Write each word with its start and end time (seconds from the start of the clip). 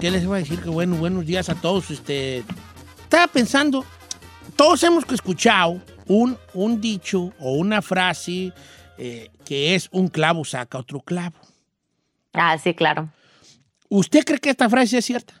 ¿Qué 0.00 0.10
les 0.10 0.24
voy 0.24 0.36
a 0.36 0.38
decir? 0.38 0.58
Que 0.62 0.70
bueno, 0.70 0.96
buenos 0.96 1.26
días 1.26 1.50
a 1.50 1.54
todos. 1.54 1.90
Este, 1.90 2.42
estaba 3.02 3.26
pensando, 3.26 3.84
todos 4.56 4.82
hemos 4.82 5.04
escuchado 5.12 5.82
un, 6.06 6.38
un 6.54 6.80
dicho 6.80 7.34
o 7.38 7.52
una 7.52 7.82
frase 7.82 8.54
eh, 8.96 9.30
que 9.44 9.74
es 9.74 9.90
un 9.92 10.08
clavo 10.08 10.46
saca 10.46 10.78
otro 10.78 11.00
clavo. 11.00 11.36
Ah, 12.32 12.56
sí, 12.56 12.72
claro. 12.72 13.12
¿Usted 13.90 14.24
cree 14.24 14.38
que 14.38 14.48
esta 14.48 14.70
frase 14.70 14.96
es 14.96 15.04
cierta? 15.04 15.34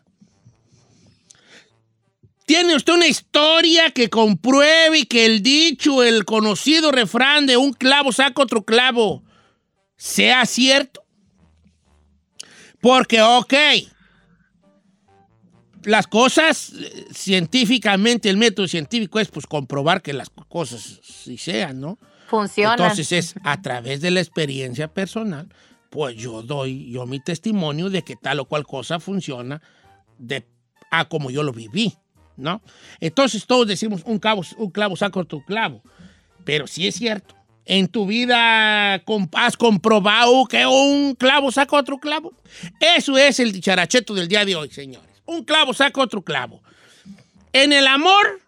¿Tiene 2.44 2.76
usted 2.76 2.92
una 2.92 3.06
historia 3.06 3.90
que 3.92 4.10
compruebe 4.10 5.06
que 5.06 5.24
el 5.24 5.42
dicho, 5.42 6.02
el 6.02 6.26
conocido 6.26 6.92
refrán 6.92 7.46
de 7.46 7.56
un 7.56 7.72
clavo 7.72 8.12
saca 8.12 8.42
otro 8.42 8.62
clavo 8.62 9.22
sea 9.96 10.44
cierto? 10.44 11.02
Porque, 12.82 13.22
ok, 13.22 13.54
las 15.84 16.06
cosas 16.06 16.72
científicamente, 17.12 18.28
el 18.28 18.36
método 18.36 18.68
científico 18.68 19.18
es 19.20 19.28
pues 19.28 19.46
comprobar 19.46 20.02
que 20.02 20.12
las 20.12 20.30
cosas 20.30 21.00
sí 21.02 21.38
sean, 21.38 21.80
¿no? 21.80 21.98
Funciona. 22.26 22.74
Entonces 22.74 23.12
es 23.12 23.34
a 23.44 23.60
través 23.60 24.00
de 24.00 24.10
la 24.10 24.20
experiencia 24.20 24.88
personal, 24.88 25.48
pues 25.90 26.16
yo 26.16 26.42
doy 26.42 26.90
yo 26.90 27.06
mi 27.06 27.20
testimonio 27.20 27.90
de 27.90 28.02
que 28.02 28.16
tal 28.16 28.40
o 28.40 28.44
cual 28.44 28.66
cosa 28.66 29.00
funciona 29.00 29.60
de 30.18 30.46
a 30.90 31.08
como 31.08 31.30
yo 31.30 31.42
lo 31.42 31.52
viví, 31.52 31.94
¿no? 32.36 32.62
Entonces 33.00 33.46
todos 33.46 33.66
decimos 33.66 34.02
un 34.04 34.18
clavo, 34.18 34.42
un 34.58 34.70
clavo 34.70 34.96
saca 34.96 35.20
otro 35.20 35.42
clavo, 35.44 35.82
pero 36.44 36.66
si 36.66 36.86
es 36.86 36.96
cierto. 36.96 37.36
¿En 37.66 37.86
tu 37.86 38.04
vida 38.04 38.94
has 39.34 39.56
comprobado 39.56 40.44
que 40.46 40.66
un 40.66 41.14
clavo 41.14 41.52
saca 41.52 41.76
otro 41.76 41.98
clavo? 41.98 42.32
Eso 42.80 43.16
es 43.16 43.38
el 43.38 43.52
dicharacheto 43.52 44.12
del 44.12 44.26
día 44.26 44.44
de 44.44 44.56
hoy, 44.56 44.70
señores. 44.70 45.09
Un 45.30 45.44
clavo 45.44 45.72
saca 45.72 46.00
otro 46.00 46.22
clavo. 46.22 46.60
En 47.52 47.72
el 47.72 47.86
amor, 47.86 48.40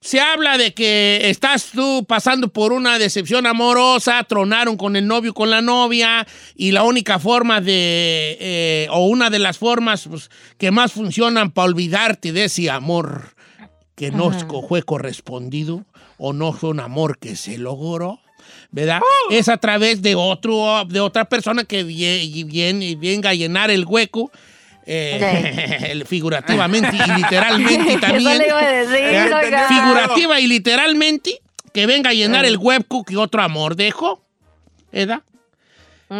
se 0.00 0.18
habla 0.18 0.56
de 0.56 0.72
que 0.72 1.28
estás 1.28 1.70
tú 1.72 2.06
pasando 2.08 2.48
por 2.48 2.72
una 2.72 2.98
decepción 2.98 3.46
amorosa, 3.46 4.24
tronaron 4.24 4.78
con 4.78 4.96
el 4.96 5.06
novio, 5.06 5.34
con 5.34 5.50
la 5.50 5.60
novia, 5.60 6.26
y 6.54 6.72
la 6.72 6.82
única 6.82 7.18
forma 7.18 7.60
de, 7.60 8.38
eh, 8.40 8.88
o 8.90 9.06
una 9.06 9.28
de 9.28 9.38
las 9.38 9.58
formas 9.58 10.06
pues, 10.08 10.30
que 10.56 10.70
más 10.70 10.92
funcionan 10.92 11.50
para 11.50 11.66
olvidarte 11.68 12.32
de 12.32 12.44
ese 12.44 12.70
amor 12.70 13.34
que 13.94 14.10
no 14.10 14.30
fue 14.66 14.82
correspondido 14.82 15.84
o 16.16 16.32
no 16.32 16.52
fue 16.54 16.70
un 16.70 16.80
amor 16.80 17.18
que 17.18 17.36
se 17.36 17.58
logró, 17.58 18.18
¿verdad? 18.70 19.00
Es 19.30 19.48
a 19.50 19.58
través 19.58 20.00
de 20.00 20.14
otro, 20.14 20.84
de 20.86 21.00
otra 21.00 21.26
persona 21.26 21.64
que 21.64 21.84
vie- 21.84 22.46
viene, 22.46 22.96
venga 22.96 23.30
a 23.30 23.34
llenar 23.34 23.70
el 23.70 23.84
hueco. 23.84 24.30
Eh, 24.86 26.02
figurativamente 26.06 26.96
y 26.96 27.20
literalmente 27.20 27.98
también. 27.98 28.28
Eso 28.32 28.38
le 28.42 28.46
iba 28.46 28.60
a 28.60 28.72
decir, 28.72 28.96
¿Eh? 28.96 29.34
oiga. 29.34 29.68
Figurativa 29.68 30.40
y 30.40 30.46
literalmente, 30.46 31.40
que 31.72 31.86
venga 31.86 32.10
a 32.10 32.14
llenar 32.14 32.44
el 32.44 32.56
hueco 32.56 33.04
que 33.04 33.16
otro 33.16 33.42
amor 33.42 33.76
dejó. 33.76 34.22
¿Verdad? 34.92 35.22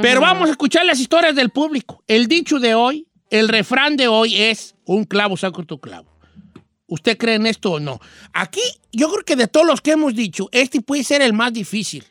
Pero 0.03 0.21
vamos 0.21 0.49
a 0.49 0.53
escuchar 0.53 0.85
las 0.85 0.99
historias 0.99 1.35
del 1.37 1.51
público. 1.51 2.03
El 2.09 2.27
dicho 2.27 2.59
de 2.59 2.75
hoy, 2.75 3.07
el 3.31 3.49
refrán 3.49 3.97
de 3.97 4.09
hoy 4.09 4.37
es 4.37 4.75
un 4.85 5.05
clavo 5.05 5.37
saca 5.37 5.63
otro 5.63 5.79
clavo. 5.79 6.11
¿Usted 6.87 7.17
cree 7.17 7.37
en 7.37 7.47
esto 7.47 7.73
o 7.73 7.81
no? 7.81 8.01
Aquí, 8.33 8.61
yo 8.93 9.11
creo 9.11 9.25
que 9.25 9.37
de 9.37 9.47
todos 9.47 9.67
los 9.67 9.81
que 9.81 9.93
hemos 9.93 10.15
dicho, 10.15 10.49
este 10.53 10.81
puede 10.81 11.05
ser 11.05 11.23
el 11.23 11.33
más 11.33 11.53
difícil. 11.53 12.05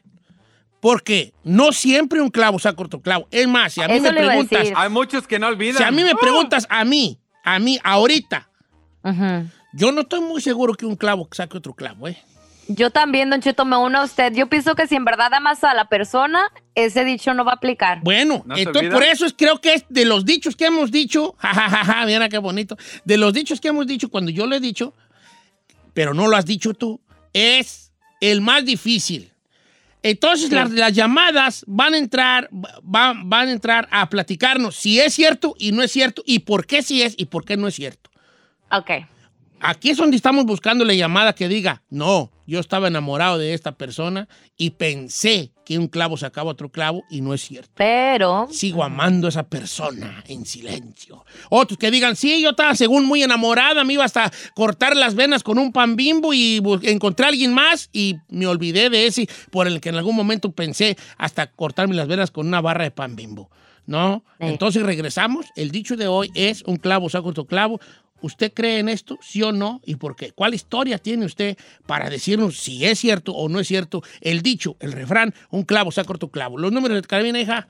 Porque 0.84 1.34
no 1.46 1.72
siempre 1.72 2.20
un 2.20 2.30
clavo 2.30 2.60
saca 2.60 2.84
otro 2.84 3.02
clavo. 3.02 3.26
Es 3.32 3.48
más, 3.48 3.72
si 3.72 3.82
a 3.82 3.88
mí 3.88 3.94
Eso 3.94 4.04
me 4.04 4.20
preguntas. 4.20 4.68
Hay 4.76 4.90
muchos 4.90 5.26
que 5.26 5.40
no 5.40 5.48
olvidan. 5.48 5.78
si 5.78 5.84
a 5.84 5.92
mí 5.92 6.04
me 6.04 6.14
preguntas 6.14 6.68
a 6.70 6.84
mí, 6.84 7.22
a 7.42 7.58
mí, 7.58 7.80
ahorita, 7.86 8.50
yo 9.72 9.94
no 9.94 10.02
estoy 10.02 10.20
muy 10.20 10.42
seguro 10.42 10.74
que 10.74 10.86
un 10.86 10.98
clavo 10.98 11.30
saque 11.32 11.58
otro 11.58 11.74
clavo, 11.74 12.10
¿eh? 12.10 12.22
Yo 12.68 12.90
también, 12.90 13.30
Don 13.30 13.40
Cheto, 13.40 13.64
me 13.64 13.78
uno 13.78 14.00
a 14.00 14.04
usted. 14.04 14.34
Yo 14.34 14.48
pienso 14.48 14.76
que 14.76 14.86
si 14.86 14.96
en 14.96 15.06
verdad 15.06 15.34
amas 15.34 15.64
a 15.64 15.74
la 15.74 15.88
persona, 15.88 16.52
ese 16.76 17.06
dicho 17.06 17.34
no 17.34 17.46
va 17.46 17.54
a 17.54 17.56
aplicar. 17.56 18.02
Bueno, 18.04 18.44
¿No 18.46 18.56
se 18.56 18.64
entonces 18.64 18.92
por 18.92 19.04
eso 19.04 19.26
es, 19.26 19.34
creo 19.38 19.62
que 19.62 19.76
es 19.76 19.86
de 19.88 20.04
los 20.04 20.26
dichos 20.26 20.58
que 20.58 20.66
hemos 20.66 20.92
dicho, 20.92 21.34
jajajaja, 21.40 22.06
mira 22.06 22.28
qué 22.28 22.40
bonito, 22.40 22.76
de 23.06 23.16
los 23.16 23.32
dichos 23.32 23.62
que 23.62 23.70
hemos 23.70 23.88
dicho 23.88 24.10
cuando 24.10 24.32
yo 24.32 24.48
lo 24.48 24.56
he 24.58 24.60
dicho, 24.60 24.94
pero 25.94 26.14
no 26.14 26.28
lo 26.28 26.36
has 26.36 26.46
dicho 26.46 26.74
tú, 26.74 27.00
es 27.32 27.94
el 28.20 28.42
más 28.42 28.66
difícil. 28.66 29.33
Entonces 30.04 30.52
las, 30.52 30.70
las 30.72 30.94
llamadas 30.94 31.64
van 31.66 31.94
a 31.94 31.98
entrar, 31.98 32.50
van, 32.84 33.30
van 33.30 33.48
a 33.48 33.52
entrar 33.52 33.88
a 33.90 34.10
platicarnos 34.10 34.76
si 34.76 35.00
es 35.00 35.14
cierto 35.14 35.56
y 35.58 35.72
no 35.72 35.82
es 35.82 35.92
cierto 35.92 36.22
y 36.26 36.40
por 36.40 36.68
qué 36.68 36.84
sí 36.84 37.02
es 37.02 37.16
y 37.18 37.26
por 37.26 37.46
qué 37.46 37.56
no 37.56 37.70
es 37.70 37.76
cierto. 37.76 38.12
Ok. 38.70 38.92
Aquí 39.62 39.92
es 39.92 39.98
donde 39.98 40.18
estamos 40.18 40.46
buscando 40.46 40.84
la 40.84 40.94
llamada 40.94 41.34
que 41.34 41.48
diga, 41.48 41.84
no, 41.90 42.32
yo 42.46 42.60
estaba 42.60 42.90
enamorado 42.90 43.38
de 43.38 43.54
esta 43.54 43.78
persona 43.78 44.28
y 44.58 44.72
pensé 44.72 45.53
que 45.66 45.78
un 45.78 45.88
clavo 45.88 46.18
sacaba 46.18 46.52
otro 46.52 46.70
clavo 46.70 47.04
y 47.10 47.22
no 47.22 47.34
es 47.34 47.42
cierto. 47.42 47.72
Pero. 47.76 48.48
Sigo 48.52 48.84
amando 48.84 49.28
a 49.28 49.30
esa 49.30 49.44
persona 49.44 50.24
en 50.28 50.46
silencio. 50.46 51.26
Otros 51.50 51.78
que 51.78 51.92
digan, 51.92 52.16
sí, 52.16 52.42
yo 52.42 52.52
estaba 52.52 52.76
según 52.76 53.06
muy 53.06 53.24
enamorada, 53.24 53.84
me 53.84 53.94
iba 53.94 54.06
hasta 54.06 54.32
cortar 54.56 54.96
las 54.96 55.16
venas 55.16 55.44
con 55.44 55.58
un 55.58 55.72
pan 55.72 55.96
bimbo 55.96 56.34
y 56.34 56.62
encontré 56.84 57.26
a 57.26 57.30
alguien 57.30 57.54
más 57.54 57.90
y 57.94 58.18
me 58.30 58.48
olvidé 58.48 58.90
de 58.90 59.08
ese 59.08 59.28
por 59.52 59.68
el 59.68 59.80
que 59.82 59.90
en 59.90 59.96
algún 59.96 60.16
momento 60.16 60.52
pensé 60.52 60.98
hasta 61.18 61.48
cortarme 61.48 61.96
las 61.96 62.08
venas 62.08 62.32
con 62.32 62.48
una 62.48 62.62
barra 62.62 62.84
de 62.84 62.92
pan 62.92 63.16
bimbo. 63.16 63.50
¿No? 63.86 64.24
Sí. 64.40 64.46
Entonces 64.48 64.82
regresamos. 64.84 65.46
El 65.58 65.72
dicho 65.72 65.98
de 65.98 66.08
hoy 66.08 66.32
es 66.36 66.64
un 66.64 66.78
clavo 66.78 67.10
saca 67.10 67.28
otro 67.28 67.46
clavo. 67.46 67.82
¿Usted 68.24 68.52
cree 68.54 68.80
en 68.80 68.88
esto? 68.88 69.20
¿Sí 69.22 69.44
o 69.44 69.52
no? 69.52 69.82
¿Y 69.84 69.98
por 69.98 70.16
qué? 70.16 70.32
¿Cuál 70.32 70.54
historia 70.54 70.98
tiene 70.98 71.26
usted 71.26 71.58
para 71.86 72.10
decirnos 72.10 72.58
si 72.58 72.86
es 72.86 72.98
cierto 72.98 73.34
o 73.34 73.50
no 73.50 73.60
es 73.60 73.68
cierto 73.68 74.02
el 74.22 74.42
dicho, 74.42 74.78
el 74.80 74.94
refrán, 74.94 75.34
un 75.50 75.64
clavo 75.64 75.92
saca 75.92 76.14
otro 76.14 76.30
clavo? 76.30 76.58
Los 76.58 76.72
números 76.72 77.02
de 77.02 77.08
cabina, 77.08 77.42
hija. 77.42 77.68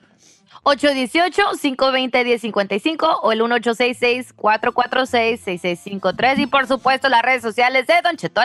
818-520-1055 0.62 3.18
o 3.22 3.32
el 3.32 3.40
1866-446-6653 3.40 6.38
y 6.38 6.46
por 6.46 6.68
supuesto 6.68 7.08
las 7.08 7.22
redes 7.22 7.42
sociales 7.42 7.88
de 7.88 7.94
Don 8.02 8.16
Cheto 8.16 8.42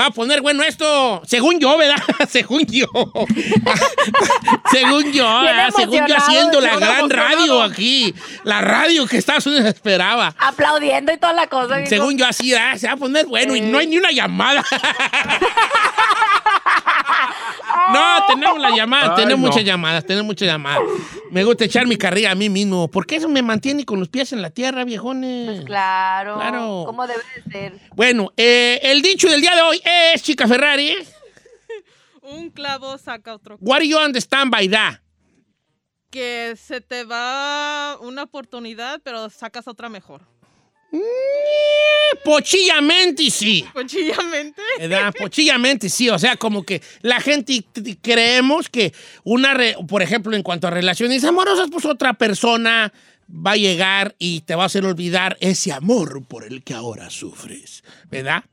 va 0.00 0.06
a 0.06 0.10
poner 0.10 0.40
bueno 0.40 0.62
esto. 0.62 1.22
Según 1.26 1.60
yo, 1.60 1.76
¿verdad? 1.76 2.02
Según 2.28 2.64
yo. 2.66 2.86
Según 4.70 5.12
yo, 5.12 5.42
según 5.76 6.06
yo 6.06 6.16
haciendo 6.16 6.60
la 6.60 6.76
gran 6.76 7.00
emocionado. 7.00 7.28
radio 7.28 7.62
aquí. 7.62 8.14
La 8.44 8.60
radio 8.60 9.06
que 9.06 9.16
Estados 9.16 9.46
Unidos 9.46 9.66
esperaba. 9.66 10.34
Aplaudiendo 10.38 11.12
y 11.12 11.18
toda 11.18 11.32
la 11.32 11.46
cosa. 11.48 11.84
Según 11.86 12.16
yo 12.16 12.26
así, 12.26 12.52
¿verdad? 12.52 12.76
se 12.76 12.86
va 12.86 12.92
a 12.94 12.96
poner 12.96 13.26
bueno 13.26 13.56
y 13.56 13.60
no 13.60 13.78
hay 13.78 13.86
ni 13.86 13.98
una 13.98 14.10
llamada. 14.12 14.64
No, 17.92 18.26
tenemos 18.28 18.58
la 18.60 18.70
llamada, 18.76 19.10
Ay, 19.16 19.22
tenemos 19.22 19.40
no. 19.42 19.46
muchas 19.48 19.64
llamadas, 19.64 20.04
tenemos 20.04 20.26
muchas 20.26 20.46
llamadas. 20.48 20.80
Me 21.30 21.44
gusta 21.44 21.64
echar 21.64 21.86
mi 21.86 21.96
carrilla 21.96 22.32
a 22.32 22.34
mí 22.34 22.48
mismo, 22.48 22.88
porque 22.90 23.16
eso 23.16 23.28
me 23.28 23.42
mantiene 23.42 23.84
con 23.84 23.98
los 23.98 24.08
pies 24.08 24.32
en 24.32 24.42
la 24.42 24.50
tierra, 24.50 24.84
viejones. 24.84 25.64
Claro. 25.64 26.34
Claro. 26.36 26.82
¿Cómo 26.86 27.06
debe 27.06 27.22
de 27.36 27.50
ser? 27.52 27.80
Bueno, 27.94 28.32
eh, 28.36 28.80
el 28.82 29.02
dicho 29.02 29.28
del 29.28 29.40
día 29.40 29.54
de 29.54 29.62
hoy 29.62 29.80
es, 30.14 30.22
chica 30.22 30.46
Ferrari, 30.46 30.94
Un 32.22 32.50
clavo 32.50 32.96
saca 32.98 33.34
otro. 33.34 33.56
what 33.60 33.78
do 33.80 33.84
you 33.84 33.98
understand 33.98 34.50
by 34.52 34.68
that? 34.68 34.96
Que 36.10 36.54
se 36.56 36.80
te 36.80 37.04
va 37.04 37.96
una 38.00 38.24
oportunidad, 38.24 39.00
pero 39.02 39.30
sacas 39.30 39.66
otra 39.68 39.88
mejor. 39.88 40.22
Pochillamente 42.24 43.30
sí. 43.30 43.64
Cuchillamente. 43.72 44.60
¿verdad? 44.78 45.14
Pochillamente 45.18 45.88
sí, 45.88 46.08
o 46.08 46.18
sea, 46.18 46.36
como 46.36 46.64
que 46.64 46.82
la 47.02 47.20
gente 47.20 47.64
creemos 48.02 48.68
que 48.68 48.92
una, 49.24 49.54
re- 49.54 49.76
por 49.88 50.02
ejemplo, 50.02 50.34
en 50.36 50.42
cuanto 50.42 50.66
a 50.66 50.70
relaciones 50.70 51.24
amorosas, 51.24 51.68
pues 51.70 51.84
otra 51.84 52.14
persona 52.14 52.92
va 53.30 53.52
a 53.52 53.56
llegar 53.56 54.16
y 54.18 54.40
te 54.40 54.54
va 54.54 54.64
a 54.64 54.66
hacer 54.66 54.84
olvidar 54.84 55.36
ese 55.40 55.72
amor 55.72 56.26
por 56.26 56.44
el 56.44 56.62
que 56.62 56.74
ahora 56.74 57.10
sufres, 57.10 57.82
¿verdad? 58.10 58.44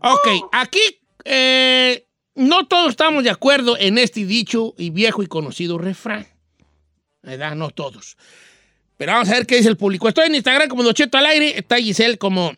Ok, 0.00 0.28
aquí 0.52 0.80
eh, 1.24 2.06
no 2.34 2.66
todos 2.66 2.90
estamos 2.90 3.24
de 3.24 3.30
acuerdo 3.30 3.76
en 3.78 3.96
este 3.96 4.26
dicho 4.26 4.74
y 4.76 4.90
viejo 4.90 5.22
y 5.22 5.28
conocido 5.28 5.78
refrán. 5.78 6.26
¿Verdad? 7.22 7.54
No 7.54 7.70
todos. 7.70 8.18
Pero 9.04 9.16
vamos 9.16 9.28
a 9.28 9.34
ver 9.34 9.46
qué 9.46 9.56
dice 9.56 9.68
el 9.68 9.76
público. 9.76 10.08
Estoy 10.08 10.28
en 10.28 10.34
Instagram 10.34 10.66
como 10.66 10.82
Docheto 10.82 11.18
al 11.18 11.26
aire. 11.26 11.58
Está 11.58 11.76
Giselle 11.76 12.16
como 12.16 12.54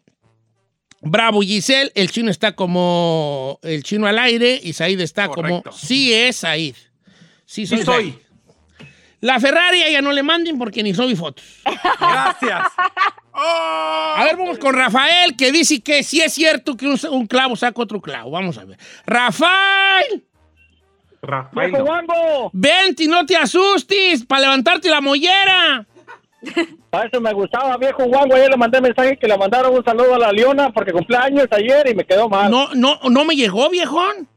Bravo 1.00 1.40
Giselle. 1.40 1.90
El 1.96 2.08
chino 2.12 2.30
está 2.30 2.54
como 2.54 3.58
el 3.64 3.82
chino 3.82 4.06
al 4.06 4.16
aire. 4.16 4.60
Y 4.62 4.72
Said 4.72 5.00
está 5.00 5.26
Correcto. 5.26 5.70
como 5.70 5.76
sí 5.76 6.14
es 6.14 6.36
Said. 6.36 6.76
Sí 7.44 7.66
soy. 7.66 7.78
Sí 7.78 7.84
soy. 7.84 8.12
Said. 8.12 8.86
La 9.22 9.40
Ferrari 9.40 9.82
a 9.82 9.88
ella 9.88 10.00
no 10.02 10.12
le 10.12 10.22
manden 10.22 10.56
porque 10.56 10.84
ni 10.84 10.94
subí 10.94 11.16
fotos. 11.16 11.44
Gracias. 12.00 12.68
¡Oh! 13.32 14.14
A 14.16 14.22
ver, 14.22 14.36
vamos 14.36 14.58
con 14.58 14.72
Rafael, 14.72 15.34
que 15.36 15.50
dice 15.50 15.80
que 15.80 16.04
sí 16.04 16.20
es 16.20 16.32
cierto 16.32 16.76
que 16.76 16.86
un, 16.86 16.96
un 17.10 17.26
clavo 17.26 17.56
saca 17.56 17.82
otro 17.82 18.00
clavo. 18.00 18.30
Vamos 18.30 18.56
a 18.56 18.64
ver. 18.64 18.78
Rafael, 19.04 20.24
Rafael. 21.22 21.72
¡Viejo 21.72 22.02
no. 22.02 22.50
Vente 22.52 23.02
y 23.02 23.08
no 23.08 23.26
te 23.26 23.36
asustes 23.36 24.24
para 24.24 24.42
levantarte 24.42 24.88
la 24.88 25.00
mollera. 25.00 25.84
A 26.92 27.02
eso 27.04 27.20
me 27.20 27.32
gustaba, 27.32 27.76
viejo 27.76 28.04
Wango. 28.04 28.34
Ayer 28.34 28.50
le 28.50 28.56
mandé 28.56 28.80
mensaje 28.80 29.16
que 29.18 29.26
le 29.28 29.36
mandaron 29.36 29.74
un 29.74 29.84
saludo 29.84 30.14
a 30.14 30.18
la 30.18 30.32
Leona 30.32 30.70
porque 30.72 30.92
cumpleaños 30.92 31.46
ayer 31.50 31.88
y 31.90 31.94
me 31.94 32.04
quedó 32.04 32.28
mal. 32.28 32.50
No, 32.50 32.74
no, 32.74 32.98
no 33.10 33.24
me 33.24 33.34
llegó, 33.36 33.68
viejón. 33.70 34.28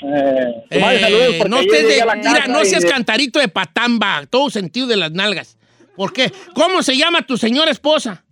Eh, 0.00 0.64
Eh, 0.70 1.40
no, 1.48 1.58
de- 1.58 2.04
mira, 2.22 2.46
no 2.46 2.64
seas 2.64 2.82
de- 2.84 2.88
cantarito 2.90 3.40
de 3.40 3.48
patamba, 3.48 4.24
todo 4.30 4.48
sentido 4.50 4.86
de 4.86 4.96
las 4.96 5.10
nalgas. 5.10 5.56
¿Por 5.96 6.12
qué? 6.12 6.32
¿Cómo 6.54 6.82
se 6.82 6.96
llama 6.96 7.22
tu 7.22 7.36
señora 7.36 7.70
esposa? 7.72 8.24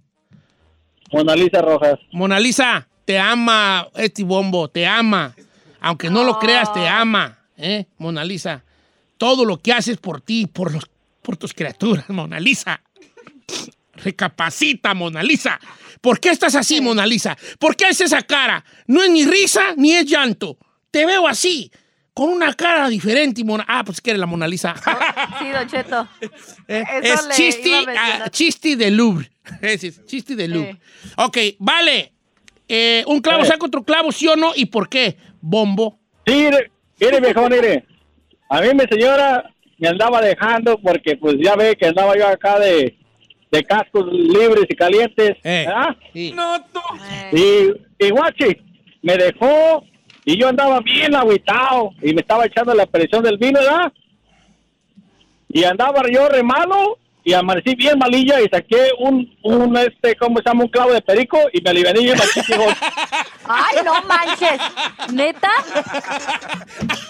Mona 1.13 1.35
Lisa 1.35 1.61
Rojas. 1.63 1.99
Mona 2.13 2.39
Lisa, 2.39 2.87
te 3.05 3.19
ama 3.19 3.89
este 3.97 4.23
bombo, 4.23 4.69
te 4.69 4.87
ama. 4.87 5.35
Aunque 5.81 6.09
no 6.11 6.23
lo 6.25 6.39
creas, 6.39 6.73
te 6.73 6.87
ama, 6.87 7.39
¿eh? 7.57 7.87
Mona 7.99 8.25
Lisa. 8.25 8.63
Todo 9.19 9.45
lo 9.45 9.57
que 9.57 9.73
haces 9.73 9.97
por 9.97 10.21
ti, 10.21 10.47
por, 10.47 10.73
los, 10.73 10.89
por 11.27 11.37
tus 11.37 11.53
criaturas, 11.53 12.09
Mona 12.09 12.39
Lisa. 12.39 12.81
Recapacita, 13.95 14.95
Mona 14.95 15.23
Lisa. 15.25 15.59
¿Por 16.01 16.21
qué 16.21 16.31
estás 16.31 16.55
así, 16.55 16.81
Mona 16.81 17.05
Lisa? 17.05 17.37
¿Por 17.59 17.75
qué 17.77 17.87
haces 17.87 18.13
esa 18.13 18.23
cara? 18.23 18.65
No 18.87 19.03
es 19.03 19.11
ni 19.11 19.25
risa 19.27 19.75
ni 19.77 19.93
es 19.93 20.07
llanto. 20.07 20.57
Te 20.93 21.05
veo 21.05 21.27
así, 21.27 21.71
con 22.15 22.29
una 22.29 22.55
cara 22.55 22.89
diferente. 22.89 23.43
Mona... 23.43 23.65
Ah, 23.67 23.83
pues 23.85 24.01
que 24.01 24.11
eres 24.11 24.21
la 24.21 24.27
Mona 24.27 24.47
Lisa. 24.47 24.75
Sí, 25.41 25.49
Don 25.51 25.67
Cheto. 25.69 26.09
Eh, 26.69 26.85
es 27.03 27.29
chisti, 27.31 27.71
mencionar. 27.71 28.23
ah, 28.25 28.31
chisti 28.31 28.75
de 28.77 28.91
Louvre. 28.91 29.31
Ese 29.63 29.87
es 29.89 30.05
chisti 30.07 30.35
de 30.37 30.49
Louvre. 30.49 30.79
Ok, 31.17 31.39
vale. 31.59 32.13
Eh, 32.69 33.03
un 33.07 33.21
clavo 33.21 33.43
Eh. 33.43 33.47
saca 33.47 33.67
otro 33.67 33.83
clavo, 33.85 34.11
¿sí 34.13 34.27
o 34.29 34.37
no? 34.37 34.53
¿Y 34.55 34.67
por 34.67 34.89
qué? 34.89 35.17
Bombo. 35.41 35.99
Sí, 36.27 36.35
mire, 36.35 36.71
mire, 37.21 37.21
mire. 37.51 37.87
A 38.49 38.61
mí 38.61 38.69
mi 38.75 38.85
señora 38.89 39.53
me 39.79 39.89
andaba 39.89 40.21
dejando 40.21 40.79
porque 40.79 41.17
pues 41.17 41.37
ya 41.43 41.55
ve 41.57 41.77
que 41.77 41.87
andaba 41.87 42.17
yo 42.17 42.27
acá 42.27 42.59
de, 42.59 42.97
de 43.51 43.65
cascos 43.65 44.07
libres 44.13 44.65
y 44.69 44.75
calientes. 44.75 45.37
Eh. 45.43 45.65
¿verdad? 45.67 45.97
Sí. 46.13 46.33
No, 46.35 46.59
tú. 46.73 46.81
Y, 47.33 48.07
y 48.07 48.11
guachi, 48.11 48.57
me 49.03 49.17
dejó 49.17 49.85
y 50.25 50.37
yo 50.37 50.49
andaba 50.49 50.81
bien 50.81 51.15
agüitado 51.15 51.93
y 52.03 52.13
me 52.13 52.21
estaba 52.23 52.47
echando 52.47 52.75
la 52.75 52.87
presión 52.87 53.23
del 53.23 53.39
vino, 53.39 53.61
¿verdad? 53.61 53.93
Y 55.49 55.65
andaba 55.65 56.03
yo 56.11 56.29
re 56.29 56.43
malo 56.43 56.99
y 57.23 57.33
amanecí 57.33 57.75
bien 57.75 57.99
malilla 57.99 58.41
y 58.41 58.49
saqué 58.49 58.91
un, 58.99 59.37
un 59.43 59.77
este, 59.77 60.15
¿cómo 60.17 60.39
se 60.39 60.45
llama? 60.45 60.65
Un 60.65 60.71
clavo 60.71 60.93
de 60.93 61.03
perico 61.03 61.39
y 61.53 61.61
me 61.61 61.71
aliviané 61.71 62.01
bien 62.01 62.17
machísimo. 62.17 62.65
Ay, 63.49 63.77
no 63.85 64.01
manches. 64.03 64.61
¿Neta? 65.13 65.51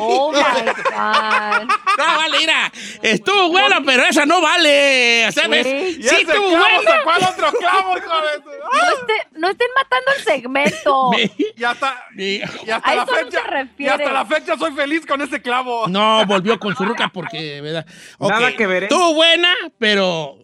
Oh 0.00 0.32
my 0.32 0.38
God. 0.40 1.68
No, 1.98 2.16
vale, 2.16 2.38
mira. 2.38 2.72
Estuvo 3.02 3.48
bueno, 3.50 3.76
pero 3.84 4.04
esa 4.04 4.26
no 4.26 4.40
vale. 4.40 5.30
¿Sabes? 5.32 5.66
Sí. 5.66 5.96
Y 5.98 6.02
Sí, 6.02 6.06
ese 6.08 6.20
estuvo 6.22 6.48
clavo 6.50 6.64
bueno. 6.64 6.90
sacó 6.90 7.10
al 7.10 7.22
otro 7.24 7.52
clavo, 7.58 7.96
hijo 7.98 8.14
de 8.20 8.58
No, 8.58 8.96
esté- 9.00 9.28
no 9.38 9.48
estén 9.50 9.68
matando 9.76 10.10
el 10.16 10.24
segmento. 10.24 11.10
Y 11.56 11.62
hasta, 11.64 12.06
y 12.16 12.40
hasta 12.42 12.76
A 12.90 12.94
la 12.94 13.02
eso 13.04 13.12
no 13.12 13.18
fecha. 13.18 13.42
se 13.42 13.48
refiere. 13.50 13.74
y 13.78 13.88
hasta 13.88 14.12
la 14.12 14.26
fecha 14.26 14.56
soy 14.58 14.72
feliz 14.72 15.06
con 15.06 15.20
ese 15.22 15.40
clavo. 15.40 15.86
No, 15.88 16.24
volvió 16.26 16.58
con 16.58 16.74
su 16.76 16.84
ruca 16.84 17.08
porque, 17.12 17.60
¿verdad? 17.60 17.86
Ok, 18.18 18.30
Nada 18.30 18.56
que 18.56 18.66
ver, 18.66 18.82
¿eh? 18.84 18.86
Estuvo 18.86 19.14
buena, 19.14 19.54
pero 19.78 20.38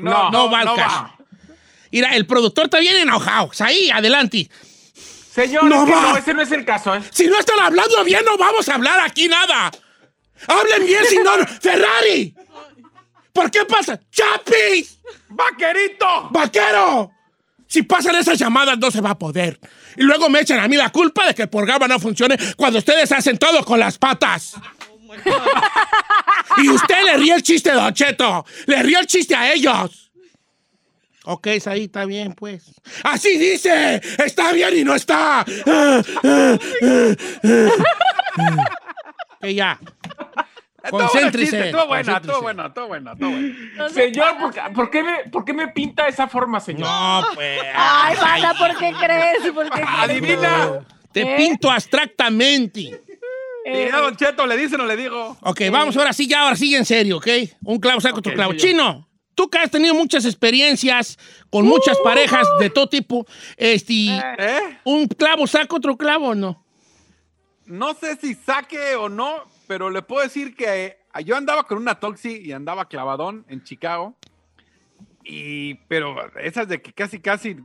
No, 0.00 0.30
no, 0.30 0.50
va 0.50 0.60
al 0.60 0.74
caso. 0.74 1.10
Mira, 1.90 2.14
el 2.14 2.26
productor 2.26 2.64
está 2.66 2.78
bien 2.78 2.96
enojado. 2.96 3.50
Ahí, 3.60 3.90
adelante. 3.90 4.48
Señor, 5.36 5.64
No 5.64 5.82
es 5.82 5.84
que 5.84 5.94
va. 5.94 6.00
no, 6.02 6.16
ese 6.16 6.32
no 6.34 6.40
es 6.42 6.50
el 6.50 6.64
caso, 6.64 6.94
¿eh? 6.96 7.02
Si 7.12 7.26
no 7.28 7.38
están 7.38 7.60
hablando 7.60 8.02
bien, 8.04 8.24
no 8.24 8.36
vamos 8.38 8.66
a 8.70 8.74
hablar 8.74 8.98
aquí 9.00 9.28
nada. 9.28 9.70
Hablen 10.48 10.86
bien, 10.86 11.04
si 11.06 11.18
no. 11.18 11.36
no- 11.36 11.46
¡Ferrari! 11.60 12.34
¿Por 13.34 13.50
qué 13.50 13.66
pasa? 13.66 14.00
¡Chapis! 14.10 14.98
¡Vaquerito! 15.28 16.28
¡Vaquero! 16.30 17.12
Si 17.68 17.82
pasan 17.82 18.14
esas 18.16 18.38
llamadas, 18.38 18.78
no 18.78 18.90
se 18.90 19.02
va 19.02 19.10
a 19.10 19.18
poder. 19.18 19.60
Y 19.96 20.02
luego 20.04 20.30
me 20.30 20.40
echan 20.40 20.58
a 20.58 20.68
mí 20.68 20.76
la 20.76 20.88
culpa 20.90 21.26
de 21.26 21.34
que 21.34 21.42
el 21.42 21.48
programa 21.50 21.86
no 21.86 21.98
funcione 22.00 22.38
cuando 22.56 22.78
ustedes 22.78 23.12
hacen 23.12 23.36
todo 23.36 23.62
con 23.64 23.78
las 23.78 23.98
patas. 23.98 24.54
y 26.58 26.68
usted 26.70 27.04
le 27.04 27.16
ríe 27.18 27.34
el 27.34 27.42
chiste, 27.42 27.72
Don 27.72 27.92
Cheto. 27.92 28.46
Le 28.66 28.82
ríe 28.82 28.98
el 28.98 29.06
chiste 29.06 29.34
a 29.34 29.52
ellos. 29.52 30.05
Ok, 31.28 31.48
ahí 31.66 31.84
está 31.84 32.04
bien, 32.04 32.32
pues. 32.34 32.72
Así 33.02 33.36
dice. 33.36 34.00
Está 34.24 34.52
bien 34.52 34.76
y 34.78 34.84
no 34.84 34.94
está. 34.94 35.44
que 39.40 39.54
ya. 39.54 39.78
Concéntrese. 40.88 41.66
Estuvo 41.66 41.86
buena, 41.88 42.16
estuvo 42.18 42.42
buena, 42.42 42.66
estuvo 42.66 42.86
buena, 42.86 43.12
estuvo 43.12 43.30
buena. 43.30 43.88
Señor, 43.88 44.38
¿por, 44.38 44.54
qué- 44.54 44.60
por 44.72 44.90
qué 44.90 45.02
me, 45.02 45.18
¿por 45.30 45.44
qué 45.44 45.52
me 45.52 45.68
pinta 45.68 46.04
de 46.04 46.10
esa 46.10 46.28
forma, 46.28 46.60
señor? 46.60 46.88
No, 46.88 47.24
pues. 47.34 47.60
Ay, 47.74 48.16
banda, 48.20 48.54
¿por 48.54 48.76
qué 48.78 48.92
crees? 48.98 49.52
¿Por 49.52 49.64
qué 49.64 49.70
crees? 49.70 49.88
Adivina. 49.98 50.78
Te 51.12 51.22
¿Eh? 51.22 51.34
pinto 51.36 51.70
abstractamente. 51.70 53.02
Diría 53.64 53.96
Don 53.96 54.16
Cheto, 54.16 54.46
¿le 54.46 54.56
dice 54.56 54.76
o 54.76 54.78
no 54.78 54.86
le 54.86 54.96
digo? 54.96 55.36
Ok, 55.40 55.62
vamos 55.72 55.96
ahora 55.96 56.12
sí, 56.12 56.28
ya, 56.28 56.42
ahora 56.42 56.54
sí 56.54 56.72
en 56.76 56.84
serio, 56.84 57.16
¿ok? 57.16 57.26
Un 57.64 57.80
clavo 57.80 58.00
saca 58.00 58.14
otro 58.18 58.30
Ok, 58.30 58.36
clavo. 58.36 58.52
señor. 58.52 58.64
Chino, 58.64 59.05
tú 59.36 59.48
que 59.48 59.58
has 59.58 59.70
tenido 59.70 59.94
muchas 59.94 60.24
experiencias 60.24 61.16
con 61.50 61.64
muchas 61.66 61.96
parejas 62.02 62.48
de 62.58 62.70
todo 62.70 62.88
tipo, 62.88 63.24
este, 63.56 64.08
¿Eh? 64.38 64.78
¿un 64.82 65.06
clavo 65.06 65.46
saca 65.46 65.76
otro 65.76 65.96
clavo 65.96 66.30
o 66.30 66.34
no? 66.34 66.64
No 67.66 67.94
sé 67.94 68.16
si 68.16 68.34
saque 68.34 68.96
o 68.96 69.08
no, 69.08 69.44
pero 69.68 69.90
le 69.90 70.02
puedo 70.02 70.22
decir 70.22 70.56
que 70.56 70.86
eh, 70.86 70.98
yo 71.24 71.36
andaba 71.36 71.64
con 71.64 71.78
una 71.78 72.00
Toxi 72.00 72.40
y 72.44 72.52
andaba 72.52 72.88
clavadón 72.88 73.44
en 73.48 73.62
Chicago. 73.62 74.16
Y, 75.24 75.74
pero 75.88 76.16
esas 76.38 76.68
de 76.68 76.80
que 76.80 76.92
casi, 76.92 77.20
casi 77.20 77.56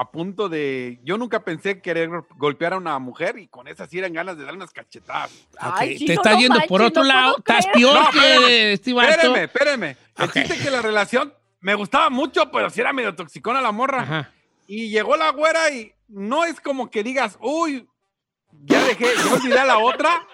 a 0.00 0.10
punto 0.10 0.48
de. 0.48 0.98
Yo 1.04 1.18
nunca 1.18 1.40
pensé 1.44 1.82
querer 1.82 2.08
golpear 2.36 2.72
a 2.72 2.78
una 2.78 2.98
mujer 2.98 3.38
y 3.38 3.48
con 3.48 3.68
esas 3.68 3.90
sí 3.90 3.98
eran 3.98 4.14
ganas 4.14 4.38
de 4.38 4.44
darle 4.44 4.56
unas 4.56 4.72
cachetadas. 4.72 5.30
Ay, 5.58 5.98
te 6.06 6.14
estás 6.14 6.34
no 6.36 6.40
yendo 6.40 6.60
por 6.66 6.80
otro 6.80 7.02
no 7.02 7.08
lado, 7.08 7.36
estás 7.36 7.66
peor 7.66 7.94
No, 7.94 8.10
que 8.10 8.72
espérame, 8.72 8.72
este. 8.72 8.90
Espéreme, 8.92 9.42
espéreme. 9.44 9.96
El 10.16 10.24
Ok. 10.24 10.32
chiste 10.32 10.54
es 10.54 10.62
que 10.62 10.70
la 10.70 10.80
relación 10.80 11.34
me 11.60 11.74
gustaba 11.74 12.08
mucho, 12.08 12.50
pero 12.50 12.70
sí 12.70 12.80
era 12.80 12.94
medio 12.94 13.14
toxicona 13.14 13.60
la 13.60 13.72
morra. 13.72 14.00
Ajá. 14.02 14.32
Y 14.66 14.88
llegó 14.88 15.16
la 15.16 15.32
güera 15.32 15.70
y 15.70 15.92
no 16.08 16.44
es 16.46 16.60
como 16.62 16.90
que 16.90 17.02
digas, 17.02 17.36
uy, 17.40 17.86
ya 18.62 18.82
dejé, 18.84 19.04
ya 19.22 19.34
olvidé 19.34 19.58
a 19.58 19.64
la 19.66 19.78
otra, 19.80 20.26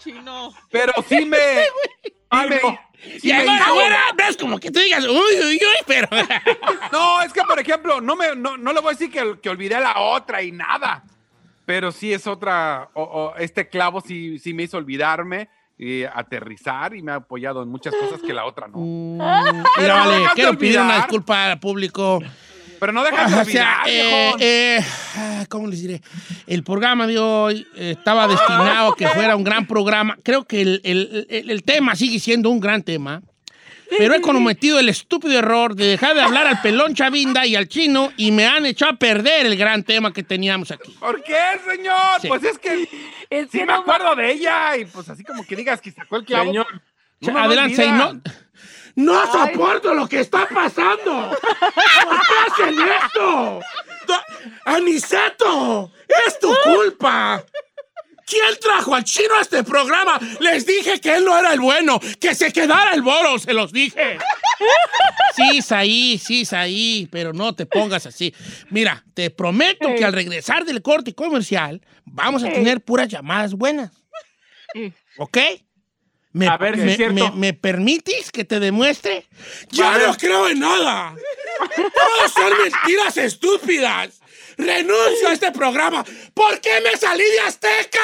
Chino. 0.00 0.52
pero 0.72 0.92
sí 1.08 1.24
me. 1.24 1.36
sí 2.30 2.38
Ay, 2.38 2.48
me- 2.50 2.60
no. 2.62 2.78
sí 3.20 3.28
Y 3.28 3.32
ahora, 3.32 3.56
hizo- 3.56 3.74
güera, 3.74 4.00
no 4.18 4.24
es 4.24 4.36
como 4.36 4.58
que 4.60 4.70
tú 4.70 4.80
digas, 4.80 5.04
uy, 5.06 5.14
uy, 5.16 5.54
uy, 5.54 5.84
pero... 5.86 6.08
No, 6.92 7.22
es 7.22 7.32
que, 7.32 7.42
por 7.42 7.58
ejemplo, 7.58 8.00
no, 8.00 8.16
me, 8.16 8.34
no, 8.36 8.56
no 8.56 8.72
le 8.72 8.80
voy 8.80 8.90
a 8.90 8.92
decir 8.92 9.10
que, 9.10 9.38
que 9.40 9.48
olvidé 9.50 9.74
a 9.76 9.80
la 9.80 9.98
otra 9.98 10.42
y 10.42 10.52
nada. 10.52 11.04
Pero 11.66 11.92
sí 11.92 12.12
es 12.12 12.26
otra. 12.26 12.88
o- 12.94 13.02
o 13.02 13.36
este 13.36 13.68
clavo 13.68 14.00
sí, 14.00 14.38
sí 14.38 14.54
me 14.54 14.62
hizo 14.64 14.76
olvidarme, 14.78 15.48
y 15.80 16.02
aterrizar 16.02 16.92
y 16.96 17.02
me 17.02 17.12
ha 17.12 17.16
apoyado 17.16 17.62
en 17.62 17.68
muchas 17.68 17.94
cosas 17.94 18.20
que 18.20 18.32
la 18.32 18.44
otra 18.46 18.66
no. 18.66 18.78
Mira, 18.78 19.64
Pero 19.76 19.94
vale, 19.94 20.26
quiero 20.34 20.58
pedir 20.58 20.80
una 20.80 20.96
disculpa 20.96 21.52
al 21.52 21.60
público. 21.60 22.20
Pero 22.80 22.92
no 22.92 23.02
dejas 23.04 23.30
de 23.34 23.40
O 23.40 23.44
sea, 23.44 23.82
eh, 23.86 24.32
eh, 24.40 24.84
ah, 25.16 25.44
¿cómo 25.48 25.66
les 25.66 25.80
diré? 25.82 26.00
El 26.46 26.62
programa 26.62 27.06
de 27.06 27.18
hoy 27.18 27.66
estaba 27.76 28.28
destinado 28.28 28.92
a 28.92 28.96
que 28.96 29.06
fuera 29.08 29.36
un 29.36 29.44
gran 29.44 29.66
programa. 29.66 30.16
Creo 30.22 30.44
que 30.44 30.62
el, 30.62 30.80
el- 30.84 31.26
el- 31.30 31.50
el 31.50 31.62
tema 31.64 31.94
sigue 31.96 32.18
siendo 32.20 32.50
un 32.50 32.60
gran 32.60 32.82
tema. 32.82 33.22
Pero 33.96 34.14
he 34.14 34.20
cometido 34.20 34.78
el 34.78 34.90
estúpido 34.90 35.38
error 35.38 35.74
de 35.74 35.86
dejar 35.86 36.14
de 36.14 36.20
hablar 36.20 36.46
al 36.46 36.60
pelón 36.60 36.94
Chavinda 36.94 37.46
y 37.46 37.56
al 37.56 37.68
chino 37.68 38.12
y 38.18 38.32
me 38.32 38.46
han 38.46 38.66
hecho 38.66 38.86
a 38.86 38.92
perder 38.98 39.46
el 39.46 39.56
gran 39.56 39.82
tema 39.82 40.12
que 40.12 40.22
teníamos 40.22 40.70
aquí. 40.70 40.92
¿Por 41.00 41.22
qué, 41.22 41.38
señor? 41.66 41.96
Sí. 42.20 42.28
Pues 42.28 42.44
es 42.44 42.58
que 42.58 42.82
Es 43.30 43.50
sí 43.50 43.58
que 43.60 43.64
me 43.64 43.72
no 43.72 43.76
acuerdo 43.76 44.14
de 44.14 44.30
ella 44.32 44.76
y 44.76 44.84
pues 44.84 45.08
así 45.08 45.24
como 45.24 45.42
que 45.46 45.56
digas 45.56 45.80
que 45.80 45.90
sacó 45.90 46.16
el 46.16 46.26
clavo. 46.26 46.44
Señor, 46.50 46.66
no 47.22 47.38
Adelante, 47.38 47.82
y 47.86 47.88
no, 48.98 49.30
soporto 49.30 49.94
lo 49.94 50.08
que 50.08 50.18
está 50.18 50.48
pasando. 50.48 51.30
¿Por 51.30 52.20
qué 52.26 52.64
hacen 52.64 52.76
esto? 52.80 53.60
Aniceto, 54.64 55.92
es 56.26 56.38
tu 56.40 56.52
culpa. 56.64 57.44
¿Quién 58.26 58.58
trajo 58.60 58.96
al 58.96 59.04
chino 59.04 59.36
a 59.38 59.42
este 59.42 59.62
programa? 59.62 60.18
Les 60.40 60.66
dije 60.66 61.00
que 61.00 61.14
él 61.14 61.24
no 61.24 61.38
era 61.38 61.52
el 61.52 61.60
bueno, 61.60 62.00
que 62.20 62.34
se 62.34 62.52
quedara 62.52 62.92
el 62.92 63.02
boro, 63.02 63.38
se 63.38 63.54
los 63.54 63.72
dije. 63.72 64.18
Sí, 65.36 65.62
Saí, 65.62 66.18
sí, 66.18 66.44
Saí, 66.44 67.08
pero 67.12 67.32
no 67.32 67.54
te 67.54 67.66
pongas 67.66 68.04
así. 68.04 68.34
Mira, 68.68 69.04
te 69.14 69.30
prometo 69.30 69.94
que 69.96 70.04
al 70.04 70.12
regresar 70.12 70.64
del 70.64 70.82
corte 70.82 71.14
comercial 71.14 71.80
vamos 72.04 72.42
a 72.42 72.50
tener 72.50 72.80
puras 72.80 73.06
llamadas 73.06 73.54
buenas. 73.54 73.92
¿Ok? 75.18 75.38
¿Me, 76.32 76.46
A 76.46 76.56
ver 76.58 76.76
si 76.76 76.82
me- 76.82 76.90
es 76.92 76.96
cierto. 76.96 77.14
me- 77.14 77.30
me 77.36 77.52
permites 77.54 78.30
que 78.30 78.44
te 78.44 78.60
demuestre? 78.60 79.26
¡Ya 79.70 79.96
no 79.98 80.14
creo 80.16 80.48
en 80.48 80.60
nada! 80.60 81.14
¡Todos 81.76 82.32
son 82.32 82.52
mentiras 82.62 83.16
estúpidas! 83.16 84.20
¡Renuncio 84.58 85.28
a 85.28 85.32
este 85.32 85.50
programa! 85.52 86.04
¿Por 86.34 86.60
qué 86.60 86.80
me 86.82 86.96
salí 86.98 87.24
de 87.24 87.40
Azteca? 87.40 88.00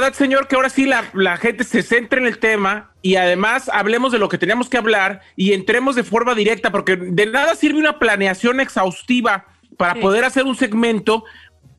Verdad, 0.00 0.12
señor, 0.16 0.48
que 0.48 0.56
ahora 0.56 0.68
sí 0.70 0.86
la, 0.86 1.04
la 1.14 1.36
gente 1.36 1.64
se 1.64 1.82
centre 1.82 2.20
en 2.20 2.26
el 2.26 2.38
tema 2.38 2.90
y 3.02 3.16
además 3.16 3.70
hablemos 3.72 4.12
de 4.12 4.18
lo 4.18 4.28
que 4.28 4.38
teníamos 4.38 4.68
que 4.68 4.78
hablar 4.78 5.20
y 5.36 5.52
entremos 5.52 5.94
de 5.96 6.02
forma 6.04 6.34
directa, 6.34 6.70
porque 6.72 6.96
de 6.96 7.26
nada 7.26 7.54
sirve 7.54 7.78
una 7.78 7.98
planeación 7.98 8.60
exhaustiva 8.60 9.46
para 9.76 9.94
poder 9.94 10.24
hacer 10.24 10.44
un 10.44 10.56
segmento 10.56 11.24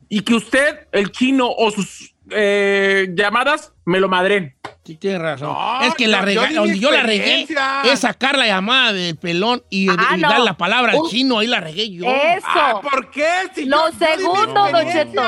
y 0.08 0.20
que 0.22 0.34
usted, 0.34 0.88
el 0.92 1.12
chino 1.12 1.48
o 1.50 1.70
sus 1.70 2.14
eh, 2.30 3.08
llamadas 3.14 3.72
me 3.84 4.00
lo 4.00 4.08
madren. 4.08 4.54
Sí, 4.84 4.96
tienes 4.96 5.20
razón. 5.20 5.48
No, 5.52 5.82
es 5.82 5.94
que 5.94 6.08
la 6.08 6.18
yo- 6.20 6.24
rega- 6.42 6.48
yo 6.50 6.60
donde 6.62 6.78
yo 6.78 6.90
la 6.90 7.02
regué 7.04 7.46
es 7.84 8.00
sacar 8.00 8.36
la 8.36 8.46
llamada 8.46 8.92
del 8.92 9.16
pelón 9.16 9.62
y, 9.70 9.88
Ah, 9.90 10.14
y 10.16 10.20
no. 10.20 10.28
dar 10.28 10.40
la 10.40 10.56
palabra 10.56 10.92
al 10.92 10.98
chino, 11.08 11.38
ahí 11.38 11.46
la 11.46 11.60
regué 11.60 11.88
yo. 11.90 12.04
Eso. 12.06 12.46
Ah, 12.48 12.80
¿Por 12.82 13.10
qué? 13.10 13.28
Si 13.54 13.64
Lo 13.66 13.90
yo- 13.90 13.98
segundo, 14.06 14.70
Don. 14.72 14.90
Cheto. 14.92 15.22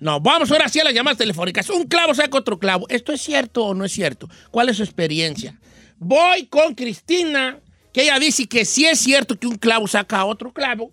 No, 0.00 0.18
vamos 0.18 0.50
ahora 0.50 0.68
sí 0.68 0.80
a 0.80 0.84
las 0.84 0.94
llamadas 0.94 1.18
telefónicas. 1.18 1.68
Un 1.70 1.84
clavo 1.84 2.14
saca 2.14 2.38
otro 2.38 2.58
clavo. 2.58 2.86
¿Esto 2.88 3.12
es 3.12 3.20
cierto 3.20 3.66
o 3.66 3.74
no 3.74 3.84
es 3.84 3.92
cierto? 3.92 4.28
¿Cuál 4.50 4.70
es 4.70 4.78
su 4.78 4.82
experiencia? 4.82 5.54
Voy 5.98 6.46
con 6.46 6.74
Cristina, 6.74 7.58
que 7.92 8.02
ella 8.04 8.18
dice 8.18 8.46
que 8.48 8.64
sí 8.64 8.86
es 8.86 8.98
cierto 8.98 9.36
que 9.38 9.46
un 9.46 9.56
clavo 9.56 9.86
saca 9.86 10.24
otro 10.24 10.52
clavo. 10.52 10.90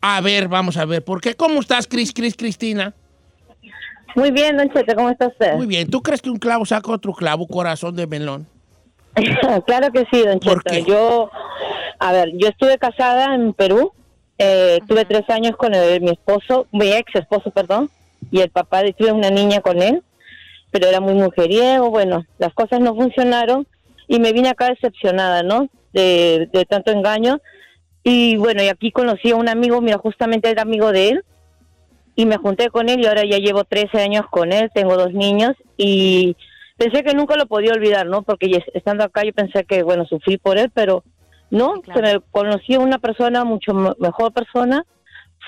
A 0.00 0.20
ver, 0.20 0.48
vamos 0.48 0.76
a 0.76 0.84
ver. 0.84 1.04
¿Por 1.04 1.20
qué? 1.20 1.34
¿Cómo 1.34 1.60
estás, 1.60 1.86
Cris, 1.86 2.12
Cris, 2.12 2.34
Cristina? 2.36 2.92
Muy 4.16 4.32
bien, 4.32 4.56
Don 4.56 4.68
Cheto, 4.72 4.96
¿cómo 4.96 5.10
está 5.10 5.28
usted? 5.28 5.54
Muy 5.54 5.66
bien. 5.66 5.88
¿Tú 5.88 6.02
crees 6.02 6.20
que 6.20 6.30
un 6.30 6.38
clavo 6.38 6.66
saca 6.66 6.90
otro 6.90 7.12
clavo, 7.12 7.46
corazón 7.46 7.94
de 7.94 8.08
melón? 8.08 8.46
claro 9.66 9.92
que 9.92 10.04
sí, 10.10 10.22
Don 10.26 10.40
¿Por 10.40 10.64
Cheto. 10.64 10.84
qué? 10.84 10.84
Yo, 10.90 11.30
a 12.00 12.12
ver, 12.12 12.30
yo 12.36 12.48
estuve 12.48 12.76
casada 12.78 13.34
en 13.36 13.52
Perú, 13.52 13.92
eh, 14.38 14.80
tuve 14.88 15.04
tres 15.04 15.22
años 15.28 15.54
con 15.56 15.74
el- 15.74 16.00
mi 16.00 16.10
esposo, 16.10 16.66
mi 16.72 16.90
ex 16.92 17.14
esposo, 17.14 17.50
perdón, 17.52 17.88
y 18.30 18.40
el 18.40 18.50
papá, 18.50 18.82
de- 18.82 18.92
tuve 18.92 19.12
una 19.12 19.30
niña 19.30 19.60
con 19.60 19.80
él, 19.82 20.02
pero 20.70 20.86
era 20.88 21.00
muy 21.00 21.14
mujeriego, 21.14 21.90
bueno, 21.90 22.24
las 22.38 22.52
cosas 22.54 22.80
no 22.80 22.94
funcionaron 22.94 23.66
y 24.08 24.20
me 24.20 24.32
vine 24.32 24.48
acá 24.50 24.68
decepcionada, 24.68 25.42
¿no? 25.42 25.68
De, 25.92 26.48
de 26.52 26.64
tanto 26.64 26.90
engaño. 26.92 27.40
Y 28.02 28.36
bueno, 28.36 28.62
y 28.62 28.68
aquí 28.68 28.92
conocí 28.92 29.30
a 29.30 29.36
un 29.36 29.48
amigo, 29.48 29.80
mira, 29.80 29.98
justamente 29.98 30.48
era 30.50 30.62
amigo 30.62 30.92
de 30.92 31.08
él, 31.10 31.24
y 32.16 32.26
me 32.26 32.36
junté 32.36 32.70
con 32.70 32.88
él 32.88 33.00
y 33.00 33.06
ahora 33.06 33.24
ya 33.24 33.38
llevo 33.38 33.64
13 33.64 34.00
años 34.00 34.26
con 34.30 34.52
él, 34.52 34.70
tengo 34.74 34.96
dos 34.96 35.12
niños 35.12 35.52
y 35.76 36.36
pensé 36.76 37.02
que 37.02 37.14
nunca 37.14 37.36
lo 37.36 37.46
podía 37.46 37.72
olvidar, 37.72 38.06
¿no? 38.06 38.22
Porque 38.22 38.62
estando 38.74 39.04
acá 39.04 39.22
yo 39.24 39.32
pensé 39.32 39.64
que, 39.64 39.82
bueno, 39.82 40.04
sufrí 40.06 40.36
por 40.38 40.58
él, 40.58 40.70
pero 40.74 41.02
no, 41.50 41.80
claro. 41.80 42.06
se 42.06 42.14
me 42.14 42.20
conocí 42.30 42.74
a 42.74 42.80
una 42.80 42.98
persona, 42.98 43.44
mucho 43.44 43.72
me- 43.74 43.92
mejor 43.98 44.32
persona, 44.32 44.84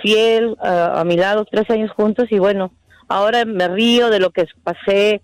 fiel 0.00 0.56
a, 0.62 1.00
a 1.00 1.04
mi 1.04 1.16
lado, 1.16 1.44
13 1.44 1.72
años 1.74 1.90
juntos 1.90 2.26
y 2.30 2.38
bueno, 2.38 2.72
ahora 3.08 3.44
me 3.44 3.68
río 3.68 4.08
de 4.10 4.20
lo 4.20 4.30
que 4.30 4.46
pasé, 4.64 5.20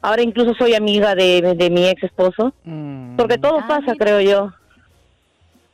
ahora 0.00 0.22
incluso 0.22 0.54
soy 0.54 0.74
amiga 0.74 1.14
de, 1.14 1.54
de 1.56 1.70
mi 1.70 1.86
ex 1.88 2.02
esposo, 2.04 2.54
porque 3.16 3.38
todo 3.38 3.58
Ah, 3.60 3.66
pasa, 3.68 3.92
mira. 3.92 3.96
creo 3.98 4.20
yo. 4.20 4.52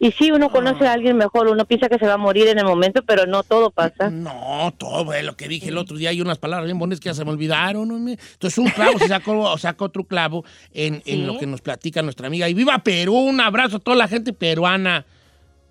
Y 0.00 0.12
sí, 0.12 0.31
uno 0.31 0.49
conoce 0.50 0.87
a 0.87 0.93
alguien 0.93 1.17
mejor, 1.17 1.49
uno 1.49 1.64
piensa 1.64 1.88
que 1.88 1.99
se 1.99 2.07
va 2.07 2.12
a 2.12 2.19
morir 2.19 2.47
en 2.47 2.57
el 2.61 2.64
momento, 2.64 3.02
pero 3.02 3.26
no 3.26 3.43
todo 3.43 3.73
pasa. 3.73 4.11
No, 4.11 4.73
todo 4.78 5.12
es 5.12 5.25
lo 5.25 5.37
que 5.37 5.49
dije 5.49 5.71
el 5.71 5.76
otro 5.76 5.97
día. 5.97 6.11
Hay 6.11 6.21
unas 6.21 6.38
palabras 6.38 6.67
bien 6.67 6.78
bonitas 6.78 7.00
que 7.00 7.09
ya 7.09 7.14
se 7.14 7.25
me 7.25 7.33
olvidaron. 7.33 7.90
Entonces, 8.09 8.59
un 8.59 8.69
clavo 8.69 8.97
se 9.00 9.09
sacó, 9.09 9.59
saca 9.59 9.85
otro 9.85 10.05
clavo 10.05 10.45
en, 10.73 10.95
en 10.95 11.02
Sí. 11.05 11.17
lo 11.25 11.37
que 11.37 11.47
nos 11.49 11.62
platica 11.62 12.00
nuestra 12.02 12.28
amiga. 12.28 12.49
Y 12.49 12.55
viva 12.55 12.78
Perú, 12.78 13.17
un 13.17 13.40
abrazo 13.40 13.78
a 13.78 13.81
toda 13.81 13.97
la 13.97 14.07
gente 14.07 14.33
peruana. 14.33 15.05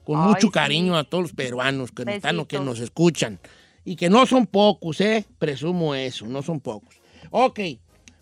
Con 0.08 0.22
Ay, 0.22 0.28
mucho 0.30 0.48
sí. 0.48 0.52
cariño 0.52 0.96
a 0.98 1.04
todos 1.04 1.24
los 1.24 1.34
peruanos 1.34 1.92
que, 1.92 2.06
nos 2.06 2.16
están 2.16 2.40
o 2.40 2.48
que 2.48 2.62
nos 2.62 2.80
escuchan. 2.80 3.40
Y 3.84 3.98
que 3.98 4.10
no 4.10 4.26
son 4.26 4.48
pocos, 4.48 5.02
¿eh? 5.02 5.26
Presumo 5.38 5.96
eso, 5.96 6.26
no 6.26 6.42
son 6.42 6.62
pocos. 6.62 6.96
Ok, 7.30 7.60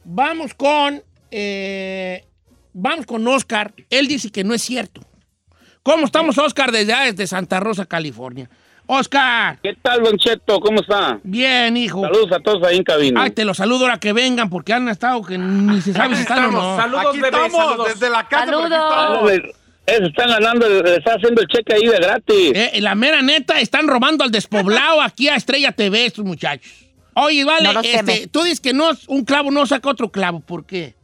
vamos 0.04 0.56
con. 0.56 1.04
eh, 1.30 2.25
vamos 2.74 3.06
con 3.06 3.27
Oscar. 3.27 3.72
Él 3.92 4.08
dice 4.08 4.32
que 4.32 4.44
no 4.44 4.56
es 4.56 4.63
cierto. 4.63 5.01
¿Cómo 5.84 6.06
estamos, 6.08 6.39
Oscar, 6.39 6.72
desde, 6.72 6.92
ah, 6.92 7.04
desde 7.06 7.27
Santa 7.27 7.60
Rosa, 7.60 7.86
California? 7.86 8.50
Oscar, 8.88 9.60
¿Qué 9.62 9.75
tal, 9.80 10.01
Don 10.01 10.18
Cheto? 10.18 10.60
¿Cómo 10.60 10.82
está? 10.82 11.20
bien, 11.24 11.77
hijo. 11.77 12.01
Saludos 12.01 12.32
a 12.32 12.39
todos 12.39 12.63
ahí 12.63 12.77
en 12.77 12.84
cabina. 12.84 13.22
Ay, 13.22 13.30
te 13.30 13.46
los 13.46 13.58
saludo 13.58 13.86
ahora 13.86 14.00
que 14.00 14.12
vengan 14.12 14.50
porque 14.50 14.74
han 14.74 14.89
estado 14.89 15.22
que 15.22 15.38
ni 15.38 15.82
se 15.82 15.94
sabe 15.94 16.15
si 16.15 16.24
están 16.24 16.46
o 16.46 16.51
no. 16.51 16.77
Saludos, 16.77 17.06
Aquí 17.10 17.20
bebé, 17.20 17.27
estamos, 17.46 17.51
saludos. 17.70 17.88
desde 17.94 18.10
la 18.10 18.27
casa. 18.27 18.46
Saludos. 18.46 19.56
Están 19.86 20.30
ganando, 20.30 20.68
le 20.68 20.96
está 20.96 21.13
haciendo 21.15 21.42
el 21.42 21.48
cheque 21.48 21.74
ahí 21.75 21.86
de 21.86 21.98
gratis. 21.98 22.51
Eh, 22.56 22.82
la 22.82 22.96
mera 22.96 23.22
neta, 23.22 23.60
están 23.60 23.88
robando 23.88 24.24
al 24.24 24.32
despoblado 24.32 25.01
aquí 25.01 25.27
a 25.30 25.36
Estrella 25.36 25.72
TV 25.72 26.06
estos 26.06 26.25
muchachos. 26.25 26.72
Oye, 27.13 27.46
vale, 27.46 27.72
No 27.74 27.80
este, 27.82 28.27
tú 28.27 28.44
dices 28.44 28.60
que 28.60 28.74
no, 28.74 28.89
un 29.08 29.24
clavo 29.24 29.51
no 29.51 29.65
saca 29.65 29.89
otro 29.89 30.10
clavo. 30.12 30.39
¿Por 30.42 30.65
qué? 30.65 30.96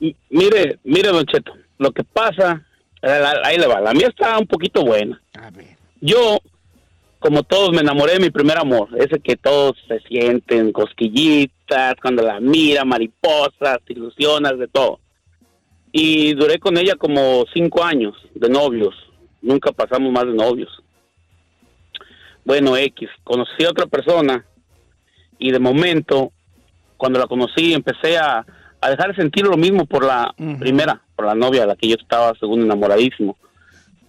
M- 0.00 0.14
Mire, 0.30 0.78
mire, 0.84 1.08
Don 1.08 1.24
Cheto, 1.26 1.52
lo 1.78 1.90
que 1.92 2.04
pasa, 2.04 2.62
la- 3.00 3.40
ahí 3.44 3.58
le 3.58 3.66
va, 3.66 3.80
la 3.80 3.92
mía 3.92 4.08
está 4.08 4.38
un 4.38 4.46
poquito 4.46 4.84
buena. 4.84 5.20
A 5.40 5.50
ver. 5.50 5.76
Yo, 6.00 6.38
como 7.18 7.42
todos, 7.42 7.70
me 7.72 7.80
enamoré 7.80 8.14
de 8.14 8.20
mi 8.20 8.30
primer 8.30 8.58
amor, 8.58 8.88
ese 8.96 9.20
que 9.20 9.36
todos 9.36 9.76
se 9.88 9.98
sienten 10.00 10.70
cosquillitas, 10.72 11.94
cuando 12.00 12.22
la 12.22 12.38
mira, 12.40 12.84
mariposas, 12.84 13.78
te 13.86 13.94
ilusionas, 13.94 14.58
de 14.58 14.68
todo. 14.68 15.00
Y 15.92 16.32
duré 16.34 16.58
con 16.58 16.78
ella 16.78 16.96
como 16.96 17.44
cinco 17.52 17.84
años 17.84 18.16
de 18.34 18.48
novios, 18.48 18.94
nunca 19.42 19.72
pasamos 19.72 20.10
más 20.10 20.24
de 20.24 20.32
novios. 20.32 20.82
Bueno, 22.44 22.76
X, 22.76 23.08
conocí 23.22 23.64
a 23.64 23.70
otra 23.70 23.86
persona 23.86 24.44
y 25.38 25.50
de 25.52 25.58
momento, 25.58 26.32
cuando 26.96 27.18
la 27.18 27.26
conocí, 27.26 27.74
empecé 27.74 28.16
a, 28.16 28.44
a 28.80 28.90
dejar 28.90 29.08
de 29.08 29.22
sentir 29.22 29.44
lo 29.44 29.56
mismo 29.56 29.84
por 29.86 30.04
la 30.04 30.34
primera, 30.58 31.02
por 31.14 31.26
la 31.26 31.34
novia, 31.34 31.64
a 31.64 31.66
la 31.66 31.76
que 31.76 31.88
yo 31.88 31.96
estaba 32.00 32.32
según 32.40 32.62
enamoradísimo. 32.62 33.36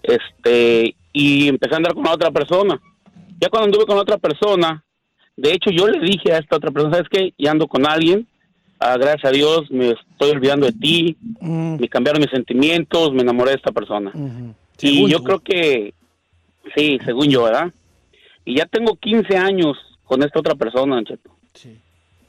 Este, 0.01 0.95
y 1.11 1.47
empecé 1.47 1.75
a 1.75 1.77
andar 1.77 1.93
con 1.93 2.03
la 2.03 2.13
otra 2.13 2.31
persona. 2.31 2.79
Ya 3.39 3.49
cuando 3.49 3.65
anduve 3.65 3.85
con 3.85 3.95
la 3.95 4.01
otra 4.01 4.17
persona, 4.17 4.83
de 5.35 5.53
hecho 5.53 5.69
yo 5.69 5.87
le 5.87 5.99
dije 5.99 6.33
a 6.33 6.39
esta 6.39 6.55
otra 6.55 6.71
persona, 6.71 6.95
¿sabes 6.95 7.09
qué? 7.09 7.33
Ya 7.37 7.51
ando 7.51 7.67
con 7.67 7.85
alguien, 7.85 8.27
ah, 8.91 8.97
gracias 8.97 9.25
a 9.25 9.31
Dios 9.31 9.69
me 9.71 9.91
estoy 9.91 10.31
olvidando 10.31 10.65
de 10.65 10.73
ti, 10.73 11.17
Mm, 11.39 11.79
me 11.79 11.89
cambiaron 11.89 12.21
mis 12.21 12.31
sentimientos, 12.31 13.13
me 13.13 13.21
enamoré 13.21 13.51
de 13.51 13.57
esta 13.57 13.71
persona. 13.71 14.11
Y 14.81 15.09
yo 15.09 15.17
tú. 15.17 15.23
creo 15.23 15.39
que, 15.39 15.93
sí, 16.75 16.97
según 17.03 17.29
yo, 17.29 17.43
¿verdad? 17.43 17.71
Y 18.45 18.55
ya 18.57 18.65
tengo 18.65 18.95
15 18.95 19.37
años 19.37 19.77
con 20.05 20.23
esta 20.23 20.39
otra 20.39 20.55
persona, 20.55 21.03
Cheto. 21.03 21.31
Sí. 21.53 21.77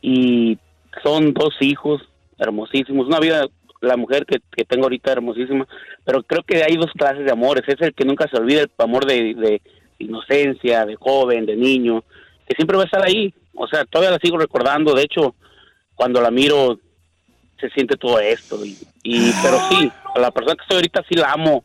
Y 0.03 0.59
son 1.03 1.33
dos 1.33 1.55
hijos 1.61 2.03
hermosísimos. 2.39 3.07
Una 3.07 3.21
vida, 3.21 3.47
la 3.81 3.97
mujer 3.97 4.27
que, 4.27 4.39
que 4.55 4.65
tengo 4.65 4.85
ahorita 4.85 5.13
hermosísima. 5.13 5.67
Pero 6.05 6.23
creo 6.23 6.43
que 6.43 6.63
hay 6.63 6.77
dos 6.77 6.91
clases 6.93 7.25
de 7.25 7.33
amores. 7.33 7.63
Es 7.67 7.81
el 7.81 7.95
que 7.95 8.05
nunca 8.05 8.29
se 8.29 8.37
olvida, 8.37 8.63
el 8.63 8.71
amor 8.79 9.07
de, 9.07 9.35
de 9.35 9.63
inocencia, 9.99 10.85
de 10.87 10.97
joven, 10.97 11.47
de 11.47 11.57
niño, 11.57 12.03
que 12.49 12.55
siempre 12.57 12.77
va 12.77 12.83
a 12.83 12.87
estar 12.87 13.05
ahí. 13.05 13.33
O 13.55 13.67
sea, 13.67 13.85
todavía 13.85 14.11
la 14.13 14.19
sigo 14.23 14.39
recordando. 14.39 14.95
De 14.95 15.03
hecho, 15.03 15.35
cuando 15.95 16.21
la 16.21 16.31
miro, 16.31 16.79
se 17.61 17.69
siente 17.71 17.97
todo 17.97 18.19
esto. 18.21 18.65
Y, 18.65 18.77
pero 19.43 19.59
sí, 19.71 19.91
a 20.15 20.19
la 20.19 20.31
persona 20.31 20.55
que 20.57 20.63
estoy 20.63 20.77
ahorita 20.77 21.05
sí 21.09 21.15
la 21.15 21.33
amo 21.33 21.65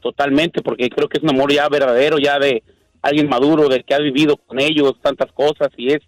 totalmente 0.00 0.62
porque 0.62 0.88
creo 0.88 1.08
que 1.08 1.18
es 1.18 1.22
un 1.24 1.30
amor 1.30 1.52
ya 1.52 1.68
verdadero, 1.68 2.18
ya 2.18 2.38
de, 2.38 2.62
alguien 3.02 3.28
maduro, 3.28 3.68
de 3.68 3.82
que 3.82 3.94
has 3.94 4.00
vivido 4.00 4.36
con 4.36 4.60
ellos 4.60 4.94
tantas 5.02 5.32
cosas 5.32 5.68
y 5.76 5.92
es 5.92 6.00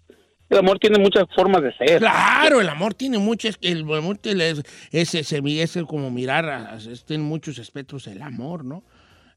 el 0.49 0.59
amor 0.59 0.77
tiene 0.77 0.99
muchas 0.99 1.25
formas 1.35 1.63
de 1.63 1.73
ser. 1.77 1.97
Claro, 1.99 2.61
el 2.61 2.69
amor 2.69 2.93
tiene 2.93 3.17
muchos, 3.17 3.57
el 3.61 3.81
amor 3.91 4.19
es, 4.23 4.61
es, 4.91 5.15
es- 5.15 5.31
es 5.75 5.77
como 5.87 6.11
mirar, 6.11 6.47
a- 6.47 6.77
tiene 7.07 7.23
muchos 7.23 7.57
espectros 7.57 8.05
el 8.07 8.21
amor, 8.21 8.63
¿no? 8.63 8.83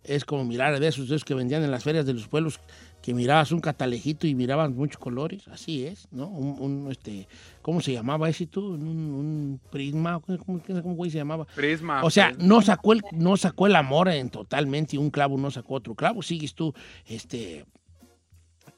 Es 0.04 0.25
como 0.26 0.45
mirar 0.45 0.75
esos, 0.83 1.09
de 1.09 1.16
esos 1.16 1.25
que 1.25 1.33
vendían 1.35 1.64
en 1.64 1.71
las 1.71 1.85
ferias 1.85 2.04
de 2.04 2.12
los 2.12 2.28
pueblos, 2.28 2.61
que 3.06 3.14
mirabas 3.14 3.52
un 3.52 3.60
catalejito 3.60 4.26
y 4.26 4.34
miraban 4.34 4.75
muchos 4.75 4.98
colores, 4.98 5.46
así 5.46 5.86
es, 5.86 6.08
¿no? 6.10 6.26
Un, 6.26 6.56
un, 6.58 6.90
este, 6.90 7.28
¿cómo 7.62 7.80
se 7.80 7.92
llamaba 7.92 8.28
ese 8.28 8.48
tú? 8.48 8.75
Un, 8.75 8.82
un 8.84 9.60
prisma, 9.70 10.18
¿cómo, 10.18 10.38
cómo, 10.44 10.60
cómo 10.82 10.94
güey 10.96 11.12
se 11.12 11.18
llamaba? 11.18 11.44
Prisma. 11.54 12.02
O 12.02 12.10
sea, 12.10 12.30
prisma. 12.30 12.44
no 12.48 12.62
sacó 12.62 12.92
el, 12.94 13.02
no 13.12 13.36
sacó 13.36 13.68
el 13.68 13.76
amor 13.76 14.08
en 14.08 14.28
totalmente 14.28 14.96
y 14.96 14.98
un 14.98 15.10
clavo 15.10 15.38
no 15.38 15.52
sacó 15.52 15.75
otro 15.75 15.94
clavo. 15.94 16.20
Sigues 16.20 16.52
tú, 16.52 16.75
este. 17.06 17.64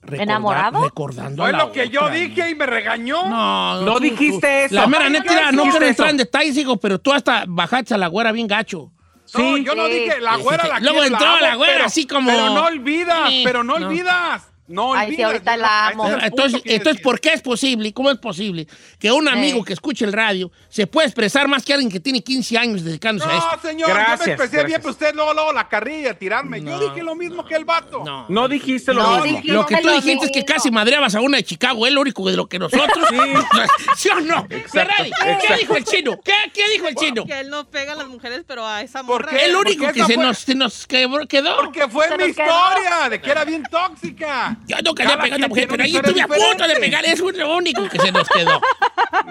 recorda- 0.03 0.23
¿Enamorado? 0.25 0.85
Recordando. 0.85 1.43
Fue 1.45 1.49
a 1.49 1.53
la 1.53 1.65
lo 1.65 1.73
que 1.73 1.89
yo 1.89 2.11
dije 2.11 2.51
y 2.51 2.55
me 2.55 2.67
regañó. 2.67 3.31
No, 3.31 3.81
No 3.81 3.95
tú- 3.95 4.01
dijiste 4.01 4.41
tú- 4.41 4.47
eso. 4.67 4.75
La 4.75 4.87
mera 4.89 5.09
neta, 5.09 5.53
no, 5.53 5.65
no 5.65 5.71
quiero 5.71 5.87
entrar 5.87 6.11
en 6.11 6.19
detalles, 6.19 6.55
hijo, 6.59 6.77
pero 6.77 6.99
tú 7.01 7.15
hasta 7.15 7.45
bajaste 7.49 7.95
a 7.95 7.97
la 7.97 8.09
güera 8.09 8.31
bien 8.33 8.47
gacho. 8.47 8.93
No, 9.35 9.57
yo 9.59 9.75
no 9.75 9.87
Sí. 9.87 9.93
dije 9.93 10.21
la 10.21 10.37
Sí, 10.37 10.43
güera 10.43 10.63
sí, 10.65 10.69
la 10.71 10.77
sí. 10.79 10.83
Luego 10.83 10.99
quiero, 11.01 11.15
entró 11.17 11.29
amo, 11.29 11.41
la 11.41 11.55
güera 11.57 11.73
pero- 11.75 11.85
así 11.87 12.07
como- 12.07 12.31
Pero 12.31 12.51
no 12.51 12.65
olvidas, 12.67 13.29
Sí, 13.29 13.43
pero 13.45 13.65
no, 13.65 13.79
no. 13.79 13.87
olvidas. 13.89 14.48
No 14.69 14.93
Ay, 14.95 15.17
sí, 15.17 15.23
ahorita 15.23 15.57
yo 15.57 15.63
la 15.63 15.93
no- 15.95 16.05
amo. 16.05 16.17
es 16.19 16.25
Entonces, 16.25 16.63
entonces. 16.65 17.03
¿por 17.03 17.21
qué 17.21 17.33
es 17.33 17.41
posible? 17.43 17.93
¿Cómo 17.93 18.11
es 18.11 18.19
posible 18.19 18.67
que 18.99 19.11
un 19.11 19.27
amigo 19.29 19.59
Sí. 19.61 19.65
que 19.65 19.73
escuche 19.73 20.05
el 20.05 20.13
radio 20.13 20.51
se 20.69 20.87
pueda 20.87 21.07
expresar 21.07 21.49
más 21.49 21.65
que 21.65 21.73
alguien 21.73 21.91
que 21.91 22.01
tiene 22.01 22.23
15 22.23 22.59
años 22.59 22.85
dedicándose 22.85 23.31
a 23.31 23.37
esto? 23.39 23.51
No, 23.57 23.63
señor, 23.63 23.89
yo 23.89 23.95
me 23.95 24.33
expresé 24.33 24.65
bien, 24.65 24.81
pero 24.81 24.91
usted 24.93 25.15
luego, 25.15 25.33
luego 25.35 25.53
la 25.53 25.69
carrilla, 25.69 26.15
tirarme. 26.19 26.61
No. 26.61 26.79
Yo 26.79 26.89
dije 26.91 27.03
lo 27.03 27.15
mismo 27.15 27.45
que 27.45 27.55
el 27.55 27.65
vato. 27.65 28.03
No. 28.05 28.27
No 28.29 28.47
dijiste 28.49 28.93
lo 28.93 29.03
No, 29.03 29.23
mismo. 29.23 29.39
dije- 29.41 29.53
Lo 29.53 29.65
que 29.67 29.77
tú 29.79 29.87
Lo 29.89 29.95
dijiste 29.95 30.27
es 30.27 30.33
que 30.33 30.45
casi 30.45 30.71
madreabas 30.71 31.15
a 31.15 31.21
una 31.21 31.39
de 31.39 31.45
Chicago, 31.45 31.87
lo 31.89 32.01
único 32.03 32.29
de 32.31 32.37
lo 32.37 32.47
que 32.47 32.59
nosotros. 32.59 33.09
Sí. 33.09 33.17
¿Sí 33.97 34.09
o 34.11 34.21
no? 34.21 34.47
¿qué 34.49 35.55
dijo 35.61 35.77
el 35.77 35.85
chino? 35.85 36.21
¿Qué, 36.23 36.33
qué 36.53 36.63
dijo 36.75 36.89
el 36.89 36.95
chino? 36.95 37.25
Que 37.25 37.41
él 37.41 37.49
no 37.51 37.65
pega 37.71 37.93
a 37.93 37.97
las 37.97 38.09
mujeres, 38.09 38.43
pero 38.47 38.67
a 38.67 38.83
esa 38.83 39.03
¿Por 39.03 39.23
morra. 39.25 39.31
qué? 39.37 39.47
El 39.47 39.57
único 39.57 39.91
que 39.93 40.05
se 40.05 40.17
nos, 40.17 40.39
se 40.39 40.55
nos 40.55 40.87
quebró- 40.87 41.27
quedó. 41.27 41.57
Porque 41.57 41.89
fue 41.89 42.07
mi 42.19 42.25
historia 42.25 43.09
de 43.11 43.21
que 43.21 43.31
era 43.31 43.45
bien 43.45 43.63
tóxica. 43.71 44.58
Yo 44.67 44.77
no 44.85 44.95
quería 44.95 45.13
Cada 45.13 45.23
pegar 45.23 45.39
a 45.39 45.41
la 45.43 45.49
mujer, 45.49 45.65
pero 45.69 45.75
una 45.77 45.85
ahí 45.85 45.97
estuve 45.97 46.21
a 46.23 46.27
punto 46.27 46.43
de 46.43 46.53
diferente. 46.55 46.81
pegar. 46.81 47.05
Es 47.05 47.21
lo 47.21 47.57
único 47.57 47.89
que 47.89 47.99
se 47.99 48.13
nos 48.13 48.29
quedó. 48.29 48.61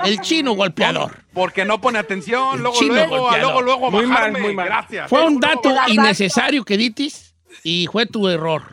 El 0.04 0.20
chino 0.22 0.54
golpeador. 0.54 1.24
Porque 1.34 1.66
no 1.66 1.80
pone 1.82 2.00
atención. 2.00 2.62
Luego, 2.62 2.78
chino 2.78 2.94
luego, 2.96 3.18
golpeador. 3.20 3.42
luego, 3.42 3.62
luego, 3.62 3.92
Muy 3.92 4.06
mal, 4.08 4.14
bajarme. 4.18 4.40
muy 4.40 4.56
mal. 4.56 4.66
Gracias. 4.68 5.10
Fue 5.10 5.24
un 5.26 5.40
dato 5.40 5.74
innecesario 5.88 6.64
que 6.66 6.78
ditis 6.78 7.36
y 7.64 7.88
fue 7.92 8.06
tu 8.06 8.28
error. 8.30 8.64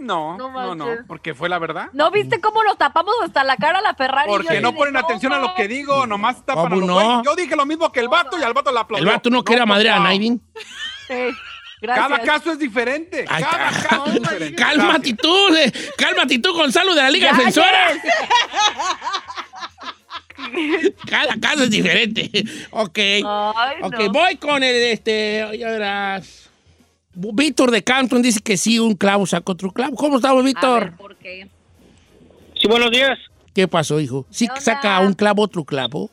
No, 0.00 0.36
No 0.36 0.50
no, 0.50 0.74
no, 0.74 0.86
porque 1.06 1.34
fue 1.34 1.48
la 1.48 1.58
verdad. 1.58 1.88
¿No 1.94 2.10
viste 2.10 2.38
cómo 2.38 2.62
nos 2.62 2.76
tapamos 2.76 3.14
hasta 3.24 3.42
la 3.42 3.56
cara 3.56 3.78
a 3.78 3.82
la 3.82 3.94
Ferrari? 3.94 4.28
Porque 4.28 4.60
no 4.60 4.74
ponen 4.74 4.96
atención 4.98 5.32
a 5.32 5.38
lo 5.38 5.54
que 5.54 5.66
digo, 5.66 6.06
nomás 6.06 6.44
tapan 6.44 6.66
a 6.66 6.68
¿Cómo 6.68 6.80
lo 6.86 6.86
no? 7.00 7.24
Yo 7.24 7.34
dije 7.34 7.56
lo 7.56 7.64
mismo 7.64 7.90
que 7.90 8.00
el 8.00 8.08
vato 8.08 8.38
y 8.38 8.42
al 8.42 8.52
vato 8.52 8.70
la 8.70 8.80
El 8.80 8.84
aplaudió. 8.84 9.10
vato 9.10 9.30
no 9.30 9.42
quería 9.42 9.64
madrear 9.64 9.94
a 9.96 9.98
no. 10.00 10.04
Naidin. 10.04 10.42
Sí, 11.08 11.14
gracias. 11.84 12.08
Cada 12.08 12.22
caso 12.22 12.52
es 12.52 12.58
diferente. 12.58 13.24
Ay, 13.28 13.42
Cada 13.44 13.70
ca- 13.70 13.88
caso 13.88 14.06
es 14.06 14.14
diferente. 14.14 14.54
Cálmate 14.62 15.14
tú, 15.14 15.34
eh, 15.56 15.72
cálmate 15.96 16.38
tú, 16.40 16.52
Gonzalo 16.54 16.94
de 16.94 17.02
la 17.02 17.10
Liga 17.10 17.30
Ya, 17.30 17.36
Defensora. 17.38 17.88
Cada 21.08 21.36
caso 21.40 21.64
es 21.64 21.70
diferente. 21.70 22.30
Ok. 22.70 22.98
Ay, 22.98 23.22
ok, 23.82 23.98
no. 24.00 24.12
voy 24.12 24.36
con 24.36 24.62
el, 24.62 24.74
este, 24.74 25.46
ya 25.58 25.70
verás. 25.70 26.50
Víctor 27.14 27.70
de 27.70 27.82
Canton 27.84 28.22
dice 28.22 28.40
que 28.42 28.56
sí, 28.56 28.78
un 28.78 28.94
clavo 28.94 29.24
saca 29.26 29.52
otro 29.52 29.70
clavo. 29.70 29.94
¿Cómo 29.96 30.16
estamos, 30.16 30.40
A 30.40 30.42
ver, 30.42 30.44
Víctor? 30.44 30.96
¿por 30.96 31.16
qué? 31.16 31.46
Sí, 32.60 32.66
buenos 32.66 32.90
días. 32.90 33.18
¿Qué 33.54 33.68
pasó, 33.68 34.00
hijo? 34.00 34.26
¿Sí 34.30 34.48
saca 34.58 34.98
un 35.00 35.12
clavo 35.14 35.42
otro 35.42 35.64
clavo? 35.64 36.10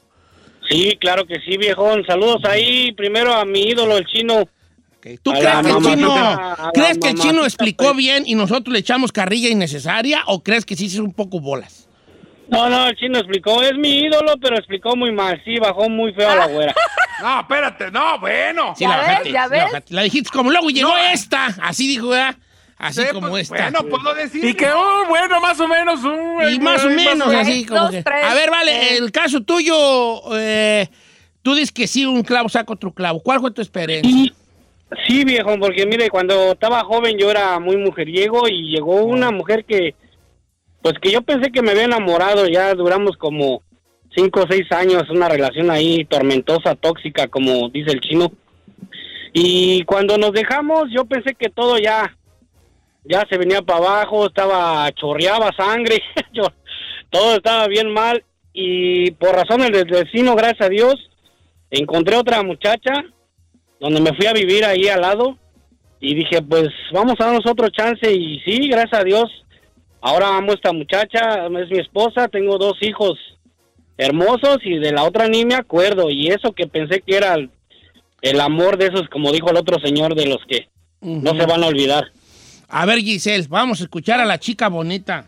Sí, 0.69 0.95
claro 1.02 1.26
que 1.26 1.39
sí, 1.41 1.58
viejón. 1.58 2.06
Saludos 2.06 2.43
ahí 2.45 2.91
primero 2.91 3.34
a 3.34 3.43
mi 3.45 3.63
ídolo, 3.69 3.98
el 3.98 4.06
chino. 4.06 4.48
¿Tú 5.24 5.32
crees 5.32 5.44
la 5.46 5.62
que 5.64 5.70
el 5.72 5.84
chino, 5.84 6.14
a 6.16 6.72
crees 6.74 6.98
que 6.98 7.10
el 7.10 7.16
chino 7.20 7.44
explicó 7.44 7.94
bien 7.94 8.24
y 8.26 8.36
nosotros 8.36 8.72
le 8.74 8.80
echamos 8.80 9.12
carrilla 9.12 9.50
innecesaria 9.50 10.24
o 10.28 10.44
crees 10.44 10.66
que 10.66 10.76
sí 10.76 10.86
es 10.86 10.96
un 11.00 11.14
poco 11.14 11.40
bolas? 11.40 11.88
No, 12.50 12.70
no, 12.70 12.88
el 12.88 12.96
chino 12.98 13.18
explicó. 13.18 13.62
Es 13.64 13.76
mi 13.78 14.00
ídolo, 14.00 14.34
pero 14.42 14.58
explicó 14.58 14.96
muy 14.96 15.12
mal. 15.12 15.42
Sí, 15.46 15.58
bajó 15.58 15.90
muy 15.90 16.14
feo 16.14 16.30
a 16.30 16.36
la 16.36 16.48
güera. 16.48 16.74
No, 17.22 17.40
espérate, 17.42 17.92
no, 17.92 18.20
bueno. 18.20 18.74
Sí, 18.76 18.84
¿Ya 18.84 18.98
la 18.98 19.20
ves? 19.20 19.32
¿Ya 19.32 19.48
la 19.48 19.48
ves? 19.48 19.84
La 19.90 20.02
dijiste 20.02 20.32
como 20.34 20.50
luego 20.50 20.72
llegó 20.72 20.90
No. 20.90 20.98
esta. 20.98 21.56
Así 21.62 21.88
dijo, 21.88 22.08
¿verdad? 22.08 22.36
Así 22.80 23.04
Sí, 23.04 23.08
como 23.14 23.30
pues, 23.30 23.44
esta. 23.44 23.70
Bueno, 23.70 23.88
puedo 23.96 24.16
decir. 24.16 24.44
Y 24.44 24.56
que, 24.56 24.68
oh, 24.72 25.06
bueno, 25.08 25.40
más 25.40 25.60
o 25.60 25.68
menos. 25.68 26.04
uh, 26.04 26.50
Y 26.52 26.60
más 26.60 26.84
o 26.84 26.88
ay, 26.88 26.96
menos 26.96 27.28
así 27.32 27.64
como 27.66 27.82
Dos, 27.82 27.92
que- 27.92 28.02
tres, 28.02 28.26
A 28.26 28.34
ver, 28.34 28.50
vale, 28.50 28.72
eh. 28.94 28.98
el 28.98 29.12
caso 29.12 29.42
tuyo, 29.42 30.36
eh, 30.36 30.90
tú 31.44 31.54
dices 31.54 31.72
que 31.72 31.86
sí, 31.86 32.08
un 32.08 32.24
clavo 32.24 32.50
saca 32.50 32.74
otro 32.74 32.92
clavo. 32.92 33.22
¿Cuál 33.22 33.40
fue 33.40 33.52
tu 33.52 33.62
experiencia? 33.62 34.34
Sí, 35.08 35.23
viejo, 35.23 35.58
porque 35.60 35.86
mire, 35.86 36.10
cuando 36.10 36.51
estaba 36.51 36.84
joven 36.84 37.17
yo 37.17 37.32
era 37.32 37.60
muy 37.60 37.77
mujeriego 37.77 38.47
y 38.49 38.71
llegó 38.71 39.04
una 39.06 39.32
mujer 39.32 39.63
que, 39.65 39.95
pues 40.82 40.95
que 41.01 41.12
yo 41.12 41.21
pensé 41.21 41.51
que 41.51 41.62
me 41.62 41.71
había 41.71 41.86
enamorado. 41.86 42.47
Ya 42.47 42.73
duramos 42.73 43.15
como 43.17 43.62
cinco 44.13 44.41
o 44.41 44.47
seis 44.49 44.69
años, 44.71 45.10
una 45.10 45.30
relación 45.30 45.71
ahí 45.71 46.04
tormentosa, 46.06 46.75
tóxica, 46.75 47.27
como 47.27 47.69
dice 47.69 47.91
el 47.91 48.01
chino. 48.01 48.32
Y 49.34 49.84
cuando 49.86 50.17
nos 50.17 50.34
dejamos, 50.34 50.89
yo 50.93 51.06
pensé 51.06 51.36
que 51.36 51.49
todo 51.49 51.77
ya, 51.77 52.17
ya 53.06 53.25
se 53.30 53.38
venía 53.38 53.62
para 53.62 53.80
abajo, 53.80 54.27
estaba, 54.27 54.91
chorreaba 54.91 55.51
sangre, 55.56 56.01
yo- 56.34 56.51
todo 57.10 57.36
estaba 57.36 57.67
bien 57.67 57.93
mal. 57.93 58.23
Y 58.54 59.12
por 59.12 59.34
razones 59.34 59.71
del 59.71 59.88
destino, 59.88 60.36
gracias 60.36 60.62
a 60.67 60.69
Dios, 60.69 60.95
encontré 61.69 62.17
otra 62.17 62.43
muchacha 62.43 62.91
donde 63.82 64.00
me 64.00 64.13
fui 64.13 64.28
a 64.28 64.34
vivir 64.34 64.63
ahí 64.63 64.88
al 64.88 65.02
lado 65.02 65.38
y 66.00 66.13
dije, 66.13 66.41
pues 66.44 66.70
vamos 66.94 67.15
a 67.20 67.26
darnos 67.26 67.46
otro 67.48 67.67
chance 67.70 68.10
y 68.12 68.39
sí, 68.41 68.70
gracias 68.70 69.02
a 69.02 69.04
Dios, 69.04 69.26
ahora 70.00 70.38
amo 70.38 70.52
a 70.52 70.56
esta 70.56 70.72
muchacha, 70.72 71.48
es 71.48 71.70
mi 71.72 71.80
esposa, 71.80 72.28
tengo 72.28 72.60
dos 72.60 72.78
hijos 72.82 73.17
hermosos 73.98 74.60
y 74.63 74.78
de 74.78 74.91
la 74.91 75.04
otra 75.04 75.28
ni 75.28 75.46
me 75.46 75.56
acuerdo 75.56 76.12
y 76.12 76.28
eso 76.28 76.54
que 76.54 76.67
pensé 76.67 77.02
que 77.02 77.17
era 77.17 77.34
el, 77.34 77.50
el 78.22 78.39
amor 78.39 78.78
de 78.78 78.86
esos, 78.86 79.10
como 79.10 79.32
dijo 79.32 79.50
el 79.50 79.58
otro 79.58 79.80
señor, 79.80 80.13
de 80.13 80.28
los 80.28 80.46
que 80.48 80.70
no 81.02 81.32
se 81.32 81.48
van 81.48 81.63
a 81.63 81.67
olvidar. 81.67 82.12
A 82.70 82.86
ver, 82.86 83.00
Giselle, 83.00 83.48
vamos 83.50 83.82
a 83.82 83.86
escuchar 83.86 84.20
a 84.20 84.26
la 84.26 84.38
chica 84.38 84.70
bonita. 84.70 85.26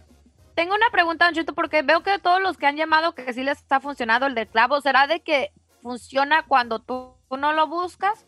Tengo 0.53 0.75
una 0.75 0.91
pregunta, 0.91 1.25
Don 1.25 1.33
Cheto, 1.33 1.53
porque 1.53 1.81
veo 1.81 2.03
que 2.03 2.19
todos 2.19 2.39
los 2.39 2.57
que 2.57 2.67
han 2.67 2.77
llamado 2.77 3.15
que 3.15 3.33
sí 3.33 3.43
les 3.43 3.57
está 3.57 3.79
funcionando 3.79 4.27
el 4.27 4.35
del 4.35 4.47
clavo, 4.47 4.79
¿será 4.79 5.07
de 5.07 5.21
que 5.21 5.51
funciona 5.81 6.43
cuando 6.47 6.77
tú 6.77 7.15
no 7.31 7.51
lo 7.53 7.65
buscas? 7.65 8.27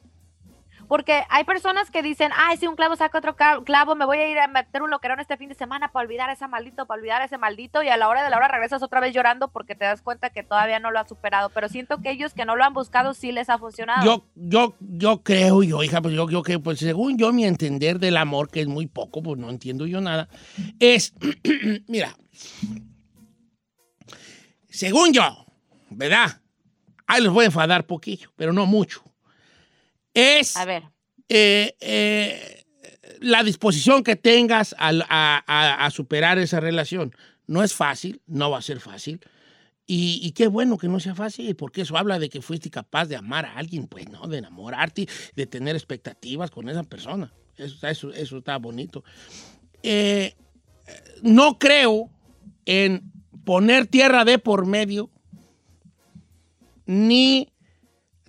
Porque 0.88 1.24
hay 1.30 1.44
personas 1.44 1.90
que 1.92 2.02
dicen, 2.02 2.32
ay, 2.36 2.58
si 2.58 2.68
un 2.68 2.76
clavo 2.76 2.96
saca 2.96 3.18
otro 3.18 3.36
clavo, 3.36 3.96
me 3.96 4.06
voy 4.06 4.18
a 4.18 4.30
ir 4.30 4.38
a 4.40 4.48
meter 4.48 4.82
un 4.82 4.90
loquerón 4.90 5.20
este 5.20 5.38
fin 5.38 5.50
de 5.50 5.56
semana 5.56 5.92
para 5.92 6.06
olvidar 6.06 6.30
a 6.30 6.34
ese 6.34 6.48
maldito, 6.48 6.86
para 6.86 7.00
olvidar 7.00 7.22
a 7.22 7.26
ese 7.26 7.38
maldito, 7.38 7.84
y 7.84 7.90
a 7.90 7.98
la 7.98 8.08
hora 8.08 8.24
de 8.24 8.30
la 8.30 8.38
hora 8.38 8.48
regresas 8.48 8.84
otra 8.84 9.00
vez 9.00 9.14
llorando 9.14 9.48
porque 9.48 9.76
te 9.76 9.86
das 9.86 10.02
cuenta 10.02 10.30
que 10.30 10.44
todavía 10.44 10.80
no 10.80 10.92
lo 10.92 11.00
has 11.00 11.10
superado. 11.10 11.50
Pero 11.50 11.70
siento 11.70 12.02
que 12.02 12.12
ellos 12.12 12.34
que 12.34 12.46
no 12.46 12.56
lo 12.56 12.64
han 12.64 12.74
buscado 12.74 13.14
sí 13.14 13.32
les 13.32 13.50
ha 13.50 13.58
funcionado. 13.58 14.06
Yo, 14.06 14.26
yo, 14.36 14.76
yo 14.80 15.24
creo, 15.24 15.64
yo, 15.64 15.84
hija, 15.84 16.02
pues 16.02 16.14
yo 16.14 16.26
creo 16.28 16.44
que, 16.44 16.60
pues 16.60 16.80
según 16.80 17.18
yo, 17.18 17.34
mi 17.34 17.46
entender 17.46 18.00
del 18.00 18.18
amor, 18.18 18.50
que 18.50 18.62
es 18.62 18.68
muy 18.68 18.88
poco, 18.88 19.24
pues 19.24 19.40
no 19.40 19.50
entiendo 19.50 19.86
yo 19.88 20.02
nada, 20.02 20.30
es, 20.80 21.14
mira, 21.88 22.16
según 24.70 25.14
yo, 25.14 25.46
¿verdad? 25.90 26.42
Ahí 27.08 27.22
les 27.22 27.32
voy 27.32 27.44
a 27.44 27.48
enfadar 27.48 27.86
poquillo, 27.86 28.32
pero 28.36 28.52
no 28.52 28.66
mucho. 28.66 29.04
Es 30.16 30.58
A 30.58 30.66
ver, 30.66 30.84
eh, 31.30 31.76
eh, 31.82 32.64
la 33.20 33.44
disposición 33.44 34.04
que 34.04 34.16
tengas 34.16 34.74
a, 34.80 34.90
a- 35.10 35.86
a 35.86 35.92
superar 35.92 36.40
esa 36.40 36.60
relación. 36.60 37.14
No 37.48 37.62
es 37.64 37.74
fácil, 37.76 38.22
no 38.26 38.50
va 38.50 38.58
a 38.58 38.62
ser 38.64 38.80
fácil. 38.80 39.20
Y, 39.88 40.20
y 40.24 40.32
qué 40.32 40.48
bueno 40.48 40.80
que 40.80 40.88
no 40.88 41.00
sea 41.00 41.14
fácil, 41.14 41.56
porque 41.56 41.82
eso 41.82 41.96
habla 41.96 42.18
de 42.18 42.30
que 42.30 42.42
fuiste 42.42 42.72
capaz 42.72 43.06
de 43.06 43.16
amar 43.18 43.46
a 43.46 43.58
alguien, 43.58 43.86
pues, 43.86 44.10
¿no? 44.10 44.26
De 44.28 44.40
enamorarte, 44.40 45.08
de 45.36 45.46
tener 45.46 45.76
expectativas 45.76 46.50
con 46.50 46.68
esa 46.70 46.82
persona. 46.84 47.32
Eso, 47.56 47.76
está- 47.76 47.92
eso, 47.92 48.12
eso 48.12 48.38
está 48.40 48.58
bonito. 48.58 49.04
Eh, 49.84 50.34
no 51.22 51.60
creo 51.60 52.10
en 52.66 53.12
poner 53.44 53.86
tierra 53.86 54.26
de 54.26 54.40
por 54.40 54.66
medio, 54.66 55.12
ni 56.88 57.50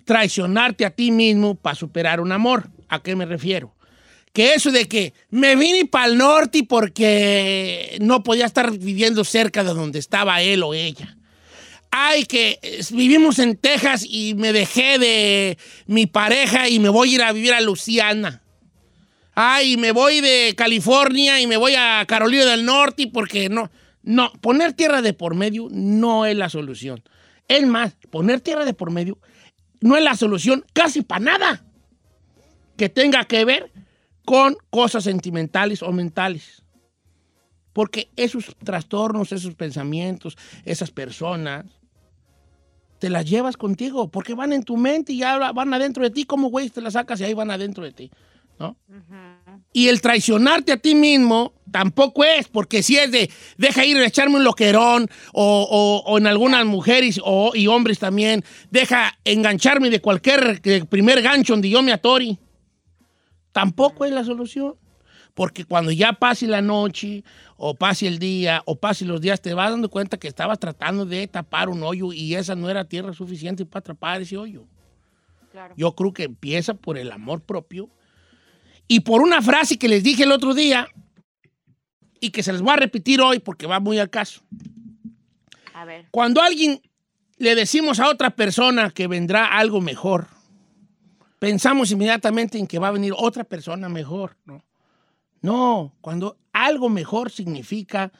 traicionarte 0.07 0.85
a 0.85 0.89
ti 0.89 1.11
mismo 1.11 1.53
para 1.53 1.75
superar 1.75 2.21
un 2.21 2.31
amor. 2.31 2.69
¿A 2.87 3.03
qué 3.03 3.15
me 3.15 3.25
refiero? 3.25 3.75
Que 4.33 4.53
eso 4.53 4.71
de 4.71 4.87
que 4.87 5.13
me 5.29 5.55
vine 5.55 5.85
para 5.85 6.07
el 6.07 6.17
norte 6.17 6.63
porque 6.67 7.97
no 8.01 8.23
podía 8.23 8.45
estar 8.45 8.71
viviendo 8.71 9.23
cerca 9.23 9.63
de 9.63 9.73
donde 9.73 9.99
estaba 9.99 10.41
él 10.41 10.63
o 10.63 10.73
ella. 10.73 11.17
Ay, 11.91 12.25
que 12.25 12.57
eh, 12.61 12.79
vivimos 12.91 13.39
en 13.39 13.57
Texas 13.57 14.05
y 14.09 14.33
me 14.35 14.53
dejé 14.53 14.97
de 14.97 15.57
mi 15.87 16.05
pareja 16.05 16.69
y 16.69 16.79
me 16.79 16.89
voy 16.89 17.11
a 17.11 17.15
ir 17.15 17.21
a 17.23 17.31
vivir 17.33 17.53
a 17.53 17.61
Luciana. 17.61 18.41
ay, 19.35 19.75
me 19.77 19.91
voy 19.91 20.21
de 20.21 20.53
California 20.55 21.41
y 21.41 21.47
me 21.47 21.57
voy 21.57 21.75
a 21.75 22.05
Carolina 22.07 22.45
del 22.45 22.65
Norte 22.65 23.07
porque 23.11 23.49
no. 23.49 23.69
No, 24.03 24.31
poner 24.39 24.71
tierra 24.71 25.01
de 25.01 25.11
por 25.11 25.35
medio 25.35 25.67
no 25.69 26.25
es 26.25 26.37
la 26.37 26.47
solución. 26.47 27.03
Es 27.49 27.67
más, 27.67 27.93
poner 28.09 28.39
tierra 28.39 28.63
de 28.63 28.73
por 28.73 28.89
medio 28.89 29.17
no 29.81 29.95
es 29.95 30.03
la 30.03 30.15
solución 30.15 30.65
casi 30.73 31.01
para 31.01 31.19
nada 31.19 31.65
que 32.77 32.89
tenga 32.89 33.25
que 33.25 33.45
ver 33.45 33.71
con 34.25 34.57
cosas 34.69 35.03
sentimentales 35.03 35.81
o 35.81 35.91
mentales. 35.91 36.63
Porque 37.73 38.09
esos 38.15 38.55
trastornos, 38.63 39.31
esos 39.31 39.55
pensamientos, 39.55 40.37
esas 40.65 40.91
personas, 40.91 41.65
te 42.99 43.09
las 43.09 43.25
llevas 43.29 43.57
contigo, 43.57 44.09
porque 44.09 44.33
van 44.33 44.53
en 44.53 44.63
tu 44.63 44.77
mente 44.77 45.13
y 45.13 45.19
ya 45.19 45.51
van 45.51 45.73
adentro 45.73 46.03
de 46.03 46.09
ti. 46.09 46.25
¿Cómo, 46.25 46.49
güey, 46.49 46.69
te 46.69 46.81
las 46.81 46.93
sacas 46.93 47.19
y 47.19 47.25
ahí 47.25 47.33
van 47.33 47.51
adentro 47.51 47.83
de 47.83 47.91
ti? 47.91 48.11
¿No? 48.59 48.75
Y 49.71 49.89
el 49.89 50.01
traicionarte 50.01 50.71
a 50.71 50.77
ti 50.77 50.95
mismo 50.95 51.53
tampoco 51.71 52.23
es, 52.23 52.47
porque 52.47 52.81
si 52.83 52.97
es 52.97 53.11
de 53.11 53.29
deja 53.57 53.85
ir 53.85 53.97
a 53.97 54.05
echarme 54.05 54.35
un 54.37 54.43
loquerón, 54.43 55.07
o, 55.33 55.67
o- 55.69 56.11
o 56.11 56.17
en 56.17 56.27
algunas 56.27 56.65
mujeres 56.65 57.19
o, 57.23 57.51
y 57.55 57.67
hombres 57.67 57.99
también, 57.99 58.43
deja 58.71 59.17
engancharme 59.25 59.89
de 59.89 59.99
cualquier 60.01 60.61
de 60.61 60.85
primer 60.85 61.21
gancho 61.21 61.53
donde 61.53 61.69
yo 61.69 61.81
me 61.81 61.91
atori. 61.93 62.37
Tampoco 63.51 64.05
es 64.05 64.11
la 64.11 64.23
solución. 64.23 64.75
Porque 65.33 65.65
cuando 65.65 65.91
ya 65.91 66.13
pase 66.13 66.47
la 66.47 66.63
noche, 66.63 67.23
o 67.57 67.75
pase 67.75 68.07
el 68.07 68.17
día, 68.17 68.63
o 68.65 68.75
pase 68.75 69.05
los 69.05 69.21
días, 69.21 69.39
te 69.39 69.53
vas 69.53 69.69
dando 69.69 69.87
cuenta 69.87 70.17
que 70.17 70.27
estabas 70.27 70.57
tratando 70.57 71.05
de 71.05 71.27
tapar 71.27 71.69
un 71.69 71.83
hoyo 71.83 72.11
y 72.11 72.33
esa 72.33 72.55
no 72.55 72.71
era 72.71 72.85
tierra 72.85 73.13
suficiente 73.13 73.63
para 73.63 73.81
atrapar 73.81 74.19
ese 74.23 74.35
hoyo. 74.35 74.65
Claro. 75.51 75.75
Yo 75.77 75.93
creo 75.93 76.11
que 76.11 76.23
empieza 76.23 76.73
por 76.73 76.97
el 76.97 77.11
amor 77.11 77.41
propio 77.41 77.87
y 78.87 79.01
por 79.01 79.21
una 79.21 79.43
frase 79.43 79.77
que 79.77 79.87
les 79.87 80.03
dije 80.03 80.23
el 80.23 80.31
otro 80.31 80.55
día 80.55 80.87
y 82.19 82.31
que 82.31 82.43
se 82.43 82.51
les 82.51 82.61
voy 82.61 82.73
a 82.73 82.77
repetir 82.77 83.21
hoy 83.21 83.39
porque 83.39 83.67
va 83.67 83.79
muy 83.79 83.99
al 83.99 84.09
caso. 84.09 84.41
A 85.73 85.85
ver. 85.85 86.07
Cuando 86.11 86.41
alguien 86.41 86.81
le 87.37 87.55
decimos 87.55 87.99
a 87.99 88.09
otra 88.09 88.31
persona 88.31 88.89
que 88.91 89.07
vendrá 89.07 89.45
algo 89.45 89.81
mejor, 89.81 90.27
pensamos 91.39 91.91
inmediatamente 91.91 92.57
en 92.57 92.67
que 92.67 92.79
va 92.79 92.87
a 92.87 92.91
venir 92.91 93.13
otra 93.15 93.43
persona 93.43 93.89
mejor, 93.89 94.37
¿no? 94.45 94.63
No, 95.41 95.93
cuando 96.01 96.37
algo 96.51 96.89
mejor 96.89 97.31
significa 97.31 98.11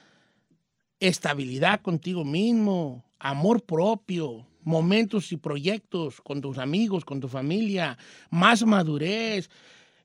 estabilidad 1.00 1.82
contigo 1.82 2.24
mismo, 2.24 3.04
amor 3.20 3.64
propio, 3.64 4.46
momentos 4.64 5.32
y 5.32 5.38
proyectos 5.38 6.22
con 6.22 6.42
tus 6.42 6.58
amigos, 6.58 7.06
con 7.06 7.20
tu 7.20 7.28
familia, 7.28 7.98
más 8.30 8.66
madurez, 8.66 9.50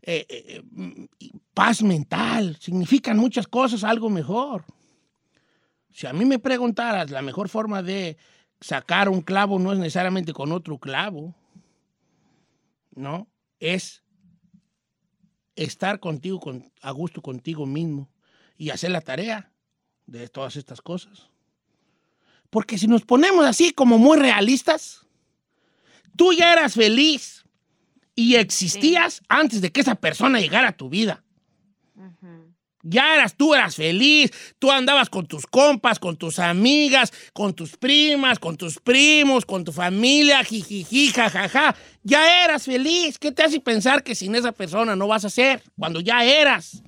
eh, 0.02 0.26
eh, 0.28 0.62
mm, 0.70 1.04
y 1.18 1.32
paz 1.54 1.82
mental, 1.82 2.56
significan 2.60 3.16
muchas 3.18 3.46
cosas 3.46 3.84
algo 3.84 4.10
mejor. 4.10 4.64
Si 5.90 6.06
a 6.06 6.12
mí 6.12 6.24
me 6.24 6.38
preguntaras, 6.38 7.10
la 7.10 7.22
mejor 7.22 7.48
forma 7.48 7.82
de 7.82 8.16
sacar 8.60 9.08
un 9.08 9.20
clavo 9.22 9.58
no 9.58 9.72
es 9.72 9.78
necesariamente 9.78 10.32
con 10.32 10.50
otro 10.52 10.78
clavo, 10.78 11.34
¿no? 12.94 13.28
Es 13.60 14.02
estar 15.54 16.00
contigo 16.00 16.40
con- 16.40 16.72
a 16.80 16.90
gusto 16.90 17.20
contigo 17.22 17.66
mismo 17.66 18.08
y 18.56 18.70
hacer 18.70 18.90
la 18.90 19.00
tarea 19.02 19.52
de 20.06 20.28
todas 20.28 20.56
estas 20.56 20.80
cosas. 20.80 21.28
Porque 22.50 22.78
si 22.78 22.86
nos 22.86 23.02
ponemos 23.02 23.44
así 23.46 23.72
como 23.72 23.98
muy 23.98 24.18
realistas, 24.18 25.06
tú 26.16 26.32
ya 26.32 26.52
eras 26.52 26.74
feliz 26.74 27.41
y 28.14 28.36
existías 28.36 29.22
antes 29.28 29.60
de 29.60 29.72
que 29.72 29.80
esa 29.80 29.94
persona 29.94 30.40
llegara 30.40 30.68
a 30.68 30.76
tu 30.76 30.88
vida. 30.88 31.22
Ya 32.84 33.14
eras, 33.14 33.36
tú 33.36 33.54
eras 33.54 33.76
feliz, 33.76 34.32
tú 34.58 34.72
andabas 34.72 35.08
con 35.08 35.26
tus 35.26 35.46
compas, 35.46 36.00
con 36.00 36.16
tus 36.16 36.40
amigas, 36.40 37.12
con 37.32 37.54
tus 37.54 37.76
primas, 37.76 38.40
con 38.40 38.56
tus 38.56 38.80
primos, 38.80 39.46
con 39.46 39.62
tu 39.62 39.70
familia, 39.70 40.42
jijiji, 40.42 41.12
jajaja. 41.12 41.76
Ya 42.02 42.44
eras 42.44 42.64
feliz. 42.64 43.18
¿Qué 43.18 43.30
te 43.30 43.44
hace 43.44 43.60
pensar 43.60 44.02
que 44.02 44.16
sin 44.16 44.34
esa 44.34 44.50
persona 44.50 44.96
no 44.96 45.06
vas 45.06 45.24
a 45.24 45.30
ser? 45.30 45.62
Cuando 45.78 46.00
ya 46.00 46.24
eras. 46.24 46.82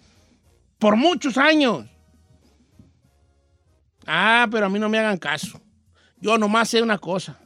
Por 0.78 0.96
muchos 0.96 1.38
años. 1.38 1.86
Ah, 4.04 4.48
pero 4.50 4.66
a 4.66 4.68
mí 4.68 4.80
no 4.80 4.88
me 4.88 4.98
hagan 4.98 5.18
caso. 5.18 5.60
Yo 6.20 6.38
nomás 6.38 6.70
sé 6.70 6.82
una 6.82 6.98
cosa. 6.98 7.38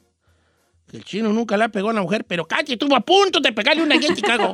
El 0.93 1.05
chino 1.05 1.33
nunca 1.33 1.57
le 1.57 1.65
ha 1.65 1.69
pegado 1.69 1.89
a 1.89 1.93
una 1.93 2.03
mujer, 2.03 2.25
pero 2.27 2.47
calle, 2.47 2.73
estuvo 2.73 2.97
a 2.97 3.01
punto 3.01 3.41
de 3.41 3.53
pegarle 3.53 3.83
una 3.83 3.97
allá 3.97 4.09
en 4.09 4.17
Chicago. 4.17 4.53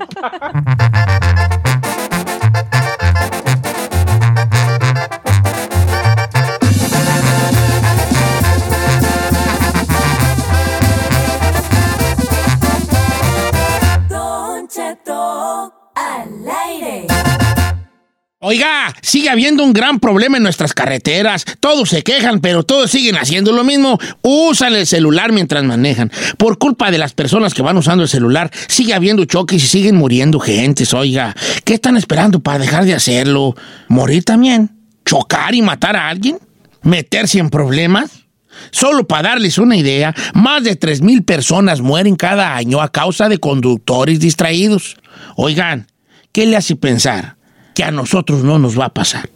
Oiga, 18.46 18.94
sigue 19.00 19.30
habiendo 19.30 19.64
un 19.64 19.72
gran 19.72 19.98
problema 19.98 20.36
en 20.36 20.42
nuestras 20.42 20.74
carreteras. 20.74 21.46
Todos 21.60 21.88
se 21.88 22.02
quejan, 22.02 22.40
pero 22.40 22.62
todos 22.62 22.90
siguen 22.90 23.16
haciendo 23.16 23.52
lo 23.52 23.64
mismo. 23.64 23.98
Usan 24.20 24.74
el 24.74 24.86
celular 24.86 25.32
mientras 25.32 25.64
manejan. 25.64 26.12
Por 26.36 26.58
culpa 26.58 26.90
de 26.90 26.98
las 26.98 27.14
personas 27.14 27.54
que 27.54 27.62
van 27.62 27.78
usando 27.78 28.02
el 28.02 28.08
celular, 28.10 28.50
sigue 28.68 28.92
habiendo 28.92 29.24
choques 29.24 29.64
y 29.64 29.66
siguen 29.66 29.96
muriendo 29.96 30.38
gentes. 30.40 30.92
Oiga, 30.92 31.34
¿qué 31.64 31.72
están 31.72 31.96
esperando 31.96 32.40
para 32.40 32.58
dejar 32.58 32.84
de 32.84 32.92
hacerlo? 32.92 33.54
¿Morir 33.88 34.24
también? 34.24 34.76
¿Chocar 35.06 35.54
y 35.54 35.62
matar 35.62 35.96
a 35.96 36.10
alguien? 36.10 36.38
¿Meterse 36.82 37.38
en 37.38 37.48
problemas? 37.48 38.26
Solo 38.70 39.08
para 39.08 39.30
darles 39.30 39.56
una 39.56 39.78
idea, 39.78 40.14
más 40.34 40.62
de 40.64 40.78
3.000 40.78 41.24
personas 41.24 41.80
mueren 41.80 42.14
cada 42.14 42.54
año 42.54 42.82
a 42.82 42.92
causa 42.92 43.30
de 43.30 43.38
conductores 43.38 44.20
distraídos. 44.20 44.98
Oigan, 45.34 45.86
¿qué 46.30 46.44
le 46.44 46.58
hace 46.58 46.76
pensar 46.76 47.36
que 47.74 47.84
a 47.84 47.90
nosotros 47.90 48.42
no 48.44 48.58
nos 48.58 48.78
va 48.78 48.86
a 48.86 48.94
pasar? 48.94 49.28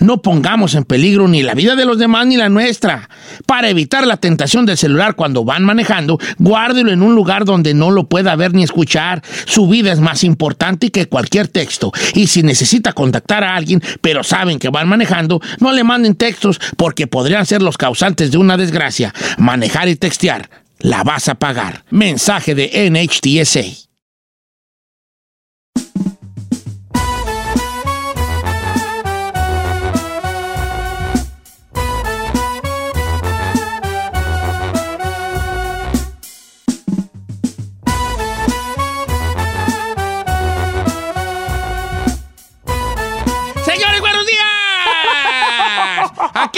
No 0.00 0.22
pongamos 0.22 0.74
en 0.74 0.84
peligro 0.84 1.28
ni 1.28 1.42
la 1.42 1.54
vida 1.54 1.76
de 1.76 1.84
los 1.84 1.98
demás 1.98 2.26
ni 2.26 2.36
la 2.36 2.48
nuestra. 2.48 3.08
Para 3.46 3.68
evitar 3.68 4.06
la 4.06 4.16
tentación 4.16 4.66
del 4.66 4.76
celular 4.76 5.14
cuando 5.16 5.44
van 5.44 5.64
manejando, 5.64 6.18
guárdelo 6.38 6.92
en 6.92 7.02
un 7.02 7.14
lugar 7.14 7.44
donde 7.44 7.74
no 7.74 7.90
lo 7.90 8.08
pueda 8.08 8.36
ver 8.36 8.54
ni 8.54 8.62
escuchar. 8.62 9.22
Su 9.46 9.68
vida 9.68 9.92
es 9.92 10.00
más 10.00 10.24
importante 10.24 10.90
que 10.90 11.06
cualquier 11.06 11.48
texto. 11.48 11.92
Y 12.14 12.26
si 12.26 12.42
necesita 12.42 12.92
contactar 12.92 13.44
a 13.44 13.54
alguien, 13.54 13.82
pero 14.00 14.22
saben 14.22 14.58
que 14.58 14.68
van 14.68 14.88
manejando, 14.88 15.40
no 15.60 15.72
le 15.72 15.84
manden 15.84 16.14
textos 16.14 16.60
porque 16.76 17.06
podrían 17.06 17.46
ser 17.46 17.62
los 17.62 17.76
causantes 17.76 18.30
de 18.30 18.38
una 18.38 18.56
desgracia. 18.56 19.12
Manejar 19.38 19.88
y 19.88 19.96
textear, 19.96 20.48
la 20.78 21.02
vas 21.02 21.28
a 21.28 21.34
pagar. 21.34 21.84
Mensaje 21.90 22.54
de 22.54 22.90
NHTSA. 22.90 23.93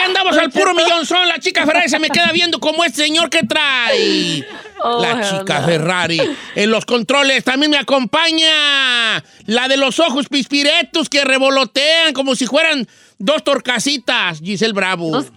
Andamos 0.07 0.37
al 0.39 0.51
puro 0.51 0.75
millonzón. 0.75 1.29
La 1.29 1.39
chica 1.39 1.67
Ferrari 1.67 1.89
se 1.89 1.99
me 1.99 2.09
queda 2.09 2.31
viendo 2.33 2.59
como 2.59 2.85
este 2.85 3.05
señor 3.05 3.31
que 3.31 3.43
trae. 3.43 4.47
La 4.83 5.21
chica 5.23 5.63
Ferrari. 5.63 6.21
En 6.55 6.71
los 6.71 6.85
controles 6.85 7.45
también 7.45 7.71
me 7.71 7.79
acompaña. 7.79 9.23
La 9.47 9.69
de 9.69 9.77
los 9.77 9.99
ojos 10.01 10.29
pispiretos 10.29 11.09
que 11.09 11.25
revolotean 11.25 12.13
como 12.13 12.35
si 12.35 12.47
fueran 12.47 12.87
dos 13.19 13.45
torcasitas. 13.45 14.41
Giselle 14.41 14.73
Bravo. 14.73 15.11
¿Dos, 15.11 15.33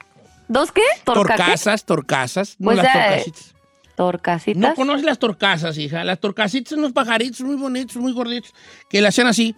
¿dos 0.47 0.71
qué? 0.71 0.83
¿Torca 1.03 1.35
qué? 1.35 1.43
torcasas, 1.43 1.85
torcasas. 1.85 2.55
No 2.59 2.65
Pues, 2.65 2.77
las 2.77 2.85
eh, 2.85 2.89
torcasitas. 2.93 3.55
¿Torcasitas? 3.95 4.61
No 4.61 4.75
conoces 4.75 5.05
las 5.05 5.19
torcasas, 5.19 5.77
hija. 5.77 6.05
Las 6.05 6.19
torcasitas 6.19 6.69
son 6.69 6.79
unos 6.79 6.93
pajaritos 6.93 7.41
muy 7.41 7.55
bonitos, 7.55 7.97
muy 7.97 8.13
gorditos, 8.13 8.53
que 8.89 9.01
le 9.01 9.09
hacían 9.09 9.27
así. 9.27 9.53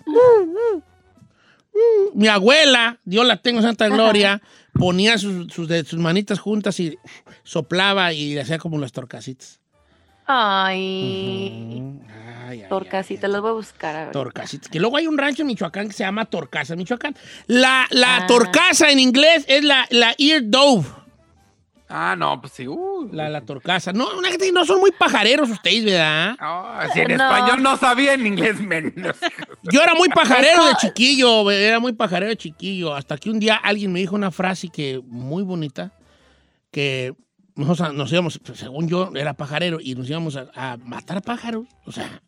Mi 2.13 2.27
abuela, 2.27 2.97
Dios 3.05 3.25
la 3.25 3.37
tengo 3.37 3.59
en 3.59 3.65
Santa 3.65 3.87
Gloria, 3.87 4.41
ponía 4.73 5.17
sus, 5.17 5.51
sus, 5.53 5.93
manitas 5.95 6.39
juntas 6.39 6.79
y 6.79 6.97
soplaba 7.43 8.13
y 8.13 8.37
hacía 8.37 8.57
como 8.57 8.77
las 8.77 8.91
torcasitas. 8.91 9.59
Ay, 10.25 11.83
Ay, 12.47 12.61
ay, 12.61 12.69
torcasitas, 12.69 13.25
ay, 13.25 13.31
las 13.31 13.41
voy 13.41 13.49
a 13.51 13.53
buscar. 13.53 13.95
A 13.95 14.03
ver. 14.05 14.11
Torcasitas. 14.11 14.69
Que 14.69 14.79
luego 14.79 14.97
hay 14.97 15.07
un 15.07 15.17
rancho 15.17 15.41
en 15.41 15.47
Michoacán 15.47 15.87
que 15.87 15.93
se 15.93 16.03
llama 16.03 16.25
Torcasa, 16.25 16.75
Michoacán. 16.75 17.15
La, 17.47 17.87
la 17.91 18.17
Ah. 18.17 18.27
torcasa 18.27 18.91
en 18.91 18.99
inglés 18.99 19.45
es 19.47 19.63
la, 19.63 19.87
la 19.89 20.13
ear 20.17 20.41
dove. 20.45 20.87
Ah, 21.91 22.15
no, 22.17 22.39
pues 22.39 22.53
sí. 22.53 22.67
uh. 22.67 23.09
La, 23.11 23.29
la 23.29 23.41
torcaza. 23.41 23.91
No, 23.93 24.07
una 24.17 24.29
gente 24.29 24.45
que 24.45 24.51
no 24.51 24.65
son 24.65 24.79
muy 24.79 24.91
pajareros 24.91 25.49
ustedes, 25.49 25.83
¿verdad? 25.85 26.35
Ah, 26.39 26.87
si 26.93 27.01
en 27.01 27.17
No. 27.17 27.23
español 27.23 27.61
no 27.61 27.75
sabía, 27.77 28.13
en 28.13 28.25
inglés 28.25 28.59
menos. 28.61 29.15
Yo 29.63 29.81
era 29.81 29.93
muy 29.95 30.09
pajarero 30.09 30.65
de 30.67 30.75
chiquillo, 30.75 31.49
era 31.51 31.79
muy 31.79 31.93
pajarero 31.93 32.29
de 32.29 32.37
chiquillo. 32.37 32.95
Hasta 32.95 33.17
que 33.17 33.29
un 33.29 33.39
día 33.39 33.55
alguien 33.55 33.91
me 33.91 33.99
dijo 33.99 34.15
una 34.15 34.31
frase 34.31 34.69
que 34.69 35.01
muy 35.05 35.43
bonita, 35.43 35.91
que 36.71 37.13
nosotros 37.55 37.93
nos 37.93 38.11
íbamos, 38.11 38.39
pues, 38.43 38.57
según 38.59 38.87
yo, 38.87 39.11
era 39.15 39.33
pajarero 39.33 39.79
y 39.81 39.95
nos 39.95 40.09
íbamos 40.09 40.37
a, 40.37 40.47
a 40.55 40.77
matar 40.77 41.21
pájaros. 41.21 41.65
O 41.85 41.91
sea, 41.91 42.21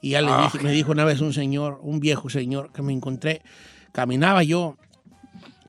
y 0.00 0.10
ya 0.10 0.22
le 0.22 0.28
Ah. 0.30 0.48
dije, 0.52 0.64
me 0.64 0.70
dijo 0.72 0.92
una 0.92 1.04
vez 1.04 1.20
un 1.20 1.32
señor, 1.32 1.78
un 1.82 1.98
viejo 2.00 2.28
señor 2.30 2.72
que 2.72 2.82
me 2.82 2.92
encontré, 2.92 3.42
caminaba 3.92 4.42
yo. 4.42 4.76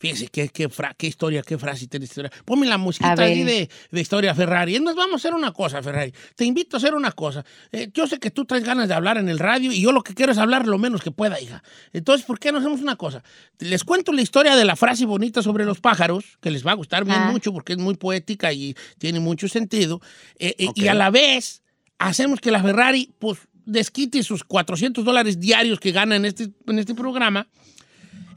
Fíjese 0.04 0.28
qué, 0.28 0.50
qué, 0.50 0.68
fra- 0.68 0.94
qué 0.98 1.08
historia, 1.08 1.42
qué 1.44 1.58
frase 1.58 1.88
tiene 1.88 2.04
historia. 2.04 2.30
Ponme 2.44 2.66
la 2.68 2.78
musiquita 2.78 3.16
ahí 3.24 3.44
de, 3.44 3.70
de 3.90 4.02
historia 4.02 4.36
Ferrari. 4.36 4.78
Nos 4.82 4.96
vamos 4.96 5.14
a 5.14 5.16
hacer 5.16 5.34
una 5.34 5.54
cosa, 5.54 5.82
Ferrari. 5.82 6.14
Te 6.36 6.44
invito 6.44 6.76
a 6.76 6.80
hacer 6.80 6.94
una 6.94 7.14
cosa. 7.14 7.46
Eh, 7.72 7.90
yo 7.94 8.06
sé 8.06 8.20
que 8.20 8.30
tú 8.30 8.44
traes 8.44 8.66
ganas 8.66 8.90
de 8.90 8.94
hablar 8.96 9.18
en 9.18 9.30
el 9.30 9.40
radio 9.40 9.72
y 9.72 9.80
yo 9.82 9.94
lo 9.94 10.04
que 10.04 10.14
quiero 10.14 10.34
es 10.34 10.38
hablar 10.38 10.68
lo 10.68 10.78
menos 10.78 11.02
que 11.02 11.12
pueda, 11.12 11.40
hija. 11.40 11.64
Entonces, 11.94 12.26
¿por 12.26 12.38
qué 12.38 12.52
no 12.52 12.58
hacemos 12.58 12.82
una 12.82 12.98
cosa? 12.98 13.24
Les 13.60 13.86
cuento 13.86 14.12
la 14.12 14.22
historia 14.22 14.58
de 14.58 14.66
la 14.66 14.76
frase 14.76 15.06
bonita 15.06 15.42
sobre 15.42 15.64
los 15.64 15.80
pájaros, 15.80 16.38
que 16.42 16.52
les 16.52 16.68
va 16.68 16.72
a 16.72 16.76
gustar 16.76 17.06
bien 17.06 17.18
Ah. 17.18 17.32
mucho 17.32 17.54
porque 17.54 17.72
es 17.72 17.80
muy 17.80 17.96
poética 17.96 18.52
y 18.52 18.76
tiene 18.98 19.22
mucho 19.22 19.48
sentido. 19.48 20.02
Eh, 20.38 20.54
eh, 20.58 20.68
Ok. 20.68 20.78
Y 20.80 20.88
a 20.90 20.94
la 20.96 21.12
vez, 21.12 21.64
hacemos 21.98 22.42
que 22.42 22.52
la 22.52 22.62
Ferrari, 22.62 23.10
pues, 23.20 23.40
desquite 23.66 24.22
sus 24.24 24.44
400 24.44 25.06
dólares 25.06 25.40
diarios 25.40 25.80
que 25.80 25.94
gana 25.94 26.18
en 26.18 26.26
este, 26.26 26.50
en 26.68 26.80
este 26.80 26.94
programa. 26.94 27.48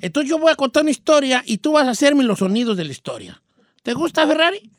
Entonces 0.01 0.31
yo 0.31 0.39
voy 0.39 0.51
a 0.53 0.57
contar 0.57 0.83
una 0.83 0.91
historia 0.91 1.43
y 1.47 1.59
tú 1.59 1.73
vas 1.73 1.87
a 1.87 1.91
hacerme 1.91 2.25
los 2.25 2.39
sonidos 2.39 2.77
de 2.77 2.85
la 2.85 2.93
historia. 2.93 3.43
¿Te 3.83 3.93
gusta 3.95 4.27
Ferrari? 4.27 4.71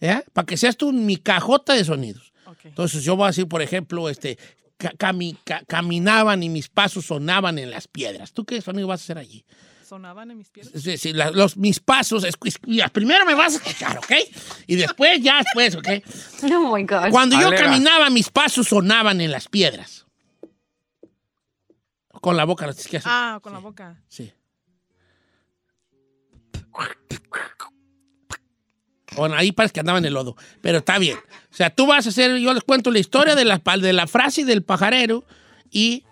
¿Ya? 0.00 0.22
Para 0.32 0.46
que 0.46 0.56
seas 0.56 0.76
tú 0.76 0.92
mi 0.92 1.16
cajota 1.16 1.74
de 1.74 1.84
sonidos. 1.84 2.32
Ok. 2.46 2.58
Entonces 2.64 3.02
yo 3.04 3.16
voy 3.16 3.24
a 3.24 3.28
decir, 3.28 3.46
por 3.48 3.62
ejemplo, 3.62 4.08
este, 4.08 4.38
ca- 4.76 4.92
cami- 4.92 5.36
ca- 5.44 5.62
caminaban 5.66 6.42
y 6.42 6.48
mis 6.48 6.68
pasos 6.68 7.06
sonaban 7.06 7.58
en 7.58 7.70
las 7.70 7.88
piedras. 7.88 8.32
¿Tú 8.32 8.44
qué 8.44 8.60
sonido 8.60 8.86
vas 8.88 9.00
a 9.00 9.04
hacer 9.04 9.18
allí? 9.18 9.44
Sonaban 9.86 10.30
en 10.30 10.36
mis 10.38 10.50
pies. 10.50 10.70
Sí, 10.74 10.98
sí, 10.98 11.12
la- 11.14 11.30
los, 11.30 11.56
mis 11.56 11.80
pasos, 11.80 12.24
primero 12.92 13.24
me 13.24 13.34
vas 13.34 13.54
a 13.54 13.56
escuchar, 13.56 13.96
¿ok? 13.98 14.12
Y 14.66 14.76
después, 14.76 15.20
ya 15.22 15.38
después, 15.38 15.74
¿ok? 15.74 15.88
Oh 16.52 16.76
my 16.76 16.82
God. 16.84 17.10
Cuando 17.10 17.40
yo 17.40 17.46
Alega. 17.48 17.64
caminaba, 17.64 18.10
mis 18.10 18.28
pasos 18.28 18.68
sonaban 18.68 19.20
en 19.20 19.30
las 19.32 19.48
piedras. 19.48 20.04
Con 22.20 22.36
la 22.36 22.44
boca, 22.44 22.66
es 22.68 22.86
que 22.86 22.98
así. 22.98 23.06
Ah, 23.08 23.38
con 23.42 23.52
la 23.52 23.60
boca. 23.60 23.96
Sí. 24.08 24.32
Bueno, 29.16 29.34
ahí 29.34 29.52
parece 29.52 29.72
que 29.72 29.80
andaba 29.80 29.98
en 29.98 30.04
el 30.04 30.14
lodo, 30.14 30.36
pero 30.60 30.78
está 30.78 30.98
bien. 30.98 31.16
O 31.50 31.54
sea, 31.54 31.70
tú 31.70 31.86
vas 31.86 32.06
a 32.06 32.10
hacer, 32.10 32.36
yo 32.38 32.54
les 32.54 32.62
cuento 32.62 32.90
la 32.90 33.00
historia 33.00 33.34
de 33.34 33.44
la, 33.44 33.60
de 33.80 33.92
la 33.92 34.06
frase 34.06 34.44
del 34.44 34.62
pajarero 34.62 35.24
y 35.70 36.04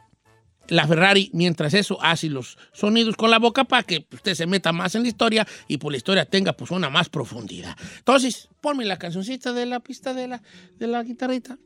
la 0.69 0.87
Ferrari, 0.89 1.31
mientras 1.33 1.75
eso, 1.75 2.03
hace 2.03 2.29
los 2.29 2.59
sonidos 2.73 3.17
con 3.17 3.31
la 3.31 3.39
boca 3.39 3.65
para 3.65 3.83
que 3.85 4.07
usted 4.13 4.35
se 4.35 4.47
meta 4.47 4.73
más 4.73 4.95
en 4.95 5.03
la 5.03 5.09
historia 5.09 5.47
y 5.69 5.79
por 5.79 5.93
la 5.93 5.99
historia 5.99 6.25
tenga 6.25 6.53
pues 6.55 6.71
una 6.71 6.91
más 6.91 7.09
profundidad. 7.09 7.77
Entonces, 7.99 8.49
ponme 8.61 8.85
la 8.85 8.99
cancioncita 8.99 9.53
de 9.53 9.67
la 9.67 9.81
pista 9.81 10.13
de 10.13 10.29
la, 10.29 10.43
de 10.77 10.87
la 10.87 11.03
guitarrita. 11.03 11.59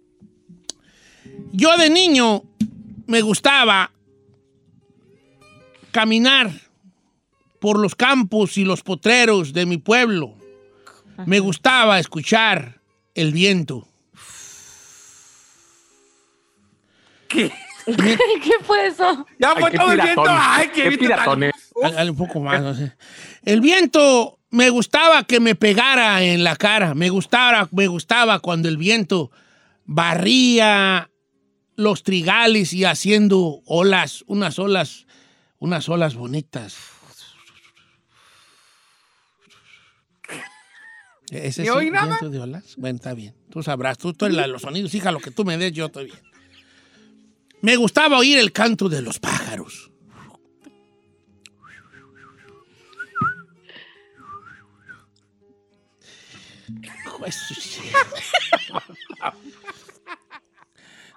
Yo 1.53 1.77
de 1.79 1.91
niño 1.91 2.45
me 3.07 3.23
gustaba 3.23 3.93
caminar 5.91 6.51
por 7.61 7.79
los 7.79 7.95
campos 7.95 8.57
y 8.59 8.65
los 8.65 8.83
potreros 8.83 9.53
de 9.53 9.67
mi 9.67 9.77
pueblo. 9.79 10.35
Me 11.27 11.39
gustaba 11.39 11.99
escuchar 11.99 12.81
el 13.15 13.33
viento. 13.33 13.87
¿Qué? 17.29 17.53
¿Qué 17.87 18.53
fue 18.63 18.87
eso? 18.87 19.27
Ya 19.39 19.55
fue 19.57 19.71
todo 19.71 19.93
el 19.93 20.01
viento. 20.01 20.25
Ay, 20.29 20.69
qué, 20.75 20.91
qué 20.91 20.99
piratones. 20.99 21.53
Al- 21.97 22.11
un 22.11 22.17
poco 22.17 22.41
más, 22.41 22.61
no 22.63 22.75
sé. 22.75 22.93
El 23.45 23.61
viento 23.61 24.39
me 24.51 24.71
gustaba 24.71 25.25
que 25.25 25.41
me 25.41 25.55
pegara 25.55 26.23
en 26.23 26.45
la 26.45 26.57
cara. 26.57 26.95
Me 26.95 27.09
gustaba, 27.09 27.69
me 27.73 27.87
gustaba 27.87 28.41
cuando 28.41 28.69
el 28.69 28.77
viento 28.77 29.31
barría 29.85 31.11
los 31.77 32.03
trigales 32.03 32.73
y 32.73 32.85
haciendo 32.85 33.61
olas, 33.65 34.25
unas 34.27 34.59
olas, 34.59 35.07
unas 35.59 35.89
olas 35.89 36.15
bonitas. 36.15 36.77
¿Ese 41.31 41.63
¿Y 41.63 41.67
es 41.67 41.71
oí 41.71 41.91
nada? 41.91 42.19
de 42.21 42.39
olas? 42.41 42.75
Bueno, 42.77 42.97
está 42.97 43.15
bien. 43.15 43.35
Tú 43.51 43.63
sabrás. 43.63 43.99
Tú, 43.99 44.13
tú 44.13 44.29
la 44.29 44.47
los 44.47 44.63
sonidos. 44.63 44.93
Hija, 44.95 45.13
lo 45.13 45.21
que 45.21 45.31
tú 45.31 45.45
me 45.45 45.57
des, 45.57 45.73
yo 45.73 45.87
estoy 45.87 46.07
bien. 46.07 46.19
Me 47.63 47.77
gustaba 47.77 48.19
oír 48.19 48.39
el 48.39 48.53
canto 48.53 48.89
de 48.89 49.03
los 49.03 49.19
pájaros. 49.19 49.91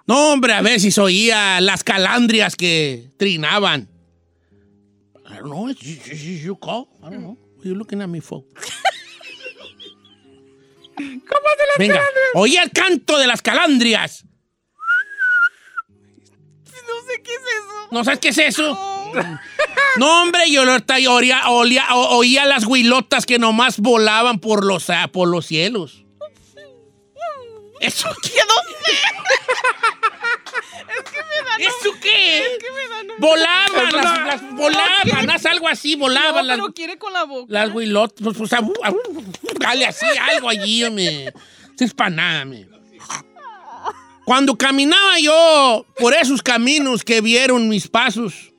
No, 0.06 0.32
hombre, 0.32 0.52
a 0.52 0.60
ver 0.62 0.80
si 0.80 0.90
se 0.90 1.00
oía 1.00 1.60
las 1.60 1.82
calandrias 1.82 2.56
que 2.56 3.10
trinaban. 3.16 3.88
I 5.26 5.36
don't 5.38 5.44
know. 5.44 5.68
You, 5.68 5.74
you- 6.12 6.38
you- 6.44 6.56
call? 6.56 6.88
I 7.02 7.10
don't 7.10 7.20
know. 7.22 7.38
You 7.62 7.74
looking 7.74 8.02
at 8.02 8.08
me 8.08 8.20
for? 10.96 11.78
Venga, 11.78 12.00
oía 12.34 12.62
el 12.62 12.70
canto 12.70 13.18
de 13.18 13.26
las 13.26 13.42
calandrias. 13.42 14.24
No 15.86 17.00
sé 17.08 17.22
qué 17.22 17.30
es 17.34 17.40
eso. 17.40 17.88
¿No 17.90 18.04
sabes 18.04 18.20
qué 18.20 18.28
es 18.28 18.38
eso? 18.38 19.10
No, 19.96 20.22
hombre, 20.22 20.50
yo 20.50 20.64
olía- 21.46 21.94
o- 21.94 22.16
oía 22.18 22.44
las 22.46 22.64
huilotas 22.66 23.26
que 23.26 23.38
nomás 23.38 23.78
volaban 23.78 24.38
por 24.40 24.64
los, 24.64 24.90
ah, 24.90 25.08
por 25.12 25.28
los 25.28 25.46
cielos. 25.46 26.04
¿Eso 27.80 28.08
qué? 28.22 28.30
¿Eso 31.58 31.92
qué? 32.00 32.56
¿Qué 32.60 32.66
me 32.72 32.88
dan? 32.88 33.06
Volaban, 33.18 33.92
las, 33.92 34.26
las- 34.26 34.52
volaban, 34.54 35.30
haz 35.30 35.46
algo 35.46 35.68
así, 35.68 35.94
volaban 35.94 36.34
No, 36.34 36.42
las, 36.42 36.56
pero 36.56 36.72
quiere 36.74 36.98
con 36.98 37.12
la 37.12 37.24
boca. 37.24 37.46
las 37.48 37.70
huilotas. 37.72 38.20
Pues, 38.36 38.36
pues, 38.36 38.52
dale 39.64 39.86
así, 39.86 40.06
algo 40.34 40.48
allí, 40.48 40.88
me. 40.90 41.24
No 41.24 41.86
es 41.86 41.94
para 41.94 42.10
nada, 42.10 42.44
me. 42.44 42.66
Cuando 44.24 44.56
caminaba 44.56 45.18
yo 45.18 45.86
por 45.98 46.14
esos 46.14 46.42
caminos 46.42 47.04
que 47.04 47.20
vieron 47.20 47.68
mis 47.68 47.88
pasos, 47.88 48.52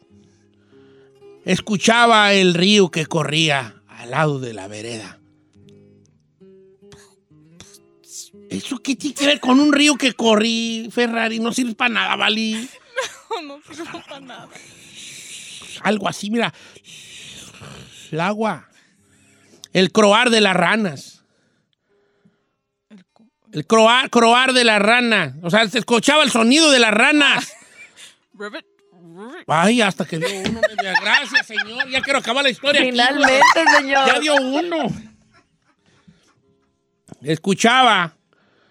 escuchaba 1.43 2.33
el 2.33 2.53
río 2.53 2.91
que 2.91 3.05
corría 3.05 3.81
al 3.87 4.11
lado 4.11 4.39
de 4.39 4.53
la 4.53 4.67
vereda. 4.67 5.19
¿Eso 8.49 8.77
qué 8.77 8.95
tiene 8.95 9.15
que 9.15 9.25
ver 9.25 9.39
con 9.39 9.59
un 9.59 9.73
río 9.73 9.95
que 9.95 10.13
corrí, 10.13 10.87
Ferrari? 10.91 11.39
No 11.39 11.51
sirve 11.51 11.73
para 11.73 11.93
nada, 11.93 12.15
¿vale? 12.15 12.67
No, 13.29 13.41
no 13.41 13.61
sirve 13.61 14.01
para 14.07 14.19
nada. 14.21 14.49
Algo 15.81 16.07
así, 16.07 16.29
mira. 16.29 16.53
El 18.11 18.21
agua. 18.21 18.69
El 19.75 19.91
croar 19.91 20.29
de 20.29 20.39
las 20.39 20.55
ranas. 20.55 21.25
El 23.51 23.67
croar, 23.67 24.09
croar 24.09 24.53
de 24.53 24.63
las 24.63 24.81
ranas. 24.81 25.33
O 25.43 25.49
sea, 25.49 25.67
se 25.67 25.79
escuchaba 25.79 26.23
el 26.23 26.31
sonido 26.31 26.71
de 26.71 26.79
las 26.79 26.93
ranas. 26.93 27.51
Ay, 29.47 29.81
hasta 29.81 30.05
que 30.05 30.17
dio 30.17 30.29
uno. 30.29 30.61
media. 30.61 30.93
Gracias, 31.01 31.47
señor. 31.47 31.89
Ya 31.89 32.01
quiero 32.01 32.19
acabar 32.19 32.45
la 32.45 32.51
historia. 32.51 32.83
Finalmente, 32.83 33.65
señor. 33.77 34.07
Ya 34.07 34.19
dio 34.21 34.35
uno. 34.35 34.87
Escuchaba. 37.21 38.15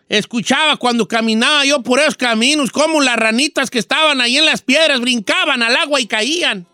Escuchaba 0.09 0.79
cuando 0.79 1.07
caminaba 1.07 1.67
yo 1.67 1.83
por 1.83 2.01
esos 2.01 2.17
caminos, 2.17 2.71
como 2.71 3.03
las 3.03 3.17
ranitas 3.17 3.69
que 3.69 3.79
estaban 3.79 4.23
ahí 4.23 4.39
en 4.39 4.47
las 4.47 4.63
piedras 4.63 5.03
brincaban 5.03 5.63
al 5.63 5.77
agua 5.77 6.01
y 6.01 6.07
caían. 6.07 6.67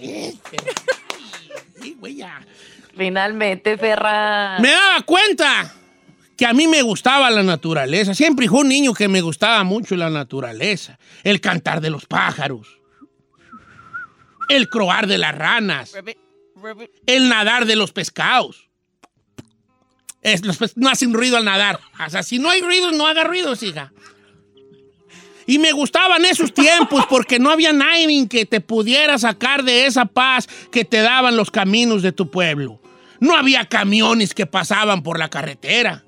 Ribbit. 0.00 0.40
Ribbit. 0.52 0.80
Sí, 1.82 1.96
güey, 1.98 2.16
ya. 2.16 2.40
Finalmente, 2.96 3.76
Ferra. 3.78 4.58
Me 4.60 4.70
daba 4.70 5.02
cuenta 5.02 5.72
que 6.36 6.46
a 6.46 6.52
mí 6.52 6.66
me 6.66 6.82
gustaba 6.82 7.30
la 7.30 7.42
naturaleza. 7.42 8.14
Siempre 8.14 8.48
fui 8.48 8.60
un 8.60 8.68
niño 8.68 8.94
que 8.94 9.08
me 9.08 9.20
gustaba 9.20 9.62
mucho 9.64 9.94
la 9.96 10.10
naturaleza. 10.10 10.98
El 11.22 11.40
cantar 11.40 11.80
de 11.80 11.90
los 11.90 12.06
pájaros. 12.06 12.78
El 14.48 14.68
croar 14.68 15.06
de 15.06 15.18
las 15.18 15.34
ranas. 15.34 15.94
El 17.06 17.28
nadar 17.28 17.66
de 17.66 17.76
los 17.76 17.92
pescados. 17.92 18.68
Es, 20.22 20.44
los 20.44 20.56
pes- 20.56 20.76
no 20.76 20.88
hacen 20.88 21.12
ruido 21.12 21.36
al 21.36 21.44
nadar. 21.44 21.78
O 22.04 22.10
sea, 22.10 22.22
si 22.24 22.38
no 22.40 22.50
hay 22.50 22.60
ruido, 22.60 22.90
no 22.92 23.06
haga 23.06 23.22
ruido, 23.24 23.54
hija. 23.60 23.92
Y 25.48 25.58
me 25.58 25.72
gustaban 25.72 26.26
esos 26.26 26.52
tiempos 26.52 27.06
porque 27.08 27.38
no 27.38 27.50
había 27.50 27.72
nadie 27.72 28.28
que 28.28 28.44
te 28.44 28.60
pudiera 28.60 29.16
sacar 29.16 29.64
de 29.64 29.86
esa 29.86 30.04
paz 30.04 30.46
que 30.70 30.84
te 30.84 30.98
daban 30.98 31.38
los 31.38 31.50
caminos 31.50 32.02
de 32.02 32.12
tu 32.12 32.30
pueblo. 32.30 32.82
No 33.18 33.34
había 33.34 33.64
camiones 33.64 34.34
que 34.34 34.44
pasaban 34.44 35.02
por 35.02 35.18
la 35.18 35.30
carretera. 35.30 36.04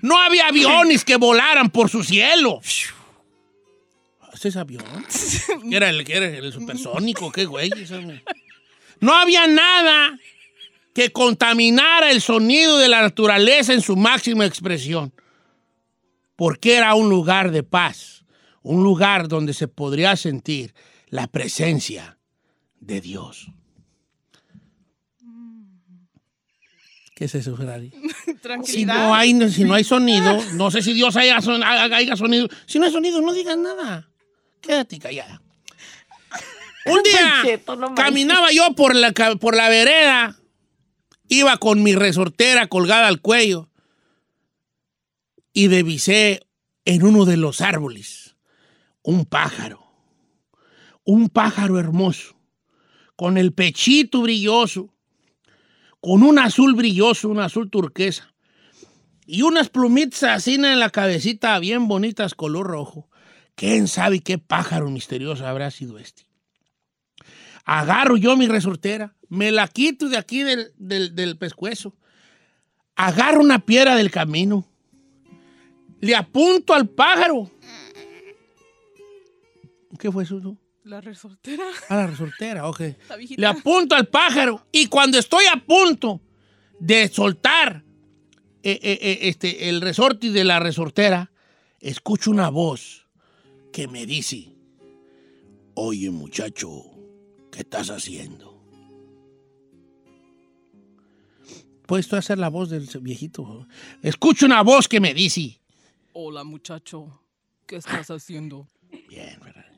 No 0.00 0.18
había 0.18 0.46
aviones 0.46 1.04
que 1.04 1.16
volaran 1.16 1.68
por 1.68 1.90
su 1.90 2.04
cielo. 2.04 2.62
¿Ese 4.32 4.48
es 4.48 4.56
avión? 4.56 4.82
¿Qué 5.68 5.76
era 5.76 5.90
el, 5.90 6.04
qué 6.06 6.16
era 6.16 6.26
el 6.26 6.52
supersónico? 6.54 7.30
¿Qué 7.30 7.44
güey? 7.44 7.70
No 9.00 9.14
había 9.14 9.46
nada 9.46 10.18
que 10.94 11.12
contaminara 11.12 12.10
el 12.10 12.22
sonido 12.22 12.78
de 12.78 12.88
la 12.88 13.02
naturaleza 13.02 13.74
en 13.74 13.82
su 13.82 13.94
máxima 13.94 14.46
expresión. 14.46 15.12
Porque 16.40 16.78
era 16.78 16.94
un 16.94 17.10
lugar 17.10 17.50
de 17.50 17.62
paz, 17.62 18.24
un 18.62 18.82
lugar 18.82 19.28
donde 19.28 19.52
se 19.52 19.68
podría 19.68 20.16
sentir 20.16 20.72
la 21.10 21.26
presencia 21.26 22.16
de 22.80 23.02
Dios. 23.02 23.48
¿Qué 27.14 27.26
es 27.26 27.34
eso, 27.34 27.54
Ferrari? 27.58 27.92
Si 28.64 28.86
no 28.86 29.14
hay, 29.14 29.50
si 29.50 29.64
no 29.64 29.74
hay 29.74 29.84
sonido, 29.84 30.38
no 30.54 30.70
sé 30.70 30.80
si 30.80 30.94
Dios 30.94 31.14
haya, 31.16 31.42
son- 31.42 31.62
haga- 31.62 31.94
haya 31.94 32.16
sonido. 32.16 32.48
Si 32.64 32.78
no 32.78 32.86
hay 32.86 32.92
sonido, 32.92 33.20
no 33.20 33.34
digas 33.34 33.58
nada. 33.58 34.08
Quédate 34.62 34.98
callada. 34.98 35.42
Un 36.86 37.02
día 37.02 37.42
caminaba 37.94 38.50
yo 38.50 38.74
por 38.74 38.96
la, 38.96 39.12
por 39.12 39.54
la 39.54 39.68
vereda, 39.68 40.36
iba 41.28 41.58
con 41.58 41.82
mi 41.82 41.94
resortera 41.94 42.66
colgada 42.68 43.08
al 43.08 43.20
cuello 43.20 43.68
y 45.52 45.68
divisé 45.68 46.46
en 46.84 47.04
uno 47.04 47.24
de 47.24 47.36
los 47.36 47.60
árboles. 47.60 48.36
Un 49.02 49.24
pájaro, 49.24 49.82
un 51.04 51.28
pájaro 51.28 51.78
hermoso, 51.78 52.36
con 53.16 53.38
el 53.38 53.52
pechito 53.52 54.22
brilloso, 54.22 54.94
con 56.00 56.22
un 56.22 56.38
azul 56.38 56.74
brilloso, 56.74 57.28
un 57.28 57.40
azul 57.40 57.70
turquesa, 57.70 58.34
y 59.26 59.42
unas 59.42 59.68
plumitas 59.68 60.24
así 60.24 60.54
en 60.54 60.78
la 60.78 60.90
cabecita 60.90 61.58
bien 61.58 61.86
bonitas, 61.86 62.34
color 62.34 62.66
rojo. 62.66 63.08
¿Quién 63.54 63.88
sabe 63.88 64.20
qué 64.20 64.38
pájaro 64.38 64.90
misterioso 64.90 65.46
habrá 65.46 65.70
sido 65.70 65.98
este? 65.98 66.26
Agarro 67.64 68.16
yo 68.16 68.36
mi 68.36 68.48
resortera, 68.48 69.14
me 69.28 69.52
la 69.52 69.68
quito 69.68 70.08
de 70.08 70.16
aquí 70.16 70.42
del, 70.42 70.72
del, 70.76 71.14
del 71.14 71.38
pescuezo, 71.38 71.96
agarro 72.96 73.40
una 73.40 73.64
piedra 73.64 73.94
del 73.94 74.10
camino, 74.10 74.66
le 76.00 76.14
apunto 76.14 76.74
al 76.74 76.88
pájaro. 76.88 77.50
¿Qué 79.98 80.10
fue 80.10 80.24
eso? 80.24 80.56
La 80.84 81.00
resortera. 81.00 81.64
A 81.88 81.96
la 81.96 82.06
resortera, 82.06 82.68
ok. 82.68 82.80
La. 83.08 83.16
Le 83.36 83.46
apunto 83.46 83.94
al 83.94 84.08
pájaro 84.08 84.66
y 84.72 84.86
cuando 84.86 85.18
estoy 85.18 85.44
a 85.46 85.56
punto 85.64 86.20
de 86.78 87.08
soltar 87.08 87.84
eh, 88.62 88.78
eh, 88.82 88.98
eh, 89.00 89.18
este, 89.22 89.68
el 89.68 89.80
resorte 89.80 90.30
de 90.30 90.44
la 90.44 90.58
resortera, 90.58 91.32
escucho 91.80 92.30
una 92.30 92.50
voz 92.50 93.06
que 93.72 93.88
me 93.88 94.04
dice, 94.06 94.54
oye 95.74 96.10
muchacho, 96.10 96.84
¿qué 97.52 97.60
estás 97.60 97.88
haciendo? 97.90 98.62
¿Puedes 101.86 102.06
tú 102.08 102.16
hacer 102.16 102.38
la 102.38 102.48
voz 102.48 102.70
del 102.70 102.88
viejito? 103.00 103.66
Escucho 104.02 104.46
una 104.46 104.62
voz 104.62 104.88
que 104.88 105.00
me 105.00 105.14
dice, 105.14 105.59
Hola, 106.12 106.44
muchacho. 106.44 107.20
¿Qué 107.66 107.76
estás 107.76 108.10
haciendo? 108.10 108.66
Bien, 109.08 109.38
Ferrari. 109.40 109.68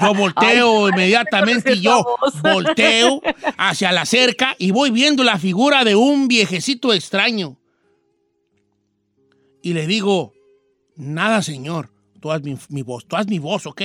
Yo 0.00 0.14
volteo 0.14 0.88
inmediatamente 0.88 1.74
y 1.74 1.80
yo 1.80 2.04
volteo 2.42 3.22
hacia 3.58 3.92
la 3.92 4.04
cerca 4.04 4.54
y 4.58 4.72
voy 4.72 4.90
viendo 4.90 5.24
la 5.24 5.38
figura 5.38 5.84
de 5.84 5.94
un 5.94 6.28
viejecito 6.28 6.92
extraño. 6.92 7.58
Y 9.62 9.72
le 9.72 9.86
digo, 9.86 10.32
nada, 10.96 11.42
señor, 11.42 11.90
tú 12.20 12.32
haz 12.32 12.42
mi, 12.42 12.56
mi 12.68 12.82
voz, 12.82 13.06
tú 13.06 13.16
haz 13.16 13.26
mi 13.28 13.38
voz, 13.38 13.66
¿ok? 13.66 13.82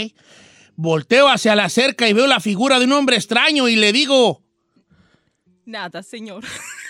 Volteo 0.76 1.30
hacia 1.30 1.56
la 1.56 1.70
cerca 1.70 2.10
y 2.10 2.14
veo 2.14 2.28
la 2.28 2.40
figura 2.40 2.80
de 2.80 2.86
un 2.86 2.94
hombre 2.94 3.16
extraño 3.16 3.68
y 3.68 3.76
le 3.76 3.94
digo, 3.94 4.42
Nada, 5.66 6.04
señor. 6.04 6.44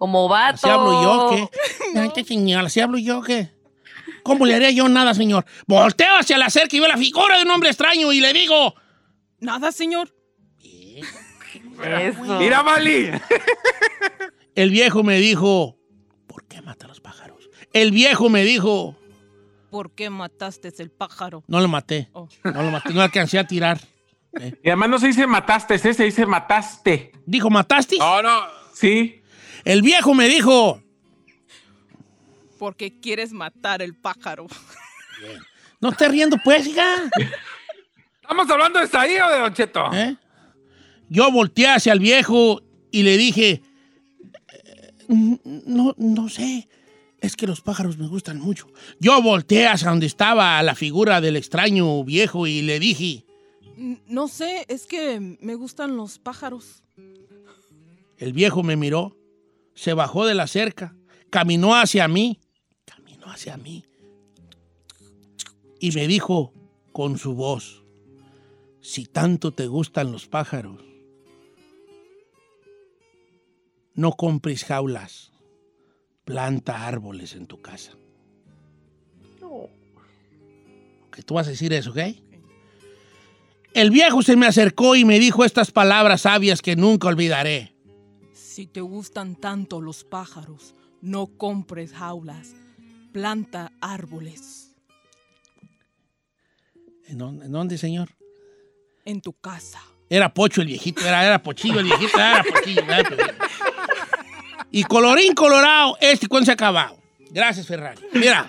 Como 0.00 0.28
vato. 0.30 0.54
¿así 0.54 0.68
hablo 0.70 1.02
yo 1.02 1.28
qué? 1.30 1.58
Ay, 2.00 2.10
qué 2.14 2.24
señor, 2.24 2.64
¿así 2.64 2.80
hablo 2.80 2.96
yo 2.96 3.20
qué? 3.20 3.50
¿Cómo 4.22 4.46
le 4.46 4.54
haría 4.54 4.70
yo 4.70 4.88
nada, 4.88 5.12
señor? 5.12 5.44
Volteo 5.66 6.16
hacia 6.18 6.38
la 6.38 6.48
cerca 6.48 6.74
y 6.74 6.80
veo 6.80 6.88
la 6.88 6.96
figura 6.96 7.36
de 7.36 7.42
un 7.44 7.50
hombre 7.50 7.68
extraño 7.68 8.10
y 8.10 8.20
le 8.20 8.32
digo, 8.32 8.74
Nada, 9.40 9.70
señor. 9.72 10.14
Eso. 11.84 12.38
Mira, 12.38 12.62
Mali. 12.62 13.10
El 14.54 14.70
viejo 14.70 15.02
me 15.02 15.18
dijo, 15.18 15.76
¿por 16.26 16.46
qué 16.46 16.62
mata 16.62 16.86
a 16.86 16.88
los 16.88 17.00
pájaros? 17.02 17.50
El 17.74 17.90
viejo 17.90 18.30
me 18.30 18.42
dijo, 18.42 18.96
¿Por 19.70 19.94
qué 19.94 20.08
mataste 20.08 20.72
el 20.78 20.90
pájaro? 20.90 21.44
no 21.46 21.60
lo 21.60 21.68
maté, 21.68 22.08
Oh. 22.12 22.26
no 22.42 22.62
lo 22.62 22.70
maté, 22.70 22.94
no 22.94 23.02
alcancé 23.02 23.38
a 23.38 23.46
tirar. 23.46 23.78
Eh. 24.40 24.54
Y 24.64 24.68
además 24.68 24.88
no 24.88 24.98
se 24.98 25.08
dice 25.08 25.26
mataste, 25.26 25.78
se 25.78 26.04
dice 26.04 26.24
mataste. 26.24 27.12
Dijo, 27.26 27.50
¿mataste? 27.50 27.98
No, 27.98 28.22
no. 28.22 28.40
Sí. 28.72 29.19
El 29.64 29.82
viejo 29.82 30.14
me 30.14 30.28
dijo, 30.28 30.82
Porque 32.58 32.98
quieres 33.00 33.32
matar 33.32 33.82
el 33.82 33.94
pájaro. 33.94 34.46
no 35.80 35.90
estés 35.90 36.10
riendo 36.10 36.36
pues, 36.42 36.66
hija. 36.66 37.10
¿Estamos 38.22 38.48
hablando 38.50 38.78
de 38.80 38.86
Saí 38.86 39.16
o 39.18 39.28
de 39.30 39.38
Don 39.38 39.54
Cheto? 39.54 39.92
¿Eh? 39.92 40.16
Yo 41.08 41.30
volteé 41.32 41.68
hacia 41.68 41.92
el 41.92 41.98
viejo 41.98 42.62
y 42.92 43.02
le 43.02 43.16
dije, 43.16 43.62
"Eh, 45.08 45.38
no, 45.66 45.94
no 45.98 46.28
sé, 46.28 46.68
es 47.20 47.34
que 47.36 47.46
los 47.48 47.60
pájaros 47.60 47.98
me 47.98 48.06
gustan 48.06 48.38
mucho. 48.38 48.68
Yo 49.00 49.20
volteé 49.20 49.66
hacia 49.66 49.90
donde 49.90 50.06
estaba 50.06 50.62
la 50.62 50.74
figura 50.76 51.20
del 51.20 51.36
extraño 51.36 52.02
viejo 52.04 52.46
y 52.46 52.62
le 52.62 52.78
dije, 52.78 53.24
No 54.06 54.28
sé, 54.28 54.66
es 54.68 54.86
que 54.86 55.18
me 55.40 55.54
gustan 55.54 55.96
los 55.96 56.18
pájaros. 56.18 56.82
El 58.18 58.32
viejo 58.34 58.62
me 58.62 58.76
miró, 58.76 59.16
se 59.80 59.94
bajó 59.94 60.26
de 60.26 60.34
la 60.34 60.46
cerca, 60.46 60.94
caminó 61.30 61.74
hacia 61.74 62.06
mí, 62.06 62.38
caminó 62.84 63.30
hacia 63.30 63.56
mí 63.56 63.86
y 65.80 65.90
me 65.92 66.06
dijo 66.06 66.52
con 66.92 67.16
su 67.16 67.34
voz, 67.34 67.82
si 68.82 69.06
tanto 69.06 69.54
te 69.54 69.68
gustan 69.68 70.12
los 70.12 70.26
pájaros, 70.26 70.84
no 73.94 74.12
compres 74.12 74.64
jaulas, 74.64 75.32
planta 76.26 76.86
árboles 76.86 77.34
en 77.34 77.46
tu 77.46 77.62
casa. 77.62 77.92
Que 81.10 81.22
tú 81.22 81.32
vas 81.32 81.46
a 81.46 81.50
decir 81.52 81.72
eso, 81.72 81.92
¿ok? 81.92 82.00
El 83.72 83.90
viejo 83.90 84.20
se 84.20 84.36
me 84.36 84.46
acercó 84.46 84.94
y 84.94 85.06
me 85.06 85.18
dijo 85.18 85.42
estas 85.42 85.70
palabras 85.70 86.20
sabias 86.20 86.60
que 86.60 86.76
nunca 86.76 87.08
olvidaré. 87.08 87.79
Si 88.60 88.66
te 88.66 88.82
gustan 88.82 89.36
tanto 89.36 89.80
los 89.80 90.04
pájaros, 90.04 90.74
no 91.00 91.28
compres 91.38 91.94
jaulas. 91.94 92.54
Planta 93.10 93.72
árboles 93.80 94.76
¿En 97.06 97.16
dónde, 97.16 97.46
en 97.46 97.52
dónde, 97.52 97.78
señor? 97.78 98.10
en 99.06 99.22
tu 99.22 99.32
casa. 99.32 99.80
Era 100.10 100.34
Pocho 100.34 100.60
el 100.60 100.66
viejito, 100.66 101.00
era, 101.00 101.24
era 101.24 101.42
Pochillo 101.42 101.80
el 101.80 101.86
viejito, 101.86 102.18
era 102.18 102.44
Pochillo. 102.44 102.82
era 102.82 103.02
Pochillo. 103.08 103.34
Y 104.70 104.84
colorín 104.84 105.32
colorado, 105.34 105.96
este 105.98 106.28
cuento 106.28 106.44
se 106.44 106.50
ha 106.50 106.54
acabado. 106.54 106.98
Gracias, 107.30 107.66
Ferrari. 107.66 108.02
Mira, 108.12 108.46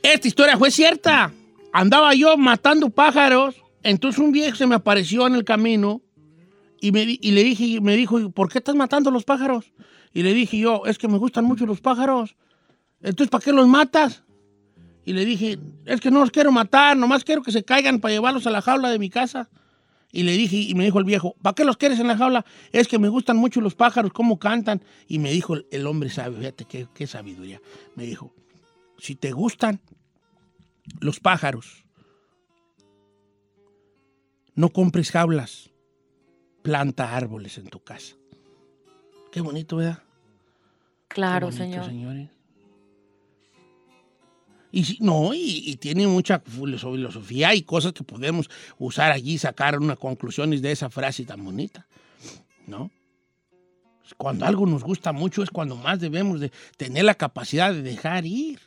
esta 0.00 0.28
historia 0.28 0.56
fue 0.56 0.70
cierta. 0.70 1.32
Andaba 1.72 2.14
yo 2.14 2.36
matando 2.36 2.88
pájaros, 2.88 3.56
entonces 3.82 4.20
un 4.20 4.30
viejo 4.30 4.54
se 4.54 4.68
me 4.68 4.76
apareció 4.76 5.26
en 5.26 5.34
el 5.34 5.44
camino 5.44 6.02
y, 6.80 6.92
me, 6.92 7.02
y 7.02 7.30
le 7.32 7.44
dije, 7.44 7.80
me 7.80 7.96
dijo, 7.96 8.30
¿por 8.30 8.50
qué 8.50 8.58
estás 8.58 8.74
matando 8.74 9.10
los 9.10 9.24
pájaros? 9.24 9.72
Y 10.12 10.22
le 10.22 10.32
dije 10.34 10.58
yo, 10.58 10.82
es 10.86 10.98
que 10.98 11.08
me 11.08 11.18
gustan 11.18 11.44
mucho 11.44 11.66
los 11.66 11.80
pájaros. 11.80 12.36
Entonces, 13.00 13.30
¿para 13.30 13.44
qué 13.44 13.52
los 13.52 13.68
matas? 13.68 14.24
Y 15.04 15.12
le 15.12 15.24
dije, 15.24 15.58
es 15.86 16.00
que 16.00 16.10
no 16.10 16.20
los 16.20 16.30
quiero 16.30 16.52
matar, 16.52 16.96
nomás 16.96 17.24
quiero 17.24 17.42
que 17.42 17.52
se 17.52 17.64
caigan 17.64 18.00
para 18.00 18.14
llevarlos 18.14 18.46
a 18.46 18.50
la 18.50 18.60
jaula 18.62 18.90
de 18.90 18.98
mi 18.98 19.10
casa. 19.10 19.48
Y 20.10 20.22
le 20.22 20.32
dije, 20.32 20.56
y 20.56 20.74
me 20.74 20.84
dijo 20.84 20.98
el 20.98 21.04
viejo, 21.04 21.34
¿para 21.42 21.54
qué 21.54 21.64
los 21.64 21.76
quieres 21.76 22.00
en 22.00 22.06
la 22.06 22.16
jaula? 22.16 22.44
Es 22.72 22.88
que 22.88 22.98
me 22.98 23.08
gustan 23.08 23.36
mucho 23.36 23.60
los 23.60 23.74
pájaros, 23.74 24.12
cómo 24.12 24.38
cantan. 24.38 24.82
Y 25.06 25.18
me 25.18 25.30
dijo 25.30 25.54
el, 25.54 25.66
el 25.70 25.86
hombre 25.86 26.10
sabio, 26.10 26.38
fíjate 26.38 26.64
qué, 26.64 26.88
qué 26.94 27.06
sabiduría. 27.06 27.60
Me 27.94 28.04
dijo, 28.04 28.34
si 28.98 29.14
te 29.14 29.32
gustan 29.32 29.80
los 31.00 31.20
pájaros, 31.20 31.84
no 34.54 34.70
compres 34.70 35.10
jaulas, 35.10 35.70
planta 36.68 37.16
árboles 37.16 37.56
en 37.56 37.66
tu 37.68 37.80
casa. 37.80 38.14
Qué 39.32 39.40
bonito, 39.40 39.76
¿verdad? 39.76 40.02
Claro, 41.08 41.46
bonito, 41.46 41.64
señor. 41.64 41.86
señores. 41.86 42.28
Y 44.70 44.84
si- 44.84 44.98
no, 45.00 45.32
y, 45.32 45.62
y 45.64 45.76
tiene 45.76 46.06
mucha 46.06 46.42
filoso- 46.44 46.92
filosofía 46.92 47.54
y 47.54 47.62
cosas 47.62 47.94
que 47.94 48.04
podemos 48.04 48.50
usar 48.78 49.12
allí, 49.12 49.38
sacar 49.38 49.78
una 49.78 49.96
conclusión 49.96 50.50
de 50.50 50.70
esa 50.70 50.90
frase 50.90 51.24
tan 51.24 51.42
bonita, 51.42 51.86
¿no? 52.66 52.90
Cuando 54.18 54.44
algo 54.44 54.66
nos 54.66 54.84
gusta 54.84 55.12
mucho 55.12 55.42
es 55.42 55.48
cuando 55.48 55.74
más 55.76 56.00
debemos 56.00 56.38
de 56.38 56.52
tener 56.76 57.04
la 57.04 57.14
capacidad 57.14 57.72
de 57.72 57.80
dejar 57.82 58.26
ir. 58.26 58.60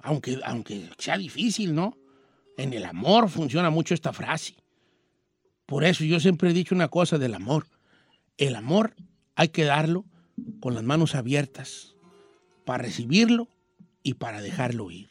Aunque, 0.00 0.40
aunque 0.44 0.90
sea 0.98 1.18
difícil, 1.18 1.72
¿no? 1.72 1.96
En 2.56 2.72
el 2.72 2.84
amor 2.84 3.28
funciona 3.28 3.70
mucho 3.70 3.94
esta 3.94 4.12
frase. 4.12 4.56
Por 5.66 5.84
eso 5.84 6.04
yo 6.04 6.20
siempre 6.20 6.50
he 6.50 6.52
dicho 6.52 6.74
una 6.74 6.88
cosa 6.88 7.18
del 7.18 7.34
amor. 7.34 7.66
El 8.36 8.56
amor 8.56 8.94
hay 9.34 9.48
que 9.48 9.64
darlo 9.64 10.04
con 10.60 10.74
las 10.74 10.82
manos 10.82 11.14
abiertas 11.14 11.94
para 12.64 12.82
recibirlo 12.82 13.48
y 14.02 14.14
para 14.14 14.40
dejarlo 14.40 14.90
ir. 14.90 15.08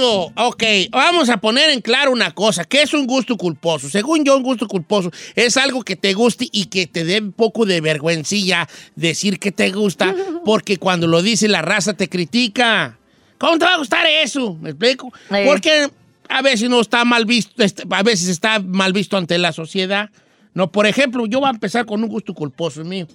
Culposo. 0.00 0.32
Ok, 0.36 0.62
vamos 0.90 1.28
a 1.28 1.36
poner 1.38 1.70
en 1.70 1.80
claro 1.80 2.12
una 2.12 2.32
cosa. 2.32 2.64
¿Qué 2.64 2.82
es 2.82 2.94
un 2.94 3.06
gusto 3.06 3.36
culposo? 3.36 3.88
Según 3.88 4.24
yo, 4.24 4.36
un 4.36 4.42
gusto 4.42 4.66
culposo 4.66 5.10
es 5.34 5.56
algo 5.56 5.82
que 5.82 5.96
te 5.96 6.14
guste 6.14 6.48
y 6.50 6.66
que 6.66 6.86
te 6.86 7.04
dé 7.04 7.20
un 7.20 7.32
poco 7.32 7.66
de 7.66 7.80
vergüencilla 7.80 8.68
decir 8.96 9.38
que 9.38 9.52
te 9.52 9.70
gusta, 9.70 10.14
porque 10.44 10.78
cuando 10.78 11.06
lo 11.06 11.22
dice 11.22 11.48
la 11.48 11.62
raza 11.62 11.94
te 11.94 12.08
critica. 12.08 12.98
¿Cómo 13.38 13.58
te 13.58 13.64
va 13.64 13.74
a 13.74 13.78
gustar 13.78 14.06
eso? 14.06 14.54
¿Me 14.60 14.70
explico? 14.70 15.12
Sí. 15.30 15.36
Porque 15.46 15.88
a 16.28 16.42
veces 16.42 16.68
no 16.70 16.80
está 16.80 17.04
mal 17.04 17.24
visto, 17.24 17.62
este, 17.62 17.84
a 17.90 18.02
veces 18.02 18.28
está 18.28 18.60
mal 18.60 18.92
visto 18.92 19.16
ante 19.16 19.38
la 19.38 19.52
sociedad. 19.52 20.10
No, 20.54 20.70
por 20.70 20.86
ejemplo, 20.86 21.26
yo 21.26 21.40
voy 21.40 21.48
a 21.48 21.52
empezar 21.52 21.86
con 21.86 22.02
un 22.02 22.08
gusto 22.08 22.34
culposo 22.34 22.84
mío, 22.84 23.06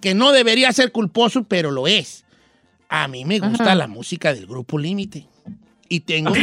que 0.00 0.14
no 0.14 0.32
debería 0.32 0.72
ser 0.72 0.92
culposo, 0.92 1.44
pero 1.44 1.70
lo 1.70 1.86
es. 1.86 2.24
A 2.88 3.06
mí 3.06 3.24
me 3.24 3.38
gusta 3.38 3.74
la 3.76 3.86
música 3.86 4.34
del 4.34 4.46
Grupo 4.46 4.76
Límite. 4.76 5.29
Y 5.90 6.00
tengo 6.00 6.30
mi, 6.30 6.40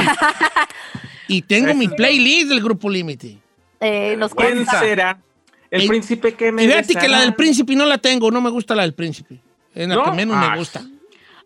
y 1.30 1.42
tengo 1.42 1.74
mi 1.74 1.88
playlist 1.88 2.50
del 2.50 2.62
Grupo 2.62 2.90
Límite. 2.90 3.38
Eh, 3.80 4.16
nos 4.18 4.36
¿Quién 4.36 4.56
cuenta. 4.66 4.80
será? 4.80 5.20
El 5.72 5.88
príncipe 5.88 6.34
que 6.36 6.52
me 6.52 6.64
Y 6.64 6.68
fíjate 6.68 6.96
que 6.96 7.08
la 7.08 7.22
del 7.22 7.34
Príncipe 7.34 7.76
no 7.76 7.86
la 7.86 7.98
tengo, 7.98 8.30
no 8.32 8.40
me 8.42 8.50
gusta 8.50 8.76
la 8.76 8.84
del 8.84 8.94
Príncipe. 8.94 9.40
Es 9.74 9.88
la 9.88 9.96
¿No? 9.96 10.04
que 10.04 10.12
menos 10.12 10.38
Ah. 10.40 10.50
me 10.52 10.58
gusta. 10.58 10.82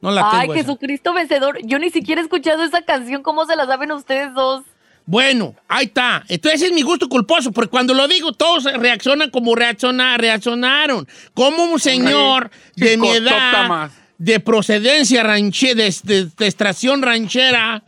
No 0.02 0.12
la 0.12 0.30
tengo. 0.30 0.42
Ay, 0.44 0.50
esa. 0.50 0.60
Jesucristo 0.60 1.14
vencedor. 1.14 1.58
Yo 1.64 1.80
ni 1.80 1.90
siquiera 1.90 2.22
he 2.22 2.24
escuchado 2.24 2.64
esa 2.64 2.82
canción. 2.84 3.22
¿Cómo 3.24 3.46
se 3.46 3.56
la 3.56 3.66
saben 3.66 3.92
ustedes 3.92 4.34
dos? 4.34 4.64
Bueno, 5.06 5.56
ahí 5.68 5.86
está. 5.86 6.24
Entonces 6.28 6.62
es 6.62 6.72
mi 6.72 6.82
gusto 6.84 7.10
culposo, 7.10 7.52
porque 7.52 7.70
cuando 7.70 7.94
lo 7.96 8.08
digo, 8.08 8.32
todos 8.34 8.64
reaccionan 8.64 9.30
como 9.32 9.56
reacciona- 9.56 10.18
reaccionaron. 10.18 11.08
Como 11.34 11.64
un 11.66 11.80
señor 11.80 12.50
de 12.76 12.98
mi 12.98 13.10
edad, 13.10 13.90
de 14.20 14.40
procedencia 14.40 15.24
ranchera, 15.24 15.84
de, 15.84 15.96
de- 16.04 16.26
de 16.26 16.46
extracción 16.48 17.02
ranchera, 17.02 17.84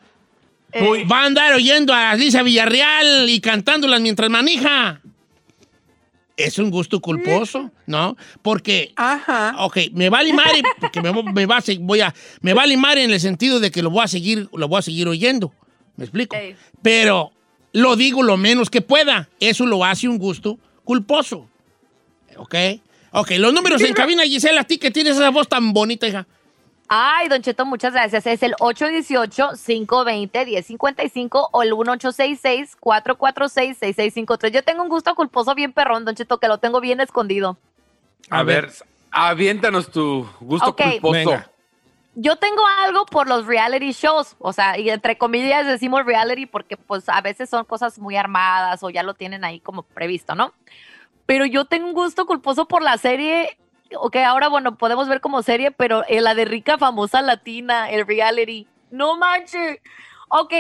Muy- 0.82 1.04
va 1.04 1.22
a 1.22 1.26
andar 1.26 1.54
oyendo 1.54 1.94
a 1.94 2.16
Lisa 2.16 2.42
Villarreal 2.44 3.30
y 3.30 3.40
cantándolas 3.40 4.02
mientras 4.02 4.30
manija. 4.30 5.02
Es 6.36 6.58
un 6.58 6.72
gusto 6.72 7.00
culposo, 7.00 7.70
¿no? 7.86 8.18
Porque 8.42 8.92
Ajá. 8.96 9.54
Ok, 9.60 9.78
me 9.94 10.10
va 10.10 10.20
a 10.20 10.24
limar, 10.24 10.48
porque 10.80 11.00
me, 11.00 11.12
me 11.32 11.46
va 11.46 11.58
a, 11.58 11.62
se- 11.62 11.78
voy 11.78 12.02
a, 12.02 12.14
me 12.42 12.54
va 12.54 12.64
a 12.64 12.66
limar 12.68 12.98
en 12.98 13.12
el 13.12 13.20
sentido 13.20 13.60
de 13.60 13.70
que 13.70 13.84
lo 13.84 13.92
voy 13.92 14.04
a 14.04 14.08
seguir, 14.08 14.50
lo 14.52 14.68
voy 14.68 14.80
a 14.80 14.82
seguir 14.82 15.08
oyendo. 15.08 15.54
¿Me 15.96 16.06
explico? 16.06 16.36
Ey. 16.36 16.56
Pero 16.82 17.32
lo 17.72 17.96
digo 17.96 18.24
lo 18.24 18.36
menos 18.36 18.72
que 18.72 18.82
pueda. 18.82 19.30
Eso 19.40 19.68
lo 19.68 19.86
hace 19.86 20.08
un 20.08 20.18
gusto 20.18 20.58
culposo. 20.84 21.48
¿Ok? 22.38 22.56
Ok, 23.12 23.32
los 23.38 23.54
números 23.54 23.80
en 23.84 23.94
cabina, 23.94 24.24
Gisela, 24.24 24.62
a 24.62 24.64
ti 24.64 24.80
que 24.80 24.90
tienes 24.90 25.16
esa 25.16 25.30
voz 25.30 25.48
tan 25.48 25.72
bonita, 25.72 26.08
hija. 26.08 26.26
Ay, 26.96 27.28
Don 27.28 27.42
Cheto, 27.42 27.66
muchas 27.66 27.92
gracias. 27.92 28.28
Es 28.28 28.44
el 28.44 28.54
818-520-1055 28.58 31.50
o 31.52 31.64
el 31.64 31.72
1866-446-6653. 31.72 34.52
Yo 34.52 34.64
tengo 34.64 34.84
un 34.84 34.90
gusto 34.90 35.16
culposo 35.16 35.56
bien 35.56 35.74
perrón, 35.74 36.06
Don 36.06 36.14
Cheto, 36.14 36.40
que 36.40 36.48
lo 36.48 36.60
tengo 36.60 36.82
bien 36.82 37.02
escondido. 37.02 37.58
A, 38.30 38.42
A 38.42 38.44
ver, 38.44 38.68
ver. 38.68 38.74
aviéntanos 39.10 39.90
tu 39.90 40.30
gusto 40.40 40.76
culposo. 40.76 41.14
Venga. 41.14 41.50
Yo 42.14 42.36
tengo 42.36 42.62
algo 42.86 43.08
por 43.08 43.28
los 43.28 43.48
reality 43.48 43.92
shows, 43.92 44.36
o 44.38 44.54
sea, 44.54 44.78
y 44.78 44.92
entre 44.92 45.18
comillas 45.18 45.66
decimos 45.66 46.06
reality 46.06 46.46
porque 46.46 46.78
pues 46.78 47.10
a 47.10 47.22
veces 47.22 47.50
son 47.50 47.66
cosas 47.66 47.98
muy 47.98 48.18
armadas 48.18 48.84
o 48.84 48.92
ya 48.92 49.02
lo 49.02 49.16
tienen 49.16 49.44
ahí 49.44 49.60
como 49.60 49.82
previsto, 49.82 50.36
¿no? 50.36 50.54
Pero 51.26 51.48
yo 51.48 51.66
tengo 51.66 51.88
un 51.88 51.94
gusto 51.94 52.28
culposo 52.28 52.68
por 52.68 52.84
la 52.84 53.00
serie, 53.00 53.58
o 54.00 54.10
que 54.10 54.24
ahora, 54.24 54.48
bueno, 54.50 54.78
podemos 54.78 55.08
ver 55.08 55.22
como 55.22 55.42
serie, 55.44 55.72
pero 55.72 56.04
eh, 56.08 56.22
la 56.22 56.36
de 56.36 56.46
rica 56.46 56.78
famosa 56.78 57.22
latina, 57.22 57.90
el 57.90 58.06
reality. 58.08 58.68
No 58.92 59.18
manches. 59.18 59.80
Ok, 60.30 60.54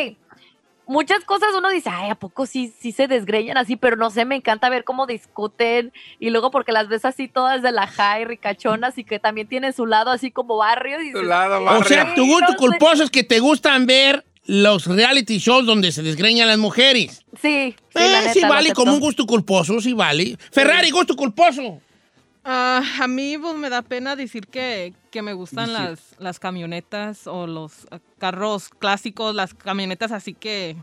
muchas 0.85 1.23
cosas 1.23 1.49
uno 1.57 1.69
dice, 1.69 1.89
ay, 1.91 2.09
¿a 2.09 2.15
poco 2.15 2.45
sí, 2.45 2.73
sí 2.79 2.91
se 2.91 3.07
desgreñan 3.07 3.57
así? 3.57 3.75
Pero 3.75 3.95
no 3.95 4.09
sé, 4.09 4.25
me 4.25 4.35
encanta 4.35 4.69
ver 4.69 4.83
cómo 4.83 5.05
discuten 5.07 5.91
y 6.19 6.29
luego 6.29 6.51
porque 6.51 6.71
las 6.71 6.87
ves 6.87 7.05
así 7.05 7.27
todas 7.27 7.61
de 7.61 7.71
la 7.71 7.87
high, 7.87 8.25
ricachonas 8.25 8.97
y 8.97 9.03
que 9.03 9.19
también 9.19 9.47
tienen 9.47 9.73
su 9.73 9.85
lado 9.85 10.11
así 10.11 10.31
como 10.31 10.57
barrio. 10.57 11.01
Y 11.01 11.05
dices, 11.07 11.23
lado, 11.23 11.61
O 11.61 11.63
barrio. 11.63 11.83
sea, 11.85 12.13
tu 12.13 12.25
gusto 12.25 12.47
no 12.47 12.51
sé. 12.53 12.57
culposo 12.57 13.03
es 13.03 13.09
que 13.09 13.23
te 13.23 13.39
gustan 13.39 13.85
ver 13.85 14.23
los 14.45 14.85
reality 14.87 15.37
shows 15.37 15.65
donde 15.65 15.91
se 15.93 16.03
desgreñan 16.03 16.49
las 16.49 16.57
mujeres. 16.57 17.23
Sí, 17.41 17.73
sí, 17.77 17.99
Eh, 17.99 18.09
la 18.11 18.19
neta, 18.21 18.33
sí 18.33 18.41
vale 18.41 18.73
como 18.73 18.93
un 18.93 18.99
gusto 18.99 19.25
culposo, 19.25 19.79
sí 19.79 19.93
vale. 19.93 20.37
Ferrari, 20.51 20.91
gusto 20.91 21.15
culposo. 21.15 21.79
Ah, 22.45 22.83
a 23.01 23.07
mí 23.07 23.37
pues, 23.37 23.55
me 23.55 23.69
da 23.69 23.81
pena 23.81 24.15
decir 24.15 24.47
que, 24.47 24.93
que 25.11 25.21
me 25.21 25.31
gustan 25.33 25.67
Decir. 25.71 25.81
las, 25.89 25.99
las 26.19 26.39
camionetas 26.39 27.25
o 27.27 27.47
los 27.47 27.87
carros 28.19 28.69
clásicos, 28.69 29.33
las 29.33 29.53
camionetas 29.53 30.11
así 30.11 30.33
que, 30.33 30.75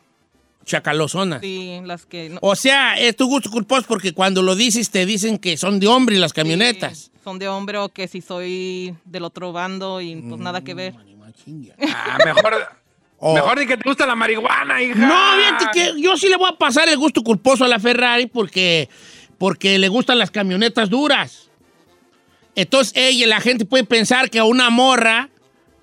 Chacalosonas. 0.64 1.40
sí, 1.40 1.80
las 1.84 2.06
que... 2.06 2.28
no- 2.30 2.38
O 2.42 2.54
sea, 2.54 2.98
es 2.98 3.16
tu 3.16 3.26
gusto 3.26 3.50
culposo 3.50 3.84
porque 3.88 4.12
cuando 4.12 4.42
lo 4.42 4.54
dices 4.54 4.90
te 4.90 5.04
dicen 5.06 5.38
que 5.38 5.56
son 5.56 5.80
de 5.80 5.86
hombre 5.88 6.16
las 6.18 6.32
camionetas. 6.32 6.98
sí, 6.98 7.10
son 7.24 7.38
de 7.38 7.48
hombre 7.48 7.76
o 7.78 7.88
que 7.90 8.08
si 8.08 8.20
soy 8.20 8.94
del 9.04 9.24
otro 9.24 9.52
bando 9.52 10.00
y 10.00 10.16
pues 10.16 10.40
nada 10.40 10.62
que 10.62 10.74
ver. 10.74 10.94
Ah, 11.82 12.18
mejor, 12.24 12.54
O- 13.18 13.34
mejor 13.34 13.58
ni 13.58 13.66
que 13.66 13.76
te 13.76 13.82
gusta 13.86 14.06
la 14.06 14.14
marihuana, 14.14 14.80
hija. 14.82 14.94
No, 14.94 15.14
fíjate 15.42 15.66
que 15.94 16.00
yo 16.00 16.16
sí 16.16 16.28
le 16.30 16.36
voy 16.36 16.48
a 16.50 16.56
pasar 16.56 16.88
el 16.88 16.96
gusto 16.96 17.22
culposo 17.22 17.64
a 17.64 17.68
la 17.68 17.78
Ferrari 17.78 18.26
porque, 18.26 18.88
porque 19.36 19.78
le 19.78 19.88
gustan 19.88 20.18
las 20.18 20.30
camionetas 20.30 20.88
duras. 20.88 21.49
Entonces, 22.60 22.92
ella, 22.94 23.26
la 23.26 23.40
gente 23.40 23.64
puede 23.64 23.84
pensar 23.84 24.28
que 24.28 24.38
a 24.38 24.44
una 24.44 24.68
morra, 24.68 25.30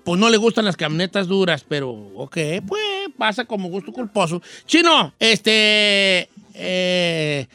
pues 0.04 0.20
no 0.20 0.30
le 0.30 0.36
gustan 0.36 0.64
las 0.64 0.76
camionetas 0.76 1.26
duras, 1.26 1.64
pero, 1.68 1.90
ok, 1.90 2.36
pues 2.68 3.08
pasa 3.16 3.44
como 3.44 3.68
gusto 3.68 3.92
culposo. 3.92 4.40
Chino, 4.64 5.12
este, 5.18 6.30
eh, 6.54 7.48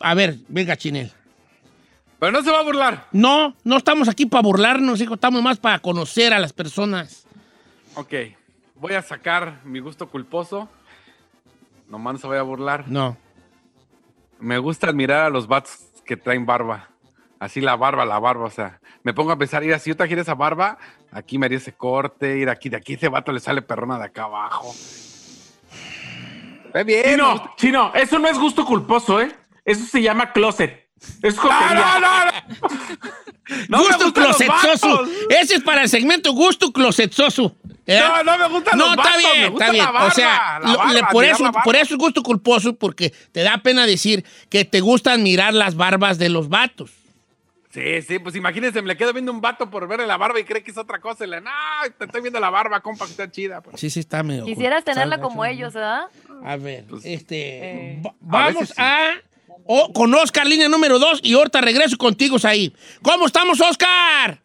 a 0.00 0.14
ver, 0.14 0.38
venga, 0.48 0.76
Chinel. 0.76 1.12
Pero 2.18 2.32
no 2.32 2.42
se 2.42 2.50
va 2.50 2.58
a 2.58 2.62
burlar. 2.64 3.06
No, 3.12 3.54
no 3.62 3.76
estamos 3.76 4.08
aquí 4.08 4.26
para 4.26 4.42
burlarnos, 4.42 5.00
hijo, 5.00 5.14
estamos 5.14 5.40
más 5.40 5.58
para 5.58 5.78
conocer 5.78 6.34
a 6.34 6.40
las 6.40 6.52
personas. 6.52 7.28
Ok, 7.94 8.12
voy 8.74 8.94
a 8.94 9.02
sacar 9.02 9.60
mi 9.64 9.78
gusto 9.78 10.08
culposo. 10.08 10.68
Nomás 11.88 12.14
no 12.14 12.18
se 12.18 12.26
vaya 12.26 12.40
a 12.40 12.44
burlar. 12.44 12.88
No. 12.88 13.16
Me 14.40 14.58
gusta 14.58 14.88
admirar 14.88 15.26
a 15.26 15.30
los 15.30 15.46
vatos 15.46 15.78
que 16.04 16.16
traen 16.16 16.44
barba. 16.44 16.88
Así 17.44 17.60
la 17.60 17.76
barba, 17.76 18.04
la 18.06 18.18
barba, 18.18 18.46
o 18.46 18.50
sea, 18.50 18.80
me 19.02 19.12
pongo 19.12 19.30
a 19.32 19.36
pensar, 19.38 19.62
ir 19.64 19.78
si 19.78 19.90
yo 19.90 19.96
trajera 19.96 20.22
esa 20.22 20.34
barba, 20.34 20.78
aquí 21.12 21.36
me 21.36 21.44
haría 21.46 21.58
ese 21.58 21.72
corte, 21.74 22.38
ir 22.38 22.48
aquí, 22.48 22.70
de 22.70 22.76
aquí 22.78 22.94
ese 22.94 23.08
vato 23.08 23.32
le 23.32 23.40
sale 23.40 23.60
perrona 23.60 23.98
de 23.98 24.04
acá 24.06 24.24
abajo. 24.24 24.74
Ve 26.72 26.84
bien. 26.84 27.02
me 27.02 27.10
Chino, 27.12 27.32
gusta- 27.32 27.50
chino, 27.56 27.92
eso 27.94 28.18
no 28.18 28.28
es 28.28 28.38
gusto 28.38 28.64
culposo, 28.64 29.20
¿eh? 29.20 29.30
Eso 29.64 29.84
se 29.84 30.00
llama 30.02 30.32
closet. 30.32 30.88
Es 31.22 31.36
¡No, 31.36 31.42
jotería. 31.42 31.74
no, 31.74 32.00
no! 32.00 32.24
no! 32.24 32.32
No 33.68 33.78
me 33.78 33.84
gusto 33.88 34.12
closetzoso. 34.14 35.04
Ese 35.28 35.56
es 35.56 35.62
para 35.62 35.82
el 35.82 35.88
segmento 35.90 36.32
gusto 36.32 36.72
closetzoso. 36.72 37.54
¿Eh? 37.86 38.00
No, 38.00 38.24
no 38.24 38.38
me 38.38 38.48
gustan 38.48 38.78
No, 38.78 38.86
los 38.86 38.96
está 38.96 39.02
vatos, 39.10 39.22
me 39.22 39.32
bien, 39.38 39.50
gusta 39.50 39.64
está 39.66 39.72
bien. 39.72 39.84
la 39.84 39.90
barba, 39.92 40.06
o 40.08 40.10
sea, 40.10 40.58
la 40.62 40.68
lo- 40.72 40.78
barba, 40.78 40.92
le- 40.94 41.00
por, 41.00 41.08
admirar 41.10 41.34
eso, 41.34 41.42
la 41.44 41.50
barba. 41.50 41.62
por 41.64 41.76
eso 41.76 41.94
es 41.94 41.98
gusto 41.98 42.22
culposo, 42.22 42.76
porque 42.76 43.12
te 43.32 43.42
da 43.42 43.58
pena 43.58 43.84
decir 43.84 44.24
que 44.48 44.64
te 44.64 44.80
gustan 44.80 45.22
mirar 45.22 45.52
las 45.52 45.74
barbas 45.76 46.16
de 46.18 46.30
los 46.30 46.48
vatos. 46.48 46.90
Sí, 47.74 48.02
sí, 48.02 48.18
pues 48.20 48.36
imagínense, 48.36 48.80
me 48.80 48.86
le 48.86 48.96
quedo 48.96 49.12
viendo 49.12 49.32
un 49.32 49.40
vato 49.40 49.68
por 49.68 49.88
verle 49.88 50.06
la 50.06 50.16
barba 50.16 50.38
y 50.38 50.44
cree 50.44 50.62
que 50.62 50.70
es 50.70 50.78
otra 50.78 51.00
cosa. 51.00 51.24
Y 51.24 51.28
le, 51.28 51.40
no, 51.40 51.50
te 51.98 52.04
estoy 52.04 52.20
viendo 52.20 52.38
la 52.38 52.48
barba, 52.48 52.78
compa, 52.80 53.04
que 53.04 53.10
está 53.10 53.28
chida. 53.28 53.60
pues". 53.62 53.80
Sí, 53.80 53.90
sí, 53.90 53.98
está 53.98 54.22
medio. 54.22 54.44
Quisieras 54.44 54.84
tenerla 54.84 55.18
como 55.20 55.44
ellos, 55.44 55.74
¿verdad? 55.74 56.04
A 56.44 56.56
ver, 56.56 56.84
Pues, 56.88 57.04
este. 57.04 57.94
Eh. 57.96 58.02
va- 58.04 58.10
a 58.10 58.14
vamos 58.20 58.60
veces 58.60 58.76
sí. 58.76 58.82
a. 58.82 59.10
o 59.66 59.92
con 59.92 60.14
Oscar, 60.14 60.46
línea 60.46 60.68
número 60.68 61.00
2, 61.00 61.20
y 61.24 61.34
ahorita 61.34 61.60
regreso 61.62 61.96
contigo 61.98 62.36
ahí. 62.44 62.72
¿Cómo 63.02 63.26
estamos, 63.26 63.60
Oscar? 63.60 64.38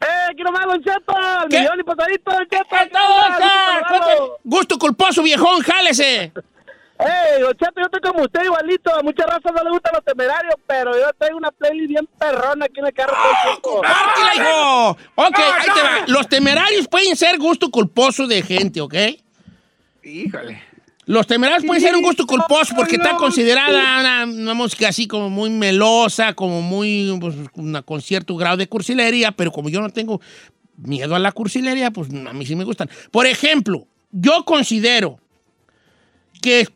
¡Eh, 0.00 0.34
quiero 0.34 0.50
más, 0.52 0.64
Don 0.66 0.82
Cheto! 0.82 1.12
¡El 1.44 1.48
¿Qué? 1.50 1.60
millón 1.60 1.80
y 1.80 1.82
pasadito, 1.84 2.30
Don 2.32 2.48
Cheto! 2.48 2.64
Cuéntame. 2.68 4.16
Gusto 4.44 4.78
culposo, 4.78 5.22
viejón, 5.22 5.60
jálese. 5.60 6.32
¡Ey, 6.98 7.42
Don 7.42 7.52
Cheto, 7.52 7.72
yo 7.76 7.84
estoy 7.84 8.00
como 8.00 8.24
usted 8.24 8.42
igualito! 8.44 8.92
A 8.94 9.02
muchas 9.02 9.26
razas 9.26 9.52
no 9.54 9.62
les 9.62 9.72
gustan 9.72 9.92
los 9.94 10.04
temerarios, 10.04 10.54
pero 10.66 10.92
yo 10.98 11.06
tengo 11.18 11.36
una 11.38 11.50
playlist 11.52 11.88
bien 11.90 12.08
perrona 12.18 12.64
aquí 12.64 12.80
en 12.80 12.86
el 12.86 12.92
carro. 12.92 13.14
Pártela, 13.82 14.34
hijo. 14.34 14.90
Ok, 15.14 15.38
ahí 15.38 15.64
te 15.74 15.80
va. 15.82 16.04
Los 16.08 16.28
temerarios 16.28 16.88
pueden 16.88 17.14
ser 17.16 17.38
gusto 17.38 17.70
culposo 17.70 18.26
de 18.26 18.42
gente, 18.42 18.80
¿ok? 18.80 18.94
Híjole. 20.02 20.62
Los 21.06 21.26
temerarios 21.26 21.64
pueden 21.64 21.82
ser 21.82 21.94
un 21.94 22.02
gusto 22.02 22.26
culposo 22.26 22.74
porque 22.76 22.96
está 22.96 23.16
considerada 23.16 24.00
una, 24.00 24.24
una 24.24 24.54
música 24.54 24.88
así 24.88 25.06
como 25.06 25.30
muy 25.30 25.48
melosa, 25.48 26.34
como 26.34 26.60
muy, 26.60 27.16
pues, 27.20 27.34
una- 27.54 27.80
con 27.82 28.02
cierto 28.02 28.36
grado 28.36 28.58
de 28.58 28.68
cursilería, 28.68 29.32
pero 29.32 29.50
como 29.50 29.70
yo 29.70 29.80
no 29.80 29.88
tengo 29.88 30.20
miedo 30.76 31.14
a 31.14 31.18
la 31.18 31.32
cursilería, 31.32 31.90
pues 31.92 32.08
a 32.10 32.32
mí 32.34 32.44
sí 32.44 32.54
me 32.56 32.64
gustan. 32.64 32.90
Por 33.10 33.26
ejemplo, 33.26 33.86
yo 34.12 34.44
considero 34.44 35.18
que, 36.40 36.66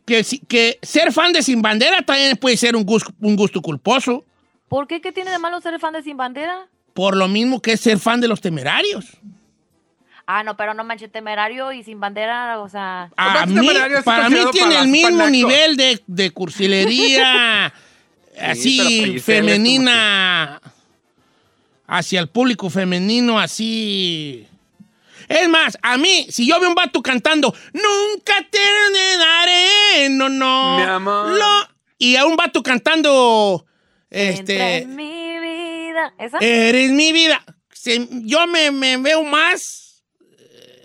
que, 0.47 0.79
ser 0.81 1.11
fan 1.11 1.33
de 1.33 1.41
Sin 1.43 1.61
Bandera 1.61 2.01
también 2.03 2.35
puede 2.37 2.57
ser 2.57 2.75
un 2.75 2.83
gusto, 2.83 3.11
un 3.19 3.35
gusto 3.35 3.61
culposo, 3.61 4.23
¿Por 4.69 4.87
qué? 4.87 5.01
¿Qué 5.01 5.11
tiene 5.11 5.29
de 5.29 5.37
malo 5.37 5.61
ser 5.61 5.79
fan 5.79 5.93
de 5.93 6.01
Sin 6.03 6.17
Bandera? 6.17 6.67
por 6.93 7.15
lo 7.17 7.27
mismo 7.27 7.59
que 7.61 7.73
es 7.73 7.79
ser 7.81 7.97
fan 7.99 8.21
de 8.21 8.27
los 8.27 8.39
temerarios. 8.41 9.05
Ah, 10.27 10.43
no, 10.43 10.55
pero 10.55 10.73
no 10.73 10.83
manches, 10.83 11.11
temerario 11.11 11.71
y 11.73 11.83
sin 11.83 11.99
bandera, 11.99 12.59
o 12.61 12.69
sea. 12.69 13.09
A 13.17 13.45
Pues, 13.45 13.47
mí, 13.49 13.67
para 14.05 14.29
mí 14.29 14.37
tiene 14.51 14.69
para- 14.75 14.81
el 14.81 14.87
mismo 14.87 15.29
nivel 15.29 15.75
de, 15.75 16.01
de 16.07 16.31
cursilería, 16.31 17.73
así 18.41 18.77
pellicer 19.01 19.15
es 19.17 19.23
femenina, 19.25 20.61
hacia 21.87 22.19
el 22.21 22.29
público 22.29 22.69
femenino, 22.69 23.37
así. 23.39 24.47
Es 25.27 25.47
más, 25.49 25.77
a 25.81 25.97
mí, 25.97 26.27
si 26.29 26.47
yo 26.47 26.59
veo 26.59 26.69
un 26.69 26.75
vato 26.75 27.01
cantando, 27.01 27.53
nunca 27.73 28.33
te 28.49 28.59
daré, 29.17 30.09
no, 30.09 30.29
no. 30.29 30.77
Mi 30.77 30.83
amor. 30.83 31.29
lo-", 31.37 31.67
y 31.97 32.15
a 32.15 32.25
un 32.25 32.35
vato 32.35 32.61
cantando, 32.63 33.65
Entra 34.09 34.39
este, 34.39 34.77
en 34.83 34.95
mi 34.95 35.39
vida. 35.39 36.13
¿Esa? 36.19 36.37
eres 36.39 36.91
mi 36.91 37.11
vida. 37.13 37.43
Yo 38.23 38.47
me, 38.47 38.71
me 38.71 38.97
veo 38.97 39.23
más 39.23 40.03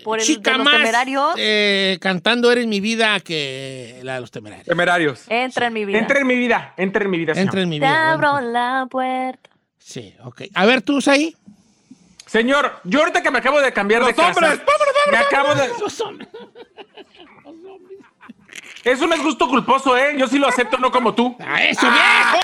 Por 0.03 0.19
el 0.19 0.25
chica 0.25 0.51
de 0.51 0.57
los 0.57 0.65
más 0.65 0.77
temerarios. 0.77 1.33
eh, 1.37 1.97
cantando 2.01 2.51
Eres 2.51 2.67
mi 2.67 2.79
vida 2.81 3.19
que 3.21 3.99
la 4.03 4.15
de 4.15 4.21
los 4.21 4.31
temerarios. 4.31 4.65
Temerarios. 4.67 5.21
Entra 5.29 5.67
en 5.67 5.73
mi 5.73 5.85
vida. 5.85 5.99
Entra 5.99 6.19
en 6.19 6.27
mi 6.27 6.35
vida, 6.35 6.73
entra 6.77 7.03
en 7.05 7.09
mi 7.09 7.17
vida. 7.19 7.33
Entra 7.35 7.61
en 7.61 7.69
mi 7.69 7.79
Te 7.79 7.85
vida. 7.85 8.11
abro 8.13 8.31
bueno. 8.33 8.49
la 8.51 8.87
puerta. 8.89 9.49
Sí, 9.77 10.13
ok. 10.23 10.41
A 10.53 10.65
ver, 10.65 10.81
tú, 10.81 10.99
ahí. 11.07 11.35
Señor, 12.29 12.79
yo 12.83 12.99
ahorita 12.99 13.23
que 13.23 13.31
me 13.31 13.39
acabo 13.39 13.59
de 13.59 13.73
cambiar 13.73 14.01
Los 14.01 14.09
de 14.09 14.15
casa. 14.15 14.27
hombres, 14.29 14.61
vámonos, 14.63 14.93
Me 15.11 15.17
acabo 15.17 15.55
de. 15.55 15.71
Eso 18.83 19.07
no 19.07 19.15
es 19.15 19.23
gusto 19.23 19.47
culposo, 19.47 19.97
¿eh? 19.97 20.15
Yo 20.15 20.27
sí 20.27 20.37
lo 20.37 20.47
acepto, 20.47 20.77
no 20.77 20.91
como 20.91 21.15
tú. 21.15 21.35
¡A 21.39 21.63
eso, 21.63 21.81
viejo! 21.89 22.39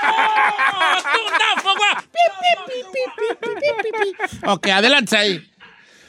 ¡Tú, 1.14 1.20
no, 1.32 1.62
fuego! 1.62 1.80
Pi, 2.12 2.20
pi, 2.42 2.74
pi, 2.74 3.02
pi, 3.16 3.26
pi, 3.40 3.50
pi, 3.62 3.92
pi, 3.92 4.16
pi. 4.28 4.48
Ok, 4.48 4.68
adelante 4.70 5.16
ahí. 5.16 5.52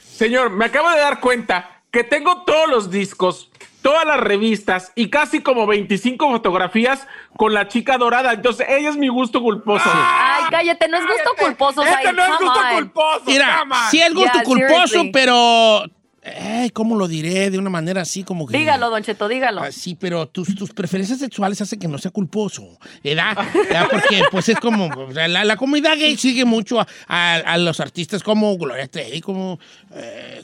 Señor, 0.02 0.48
me 0.50 0.64
acabo 0.64 0.90
de 0.90 0.98
dar 0.98 1.20
cuenta 1.20 1.82
que 1.90 2.02
tengo 2.02 2.44
todos 2.44 2.68
los 2.68 2.90
discos, 2.90 3.50
todas 3.86 4.04
las 4.04 4.18
revistas 4.18 4.90
y 4.96 5.10
casi 5.10 5.40
como 5.42 5.64
25 5.66 6.28
fotografías 6.32 7.06
con 7.36 7.54
la 7.54 7.68
chica 7.68 7.98
dorada. 7.98 8.32
Entonces, 8.32 8.66
ella 8.68 8.90
es 8.90 8.96
mi 8.96 9.06
gusto 9.06 9.40
culposo. 9.40 9.84
Ay, 9.86 10.42
cállate, 10.50 10.88
no 10.88 10.96
es 10.98 11.04
gusto 11.04 11.30
culposo, 11.44 11.82
Este 11.84 12.12
no 12.12 12.24
es 12.24 12.30
gusto 12.40 12.60
on. 12.60 12.74
culposo. 12.74 13.22
Mira, 13.26 13.62
sí 13.90 14.00
es 14.00 14.12
gusto 14.12 14.32
Yeah, 14.34 14.42
culposo, 14.42 14.86
seriously. 14.88 15.12
pero... 15.12 15.84
Ay, 16.24 16.70
¿Cómo 16.70 16.96
lo 16.96 17.06
diré? 17.06 17.50
De 17.50 17.58
una 17.58 17.70
manera 17.70 18.00
así 18.02 18.24
como 18.24 18.48
que... 18.48 18.58
Dígalo, 18.58 18.90
Don 18.90 19.00
Cheto, 19.04 19.28
dígalo. 19.28 19.62
Ah, 19.62 19.70
sí, 19.70 19.94
pero 19.94 20.26
tus, 20.26 20.56
tus 20.56 20.72
preferencias 20.72 21.20
sexuales 21.20 21.60
hacen 21.60 21.78
que 21.78 21.86
no 21.86 21.98
sea 21.98 22.10
culposo, 22.10 22.66
¿verdad? 23.04 23.36
¿Verdad? 23.54 23.86
Porque 23.88 24.24
pues 24.32 24.48
es 24.48 24.58
como, 24.58 24.86
o 24.88 25.12
sea, 25.12 25.28
la, 25.28 25.44
la 25.44 25.56
comunidad 25.56 25.96
gay 25.96 26.16
sigue 26.16 26.44
mucho 26.44 26.80
a, 26.80 26.86
a- 27.06 27.34
a 27.36 27.58
los 27.58 27.78
artistas 27.78 28.24
como 28.24 28.56
Gloria 28.58 28.88
Trevi, 28.88 29.20
como 29.20 29.60
eh, 29.94 30.42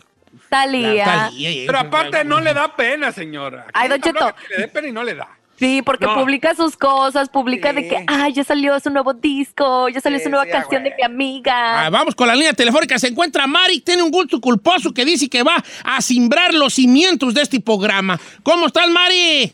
Talía. 0.52 1.30
Pero 1.66 1.78
aparte 1.78 2.24
no 2.24 2.38
le 2.40 2.52
da 2.52 2.76
pena, 2.76 3.10
señora. 3.10 3.66
Ay, 3.72 3.88
Don 3.88 4.00
Cheto. 4.00 4.34
que 4.48 4.54
Le 4.54 4.60
dé 4.62 4.68
pena 4.68 4.88
y 4.88 4.92
no 4.92 5.02
le 5.02 5.14
da. 5.14 5.28
Sí, 5.56 5.80
porque 5.80 6.04
No. 6.06 6.14
publica 6.16 6.54
sus 6.54 6.76
cosas, 6.76 7.28
publica 7.28 7.70
Sí. 7.70 7.76
de 7.76 7.88
que, 7.88 8.04
ay, 8.06 8.32
ya 8.34 8.44
salió 8.44 8.78
su 8.80 8.90
nuevo 8.90 9.14
disco, 9.14 9.88
ya 9.88 10.00
salió 10.00 10.18
Sí, 10.18 10.24
su 10.24 10.30
nueva 10.30 10.44
sí, 10.44 10.50
canción 10.50 10.82
de 10.82 10.92
mi 10.94 11.02
amiga. 11.04 11.86
Ah, 11.86 11.90
vamos 11.90 12.14
con 12.14 12.26
la 12.28 12.34
línea 12.34 12.52
telefónica. 12.52 12.98
Se 12.98 13.06
encuentra 13.08 13.46
Mari, 13.46 13.80
tiene 13.80 14.02
un 14.02 14.10
gusto 14.10 14.40
culposo 14.40 14.92
que 14.92 15.04
dice 15.04 15.28
que 15.28 15.42
va 15.42 15.62
a 15.84 16.00
simbrar 16.02 16.52
los 16.52 16.74
cimientos 16.74 17.32
de 17.32 17.42
este 17.42 17.60
programa. 17.60 18.18
¿Cómo 18.42 18.66
estás, 18.66 18.88
Mari? 18.90 19.52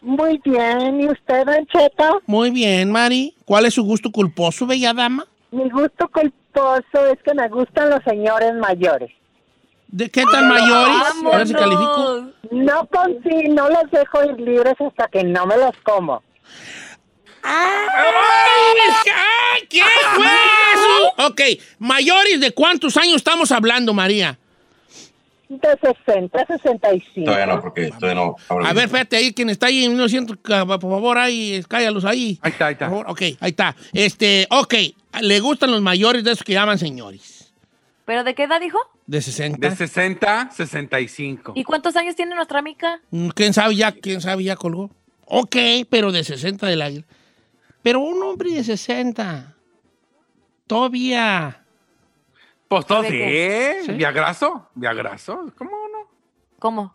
Muy 0.00 0.40
bien, 0.44 1.00
¿y 1.00 1.08
usted, 1.08 1.44
Don 1.44 1.66
Cheto? 1.66 2.22
Muy 2.26 2.50
bien, 2.50 2.90
Mari. 2.92 3.34
¿Cuál 3.44 3.66
es 3.66 3.74
su 3.74 3.82
gusto 3.82 4.10
culposo, 4.10 4.66
bella 4.66 4.92
dama? 4.94 5.26
Mi 5.50 5.68
gusto 5.70 6.08
culposo 6.08 7.06
es 7.12 7.18
que 7.24 7.34
me 7.34 7.48
gustan 7.48 7.90
los 7.90 8.02
señores 8.04 8.54
mayores. 8.54 9.10
¿De 9.94 10.10
qué 10.10 10.24
tan 10.24 10.48
mayores? 10.48 10.96
A 11.32 11.36
ver 11.36 11.46
si 11.46 11.54
califico. 11.54 12.26
No 12.50 12.88
consi 12.88 13.48
no 13.50 13.68
los 13.68 13.88
dejo 13.92 14.24
ir 14.24 14.40
libres 14.40 14.74
hasta 14.80 15.06
que 15.06 15.22
no 15.22 15.46
me 15.46 15.56
los 15.56 15.70
como. 15.84 16.20
¡Ay, 17.44 17.62
qué 19.70 19.82
fue 20.16 20.24
eso! 20.24 21.28
Ok, 21.28 21.40
mayores, 21.78 22.40
¿de 22.40 22.50
cuántos 22.50 22.96
años 22.96 23.14
estamos 23.16 23.52
hablando, 23.52 23.94
María? 23.94 24.36
De 25.48 25.78
60 26.04 26.40
a 26.40 26.44
65. 26.44 27.26
Todavía 27.26 27.46
no, 27.46 27.60
porque 27.60 27.92
todavía 27.92 28.14
no. 28.20 28.34
A 28.66 28.72
ver, 28.72 28.86
espérate 28.86 29.16
ahí, 29.16 29.32
quien 29.32 29.48
está 29.48 29.66
ahí 29.66 29.84
en 29.84 29.92
1900, 29.92 30.38
por 30.38 30.80
favor, 30.80 31.18
ahí, 31.18 31.62
cállalos 31.68 32.04
ahí. 32.04 32.36
Ahí 32.42 32.50
está, 32.50 32.66
ahí 32.66 32.72
está. 32.72 32.88
Por 32.88 32.98
favor, 32.98 33.12
ok, 33.12 33.22
ahí 33.38 33.50
está. 33.50 33.76
Este, 33.92 34.48
ok, 34.50 34.74
le 35.20 35.38
gustan 35.38 35.70
los 35.70 35.82
mayores 35.82 36.24
de 36.24 36.32
esos 36.32 36.42
que 36.42 36.54
llaman 36.54 36.80
señores. 36.80 37.33
¿Pero 38.04 38.22
de 38.24 38.34
qué 38.34 38.42
edad 38.44 38.60
dijo? 38.60 38.78
De 39.06 39.22
60. 39.22 39.68
De 39.68 39.74
60, 39.76 40.50
65. 40.52 41.52
¿Y 41.56 41.64
cuántos 41.64 41.96
años 41.96 42.14
tiene 42.16 42.34
nuestra 42.34 42.58
amiga? 42.58 43.00
Mm, 43.10 43.28
¿Quién 43.28 43.54
sabe 43.54 43.76
ya? 43.76 43.92
¿Quién 43.92 44.20
sabe 44.20 44.44
ya 44.44 44.56
colgó? 44.56 44.90
Ok, 45.26 45.56
pero 45.88 46.12
de 46.12 46.22
60 46.22 46.66
del 46.66 46.82
aire. 46.82 47.04
Pero 47.82 48.00
un 48.00 48.22
hombre 48.22 48.50
de 48.50 48.62
60. 48.64 49.54
Todavía. 50.66 51.62
Pues 52.68 52.86
todo 52.86 53.02
¿De 53.02 53.82
sí. 53.84 53.92
Viagraso, 53.92 54.68
Viagraso, 54.74 55.52
¿cómo 55.56 55.70
no? 55.70 56.08
¿Cómo? 56.58 56.94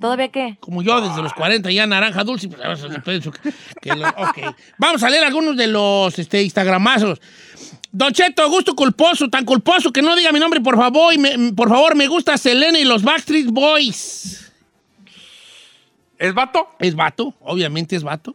¿Todavía 0.00 0.28
qué? 0.28 0.58
Como 0.60 0.82
yo 0.82 1.00
desde 1.00 1.22
los 1.22 1.32
40 1.32 1.70
ya 1.70 1.86
naranja 1.86 2.22
dulce. 2.22 2.46
pues, 2.48 2.60
a 2.62 2.68
veces 2.68 2.90
pienso 3.02 3.32
que- 3.32 3.52
que 3.80 3.96
lo- 3.96 4.06
ok. 4.08 4.54
Vamos 4.76 5.02
a 5.02 5.08
leer 5.10 5.24
algunos 5.24 5.56
de 5.56 5.66
los 5.66 6.16
este, 6.18 6.42
Instagramazos. 6.42 7.20
Don 7.90 8.12
Cheto, 8.12 8.48
gusto 8.50 8.74
culposo, 8.74 9.28
tan 9.28 9.44
culposo 9.44 9.90
que 9.92 10.02
no 10.02 10.14
diga 10.14 10.30
mi 10.32 10.38
nombre, 10.38 10.60
por 10.60 10.76
favor. 10.76 11.12
Y 11.14 11.18
me- 11.18 11.52
por 11.54 11.68
favor, 11.68 11.94
me 11.96 12.06
gusta 12.06 12.36
Selena 12.36 12.78
y 12.78 12.84
los 12.84 13.02
Backstreet 13.02 13.46
Boys. 13.50 14.52
¿Es 16.18 16.34
vato? 16.34 16.68
¿Es 16.78 16.94
vato? 16.94 17.34
Obviamente 17.40 17.96
es 17.96 18.02
vato. 18.02 18.34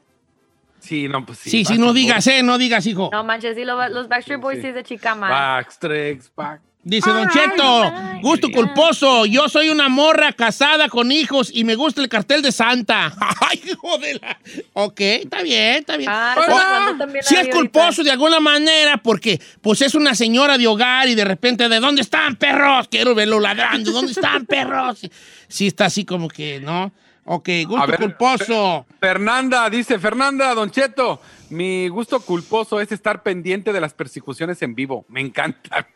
Sí, 0.79 1.07
no, 1.07 1.25
pues 1.25 1.39
sí. 1.39 1.49
Sí, 1.49 1.65
sí, 1.65 1.77
no 1.77 1.93
digas, 1.93 2.25
eh, 2.27 2.43
no 2.43 2.57
digas, 2.57 2.85
hijo. 2.87 3.09
No 3.11 3.23
manches, 3.23 3.55
sí, 3.55 3.63
lo- 3.63 3.87
los 3.89 4.07
Backstreet 4.07 4.39
Boys 4.41 4.59
sí, 4.61 4.67
es 4.67 4.75
de 4.75 4.83
chica 4.83 5.15
man. 5.15 5.29
Backstreet, 5.31 6.21
back. 6.35 6.61
Dice 6.85 7.09
Don 7.09 7.29
Cheto, 7.29 7.93
gusto 8.21 8.49
culposo. 8.51 9.25
Yo 9.25 9.47
soy 9.47 9.69
una 9.69 9.87
morra 9.87 10.33
casada 10.33 10.89
con 10.89 11.13
hijos 11.13 11.49
y 11.53 11.63
me 11.63 11.75
gusta 11.75 12.01
el 12.01 12.09
cartel 12.09 12.41
de 12.41 12.51
Santa. 12.51 13.13
Ay, 13.49 13.61
hijo 13.71 13.97
de 13.99 14.15
la. 14.15 14.37
Ok, 14.73 14.99
está 14.99 15.41
bien, 15.41 15.75
está 15.77 15.95
bien. 15.95 16.09
Ah, 16.11 16.33
O- 16.37 16.41
estamos 16.41 16.61
hablando 16.63 16.97
también 17.05 17.23
Sí 17.23 17.35
es 17.35 17.39
ahorita. 17.39 17.55
culposo 17.57 18.03
de 18.03 18.11
alguna 18.11 18.41
manera 18.41 18.97
porque 18.97 19.39
pues 19.61 19.81
es 19.81 19.95
una 19.95 20.13
señora 20.13 20.57
de 20.57 20.67
hogar 20.67 21.07
y 21.07 21.15
de 21.15 21.23
repente 21.23 21.69
¿de 21.69 21.79
dónde 21.79 22.01
están 22.01 22.35
perros? 22.35 22.89
Quiero 22.89 23.15
verlo 23.15 23.39
ladrando. 23.39 23.91
¿Dónde 23.91 24.11
están 24.11 24.45
perros? 24.47 24.99
Sí, 25.47 25.67
está 25.67 25.85
así 25.85 26.03
como 26.03 26.27
que, 26.27 26.59
¿no? 26.59 26.91
Ok, 27.25 27.47
gusto 27.65 27.87
ver, 27.87 27.99
culposo. 28.01 28.85
Fernanda, 28.99 29.69
dice 29.69 29.97
Fernanda, 29.99 30.53
Don 30.53 30.69
Cheto, 30.69 31.21
mi 31.49 31.87
gusto 31.87 32.19
culposo 32.19 32.81
es 32.81 32.91
estar 32.91 33.23
pendiente 33.23 33.71
de 33.71 33.79
las 33.79 33.93
persecuciones 33.93 34.61
en 34.61 34.75
vivo. 34.75 35.05
Me 35.07 35.21
encanta. 35.21 35.87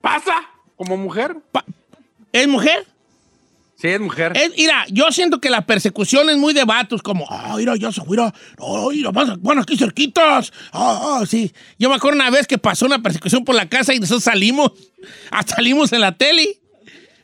¿Pasa? 0.00 0.34
¿Como 0.76 0.96
mujer? 0.96 1.36
Pa- 1.52 1.64
¿Es 2.32 2.48
mujer? 2.48 2.86
Sí, 3.76 3.88
es 3.88 4.00
mujer. 4.00 4.32
Es- 4.36 4.52
mira, 4.56 4.84
yo 4.90 5.10
siento 5.10 5.40
que 5.40 5.48
la 5.50 5.62
persecución 5.66 6.28
es 6.30 6.36
muy 6.36 6.52
de 6.52 6.64
vatos, 6.64 7.02
como, 7.02 7.26
ah, 7.30 7.54
mira, 7.56 7.76
ya 7.76 7.90
se 7.92 8.02
mira, 8.06 8.32
oh, 8.58 8.90
mira, 8.90 9.10
van, 9.10 9.42
van 9.42 9.58
aquí 9.58 9.76
cerquitas. 9.76 10.52
Ah, 10.72 11.18
ah, 11.20 11.26
sí. 11.26 11.52
Yo 11.78 11.88
me 11.88 11.96
acuerdo 11.96 12.16
una 12.16 12.30
vez 12.30 12.46
que 12.46 12.58
pasó 12.58 12.84
una 12.86 13.02
persecución 13.02 13.44
por 13.44 13.54
la 13.54 13.68
casa 13.68 13.94
y 13.94 13.98
nosotros 14.00 14.24
salimos, 14.24 14.72
hasta 15.30 15.54
salimos 15.56 15.92
en 15.92 16.00
la 16.02 16.12
tele. 16.16 16.60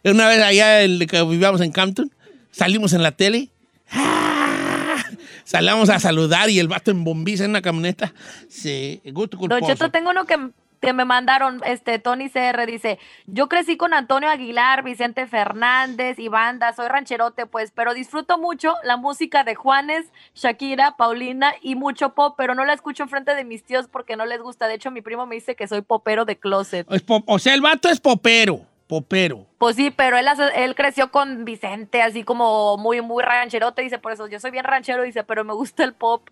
Una 0.04 0.28
vez 0.28 0.40
allá 0.42 0.82
el, 0.82 1.06
que 1.06 1.22
vivíamos 1.24 1.60
en 1.60 1.72
Campton, 1.72 2.10
salimos 2.52 2.92
en 2.92 3.02
la 3.02 3.12
tele. 3.12 3.50
Ah, 3.90 5.02
Salíamos 5.44 5.90
a 5.90 6.00
saludar 6.00 6.50
y 6.50 6.58
el 6.58 6.66
vato 6.68 6.90
en 6.90 7.04
bombiza 7.04 7.44
en 7.44 7.50
una 7.50 7.62
camioneta. 7.62 8.12
Sí, 8.48 9.00
gusto 9.12 9.36
Don 9.36 9.48
culposo. 9.48 9.66
Cheto, 9.72 9.90
tengo 9.90 10.10
uno 10.10 10.24
que, 10.26 10.36
que 10.80 10.92
me 10.92 11.04
mandaron, 11.04 11.60
este, 11.64 11.98
Tony 11.98 12.28
CR 12.30 12.66
dice, 12.66 12.98
yo 13.26 13.48
crecí 13.48 13.76
con 13.76 13.94
Antonio 13.94 14.28
Aguilar, 14.28 14.82
Vicente 14.82 15.26
Fernández 15.26 16.18
y 16.18 16.28
banda, 16.28 16.72
soy 16.74 16.88
rancherote, 16.88 17.46
pues, 17.46 17.72
pero 17.74 17.94
disfruto 17.94 18.38
mucho 18.38 18.74
la 18.84 18.96
música 18.96 19.42
de 19.44 19.54
Juanes, 19.54 20.06
Shakira, 20.34 20.96
Paulina 20.96 21.54
y 21.62 21.74
mucho 21.74 22.14
pop, 22.14 22.34
pero 22.36 22.54
no 22.54 22.64
la 22.64 22.72
escucho 22.74 23.02
enfrente 23.04 23.34
de 23.34 23.44
mis 23.44 23.64
tíos 23.64 23.88
porque 23.88 24.16
no 24.16 24.26
les 24.26 24.40
gusta. 24.40 24.68
De 24.68 24.74
hecho, 24.74 24.90
mi 24.90 25.00
primo 25.02 25.26
me 25.26 25.34
dice 25.36 25.56
que 25.56 25.66
soy 25.66 25.80
popero 25.82 26.24
de 26.24 26.36
closet. 26.38 26.86
Es 26.90 27.02
po- 27.02 27.24
o 27.26 27.38
sea, 27.38 27.54
el 27.54 27.60
vato 27.60 27.88
es 27.88 28.00
popero. 28.00 28.60
Popero. 28.86 29.46
Pues 29.58 29.74
sí, 29.74 29.90
pero 29.90 30.16
él, 30.16 30.28
hace- 30.28 30.62
él 30.64 30.76
creció 30.76 31.10
con 31.10 31.44
Vicente, 31.44 32.02
así 32.02 32.22
como 32.22 32.76
muy, 32.76 33.00
muy 33.00 33.24
rancherote, 33.24 33.82
dice, 33.82 33.98
por 33.98 34.12
eso 34.12 34.28
yo 34.28 34.38
soy 34.38 34.52
bien 34.52 34.64
ranchero, 34.64 35.02
dice, 35.02 35.24
pero 35.24 35.42
me 35.42 35.52
gusta 35.54 35.82
el 35.82 35.92
pop. 35.92 36.28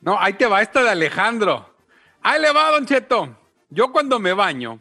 No, 0.00 0.18
ahí 0.18 0.32
te 0.32 0.46
va 0.46 0.60
esta 0.60 0.82
de 0.82 0.90
Alejandro. 0.90 1.72
Ahí 2.20 2.40
le 2.40 2.50
va, 2.50 2.72
Don 2.72 2.84
Cheto. 2.84 3.37
Yo 3.70 3.92
cuando 3.92 4.18
me 4.18 4.32
baño, 4.32 4.80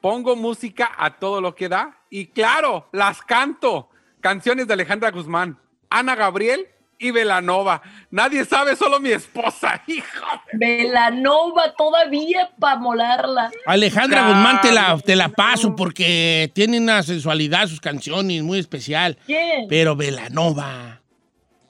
pongo 0.00 0.36
música 0.36 0.92
a 0.96 1.16
todo 1.18 1.40
lo 1.40 1.54
que 1.54 1.68
da 1.68 1.98
y 2.10 2.26
claro, 2.26 2.88
las 2.92 3.22
canto. 3.22 3.90
Canciones 4.20 4.66
de 4.66 4.72
Alejandra 4.74 5.10
Guzmán, 5.10 5.58
Ana 5.90 6.14
Gabriel 6.16 6.66
y 6.98 7.10
Velanova. 7.10 7.82
Nadie 8.10 8.44
sabe, 8.46 8.74
solo 8.74 8.98
mi 8.98 9.10
esposa, 9.10 9.82
hijo. 9.86 10.26
Velanova 10.54 11.74
todavía 11.76 12.50
para 12.58 12.76
molarla. 12.76 13.50
Alejandra 13.66 14.20
Claro. 14.20 14.34
Guzmán 14.34 14.60
te 14.62 14.72
la, 14.72 14.98
te 14.98 15.14
la 15.14 15.28
paso 15.28 15.76
porque 15.76 16.50
tiene 16.54 16.80
una 16.80 17.02
sensualidad 17.02 17.66
sus 17.68 17.80
canciones 17.80 18.42
muy 18.42 18.58
especial. 18.58 19.18
¿Quién? 19.26 19.66
Pero 19.68 19.94
Velanova, 19.94 21.02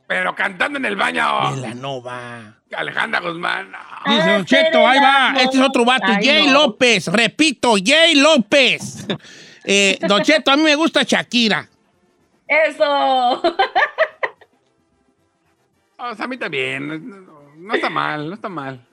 Pero 0.07 0.35
cantando 0.37 0.79
en 0.79 0.85
el 0.85 0.95
baño. 0.97 1.57
Velanova. 1.57 2.56
Alejandra 2.75 3.21
Guzmán. 3.21 3.71
no. 3.71 3.79
Dice 4.13 4.31
Don 4.31 4.45
Cheto, 4.45 4.87
ahí 4.87 4.99
va. 4.99 5.35
Este 5.41 5.57
es 5.57 5.63
otro 5.63 5.85
vato, 5.85 6.07
Ay, 6.09 6.25
Jay 6.25 6.47
no. 6.47 6.53
López. 6.53 7.07
Repito, 7.09 7.75
Jay 7.85 8.15
López. 8.17 9.07
Eh, 9.69 9.99
Don 10.07 10.23
Cheto, 10.23 10.53
a 10.53 10.57
mí 10.57 10.63
me 10.63 10.77
gusta 10.77 11.03
Shakira. 11.03 11.69
Eso. 12.47 13.43
O 15.99 16.15
sea, 16.15 16.27
a 16.27 16.29
mí 16.29 16.37
también. 16.37 16.87
No, 17.27 17.41
no 17.57 17.75
está 17.75 17.91
mal, 17.91 18.29
no 18.29 18.35
está 18.35 18.49
mal. 18.49 18.87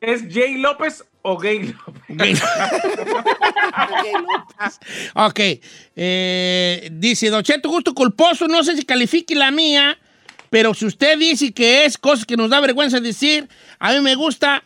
¿Es 0.00 0.22
Jay 0.28 0.56
López 0.56 1.04
o 1.22 1.38
Gay 1.38 1.72
López? 1.72 2.42
Ok. 5.14 5.40
eh, 5.94 6.88
dice, 6.92 7.30
Don 7.30 7.42
Cheto, 7.42 7.68
gusto 7.68 7.94
culposo. 7.94 8.48
No 8.48 8.62
sé 8.64 8.76
si 8.76 8.84
califique 8.84 9.34
la 9.34 9.50
mía, 9.50 9.98
pero 10.56 10.72
si 10.72 10.86
usted 10.86 11.18
dice 11.18 11.52
que 11.52 11.84
es 11.84 11.98
cosas 11.98 12.24
que 12.24 12.34
nos 12.34 12.48
da 12.48 12.60
vergüenza 12.60 12.98
decir, 12.98 13.46
a 13.78 13.92
mí 13.92 14.00
me 14.00 14.14
gusta. 14.14 14.64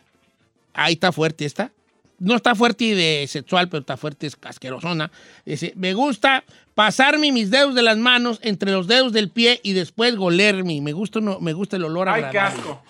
Ahí 0.73 0.93
está 0.93 1.11
fuerte 1.11 1.43
esta. 1.43 1.69
No 2.17 2.37
está 2.37 2.55
fuerte 2.55 2.95
de 2.95 3.27
sexual, 3.27 3.67
pero 3.67 3.81
está 3.81 3.97
fuerte, 3.97 4.25
es 4.25 4.37
asquerosona. 4.41 5.11
Dice, 5.45 5.73
me 5.75 5.93
gusta 5.93 6.45
pasarme 6.75 7.33
mis 7.33 7.51
dedos 7.51 7.75
de 7.75 7.81
las 7.81 7.97
manos 7.97 8.39
entre 8.41 8.71
los 8.71 8.87
dedos 8.87 9.11
del 9.11 9.31
pie 9.31 9.59
y 9.63 9.73
después 9.73 10.15
golerme. 10.15 10.79
Me 10.79 10.93
gusta, 10.93 11.19
no, 11.19 11.41
me 11.41 11.51
gusta 11.51 11.75
el 11.75 11.83
olor 11.83 12.07
a 12.07 12.13
Ay, 12.13 12.23
qué 12.31 12.39
asco. 12.39 12.81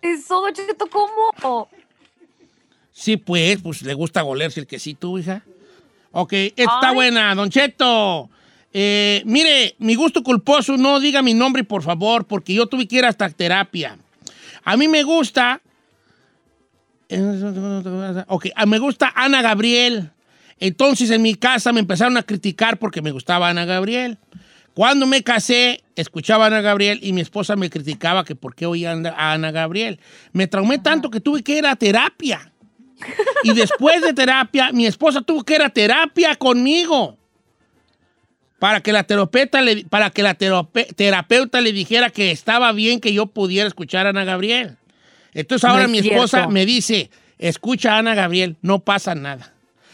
Eso, 0.00 0.40
Don 0.40 0.54
Cheto, 0.54 0.86
¿cómo? 0.86 1.68
Sí, 2.92 3.16
pues, 3.16 3.60
pues 3.60 3.82
le 3.82 3.94
gusta 3.94 4.22
golerse 4.22 4.60
el 4.60 4.68
quesito, 4.68 5.18
hija. 5.18 5.42
Ok, 6.12 6.32
esta 6.32 6.62
está 6.62 6.88
Ay. 6.90 6.94
buena, 6.94 7.34
Don 7.34 7.50
Cheto. 7.50 8.30
Eh, 8.72 9.22
mire, 9.24 9.74
mi 9.78 9.94
gusto 9.94 10.22
culposo, 10.22 10.76
no 10.76 11.00
diga 11.00 11.22
mi 11.22 11.34
nombre, 11.34 11.64
por 11.64 11.82
favor, 11.82 12.26
porque 12.26 12.54
yo 12.54 12.66
tuve 12.66 12.86
que 12.86 12.96
ir 12.96 13.04
hasta 13.04 13.28
terapia. 13.30 13.98
A 14.64 14.76
mí 14.76 14.88
me 14.88 15.02
gusta. 15.02 15.60
Ok, 18.26 18.46
me 18.66 18.78
gusta 18.78 19.12
Ana 19.14 19.40
Gabriel. 19.40 20.10
Entonces 20.60 21.10
en 21.10 21.22
mi 21.22 21.34
casa 21.34 21.72
me 21.72 21.80
empezaron 21.80 22.16
a 22.16 22.22
criticar 22.22 22.78
porque 22.78 23.00
me 23.00 23.12
gustaba 23.12 23.48
Ana 23.48 23.64
Gabriel. 23.64 24.18
Cuando 24.74 25.06
me 25.06 25.22
casé, 25.22 25.82
escuchaba 25.96 26.44
a 26.44 26.46
Ana 26.48 26.60
Gabriel 26.60 27.00
y 27.02 27.12
mi 27.12 27.20
esposa 27.20 27.56
me 27.56 27.70
criticaba 27.70 28.24
que 28.24 28.36
por 28.36 28.54
qué 28.54 28.66
oía 28.66 28.92
a 28.92 29.32
Ana 29.32 29.50
Gabriel. 29.50 30.00
Me 30.32 30.46
traumé 30.46 30.78
tanto 30.78 31.10
que 31.10 31.20
tuve 31.20 31.42
que 31.42 31.58
ir 31.58 31.66
a 31.66 31.76
terapia. 31.76 32.52
Y 33.42 33.54
después 33.54 34.02
de 34.02 34.12
terapia, 34.12 34.70
mi 34.72 34.86
esposa 34.86 35.20
tuvo 35.22 35.44
que 35.44 35.54
ir 35.54 35.62
a 35.62 35.70
terapia 35.70 36.36
conmigo. 36.36 37.16
Para 38.58 38.80
que 38.80 38.92
la 38.92 39.04
terapeuta 39.04 39.60
le, 39.60 39.84
para 39.84 40.10
que 40.10 40.22
la 40.22 40.36
terape- 40.36 40.92
terapeuta 40.94 41.60
le 41.60 41.72
dijera 41.72 42.10
que 42.10 42.30
estaba 42.32 42.72
bien 42.72 43.00
que 43.00 43.12
yo 43.12 43.26
pudiera 43.26 43.68
escuchar 43.68 44.06
a 44.06 44.10
Ana 44.10 44.24
Gabriel. 44.24 44.76
Entonces 45.32 45.64
No 45.64 45.70
ahora 45.70 45.84
es 45.84 45.90
mi 45.90 45.98
esposa 45.98 46.38
cierto. 46.38 46.50
me 46.50 46.66
dice, 46.66 47.10
escucha 47.38 47.94
a 47.94 47.98
Ana 47.98 48.14
Gabriel, 48.14 48.56
no 48.62 48.80
pasa 48.80 49.14
nada. 49.14 49.52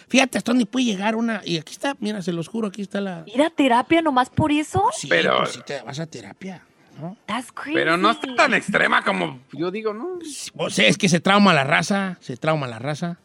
Fíjate 0.08 0.38
hasta 0.38 0.52
dónde 0.52 0.64
puede 0.66 0.86
llegar 0.86 1.16
una... 1.16 1.42
Y 1.44 1.58
aquí 1.58 1.72
está, 1.72 1.96
mira, 1.98 2.22
se 2.22 2.32
los 2.32 2.48
juro, 2.48 2.68
aquí 2.68 2.82
está 2.82 3.00
la... 3.00 3.24
¿Ir 3.26 3.42
a 3.42 3.50
terapia 3.50 4.00
nomás 4.00 4.30
por 4.30 4.52
eso? 4.52 4.84
Sí, 4.96 5.08
Pero- 5.08 5.38
pues 5.38 5.50
sí 5.52 5.60
te 5.66 5.82
vas 5.82 5.98
a 5.98 6.06
terapia, 6.06 6.62
¿no? 7.00 7.16
That's 7.26 7.50
crazy. 7.52 7.74
Pero 7.74 7.96
no 7.96 8.12
está 8.12 8.34
tan 8.34 8.54
extrema 8.54 9.02
como 9.02 9.40
yo 9.52 9.70
digo, 9.70 9.92
¿no? 9.92 10.18
O 10.56 10.70
sea, 10.70 10.86
es 10.86 10.96
que 10.96 11.08
se 11.08 11.20
trauma 11.20 11.52
la 11.52 11.64
raza, 11.64 12.16
se 12.20 12.36
trauma 12.36 12.66
la 12.68 12.78
raza. 12.78 13.18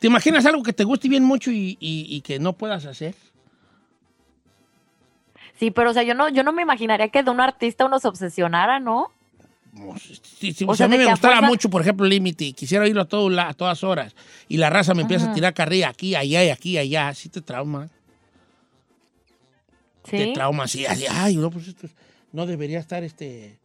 ¿Te 0.00 0.06
imaginas 0.08 0.46
algo 0.46 0.62
que 0.62 0.72
te 0.72 0.82
guste 0.84 1.08
bien 1.08 1.22
mucho 1.24 1.50
y, 1.50 1.76
y- 1.78 2.06
y 2.08 2.20
que 2.22 2.38
no 2.38 2.54
puedas 2.54 2.86
hacer? 2.86 3.14
Sí, 5.58 5.70
pero 5.70 5.90
o 5.90 5.92
sea, 5.94 6.02
yo 6.02 6.14
no, 6.14 6.28
yo 6.28 6.42
no 6.42 6.52
me 6.52 6.62
imaginaría 6.62 7.08
que 7.08 7.22
de 7.22 7.30
un 7.30 7.40
artista 7.40 7.84
uno 7.86 7.98
se 8.00 8.08
obsesionara, 8.08 8.80
¿no? 8.80 9.08
Pues, 9.72 10.20
O 10.66 10.74
si 10.74 10.76
sea, 10.76 10.86
a 10.86 10.88
mí 10.88 10.96
me 10.98 11.06
gustara 11.06 11.34
fuerza- 11.36 11.46
mucho, 11.48 11.68
por 11.70 11.80
ejemplo, 11.82 12.06
Límite, 12.06 12.44
y 12.44 12.52
quisiera 12.52 12.84
oírlo 12.84 13.02
a, 13.02 13.04
todo 13.06 13.40
a 13.40 13.54
todas 13.54 13.82
horas, 13.82 14.14
y 14.48 14.56
la 14.56 14.70
raza 14.70 14.94
me 14.94 15.02
empieza 15.02 15.30
a 15.30 15.34
tirar 15.34 15.52
carrilla 15.54 15.88
aquí, 15.88 16.14
allá 16.14 16.44
y 16.44 16.50
aquí, 16.50 16.78
allá, 16.78 17.12
sí 17.14 17.28
te 17.28 17.40
trauma. 17.40 17.88
Te 20.08 20.26
Sí. 20.26 20.32
trauma 20.34 20.64
así, 20.64 20.84
así, 20.86 21.06
ay, 21.10 21.36
no, 21.36 21.50
pues 21.50 21.68
esto 21.68 21.86
es- 21.86 21.94
no 22.32 22.46
debería 22.46 22.78
estar 22.78 23.02
este... 23.04 23.58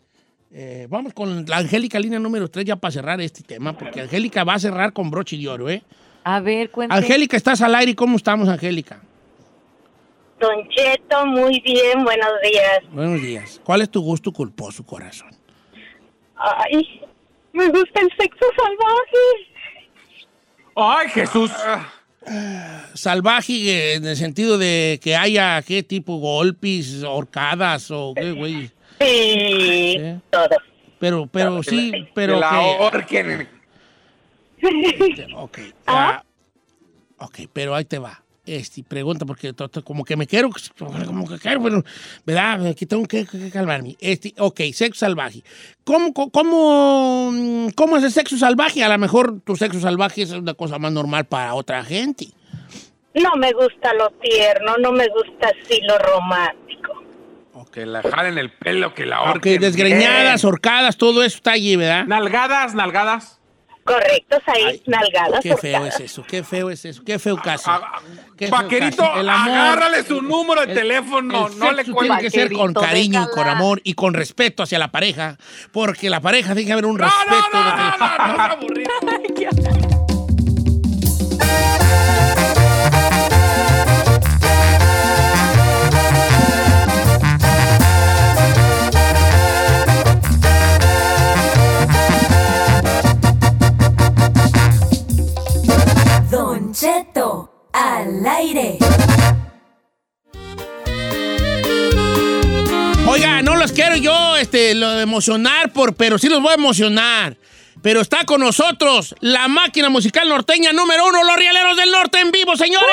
eh, 0.51 0.87
vamos 0.89 1.13
con 1.13 1.45
la 1.45 1.57
Angélica, 1.57 1.99
línea 1.99 2.17
número 2.17 2.49
3, 2.49 2.65
ya 2.65 2.75
para 2.75 2.91
cerrar 2.91 3.19
este 3.21 3.43
tema, 3.43 3.77
porque 3.77 4.01
Angélica 4.01 4.43
va 4.43 4.55
a 4.55 4.59
cerrar 4.59 4.93
con 4.93 5.11
broche 5.11 5.37
de 5.37 5.47
oro, 5.47 5.69
¿eh? 5.69 5.83
A 6.23 6.39
ver, 6.39 6.71
cuéntame. 6.71 7.01
Angélica, 7.01 7.37
estás 7.37 7.61
al 7.61 7.75
aire, 7.75 7.95
¿cómo 7.95 8.15
estamos, 8.17 8.47
Angélica? 8.49 8.99
Don 10.39 10.69
Cheto, 10.69 11.25
muy 11.25 11.59
bien, 11.61 12.03
buenos 12.03 12.31
días. 12.41 12.79
Buenos 12.91 13.21
días. 13.21 13.61
¿Cuál 13.63 13.81
es 13.81 13.89
tu 13.89 14.01
gusto 14.01 14.31
culposo, 14.31 14.85
corazón? 14.85 15.29
Ay, 16.35 17.01
me 17.51 17.67
gusta 17.67 17.99
el 18.01 18.09
sexo 18.17 18.45
salvaje. 18.55 19.49
Ay, 20.75 21.09
Jesús. 21.09 21.51
Salvaje 22.93 23.53
eh, 23.53 23.93
en 23.95 24.05
el 24.05 24.15
sentido 24.15 24.57
de 24.57 24.99
que 25.03 25.15
haya, 25.15 25.61
¿qué 25.61 25.83
tipo? 25.83 26.17
Golpes, 26.17 27.03
horcadas 27.03 27.91
o 27.91 28.13
qué, 28.15 28.31
güey. 28.31 28.71
Sí, 28.99 29.95
Sí. 29.97 30.15
todo. 30.29 30.57
Pero, 30.99 31.27
pero 31.27 31.63
sí, 31.63 31.91
pero 32.13 32.35
que 32.35 32.39
la 32.39 32.49
que... 32.49 32.55
ahorquen. 32.55 33.47
Ok, 35.35 35.59
ah, 35.87 36.23
ok, 37.17 37.39
pero 37.53 37.73
ahí 37.75 37.85
te 37.85 37.99
va. 37.99 38.21
Este, 38.57 38.83
pregunta, 38.83 39.25
porque 39.25 39.53
to- 39.53 39.69
to- 39.69 39.83
como 39.83 40.03
que 40.03 40.15
me 40.15 40.25
quiero, 40.25 40.49
como 40.77 41.27
que 41.27 41.37
quiero, 41.37 41.61
pero, 41.61 41.83
¿verdad? 42.25 42.65
Aquí 42.67 42.85
tengo 42.87 43.05
que, 43.07 43.25
que 43.25 43.51
calmarme. 43.51 43.95
Este, 43.99 44.33
ok, 44.39 44.61
sexo 44.73 45.01
salvaje. 45.01 45.43
¿Cómo, 45.83 46.13
cómo, 46.13 47.29
mm, 47.31 47.69
¿Cómo 47.75 47.97
es 47.97 48.03
el 48.03 48.11
sexo 48.11 48.37
salvaje? 48.37 48.83
A 48.83 48.89
lo 48.89 48.97
mejor 48.97 49.41
tu 49.41 49.55
sexo 49.55 49.79
salvaje 49.79 50.23
es 50.23 50.31
una 50.31 50.53
cosa 50.55 50.79
más 50.79 50.91
normal 50.91 51.25
para 51.25 51.53
otra 51.53 51.83
gente. 51.83 52.27
No 53.13 53.35
me 53.37 53.51
gusta 53.53 53.93
lo 53.93 54.09
tierno, 54.21 54.77
no 54.77 54.91
me 54.91 55.07
gusta 55.09 55.49
así 55.49 55.79
lo 55.81 55.97
romántico. 55.97 56.93
Que 57.71 57.85
la 57.85 58.01
jalen 58.01 58.37
el 58.39 58.51
pelo, 58.51 58.95
que 58.95 59.05
la 59.05 59.21
Ok, 59.21 59.27
ahorquen. 59.27 59.61
desgreñadas, 59.61 60.43
horcadas, 60.43 60.97
todo 60.97 61.23
eso 61.23 61.35
está 61.37 61.51
allí, 61.51 61.75
¿verdad? 61.75 62.05
Nalgadas, 62.07 62.73
nalgadas. 62.73 63.38
Correctos 63.89 64.39
ahí, 64.45 64.63
Ay, 64.65 64.83
nalgadas. 64.85 65.39
Qué 65.41 65.57
feo 65.57 65.85
es 65.85 65.99
eso, 65.99 66.23
qué 66.27 66.43
feo 66.43 66.69
es 66.69 66.85
eso, 66.85 67.01
qué 67.03 67.17
feo 67.17 67.37
caso. 67.37 67.71
Ah, 67.71 67.99
Qué 68.37 68.47
feo 68.47 68.55
Vaquerito, 68.57 69.01
caso. 69.03 69.19
El 69.19 69.29
amor- 69.29 69.51
agárrale 69.57 70.03
su 70.03 70.21
número 70.21 70.61
de 70.65 70.71
el- 70.73 70.77
teléfono, 70.77 71.47
el 71.47 71.57
no 71.57 71.71
le 71.71 71.77
sexo 71.77 71.93
cuelgues. 71.93 72.17
tiene 72.19 72.21
que 72.21 72.29
ser 72.29 72.51
con 72.53 72.73
cariño 72.73 73.23
y 73.29 73.33
con 73.35 73.47
amor 73.47 73.81
y 73.83 73.93
con 73.95 74.13
respeto 74.13 74.61
hacia 74.63 74.77
la 74.77 74.89
pareja, 74.91 75.37
porque 75.71 76.09
la 76.09 76.19
pareja 76.21 76.53
tiene 76.53 76.67
que 76.67 76.73
haber 76.73 76.85
un 76.85 76.97
No, 76.97 77.03
respeto. 77.05 77.35
no, 77.51 77.63
no, 77.63 77.97
no, 77.97 78.47
no, 78.47 79.79
no, 79.81 79.88
emocionar, 105.03 105.71
por, 105.71 105.95
pero 105.95 106.17
sí 106.17 106.29
los 106.29 106.41
voy 106.41 106.51
a 106.51 106.55
emocionar. 106.55 107.37
Pero 107.81 108.01
está 108.01 108.25
con 108.25 108.41
nosotros 108.41 109.15
la 109.21 109.47
máquina 109.47 109.89
musical 109.89 110.27
norteña 110.27 110.73
número 110.73 111.07
uno, 111.07 111.23
los 111.23 111.35
Rieleros 111.37 111.77
del 111.77 111.91
Norte 111.91 112.19
en 112.19 112.31
vivo, 112.31 112.57
señores. 112.57 112.87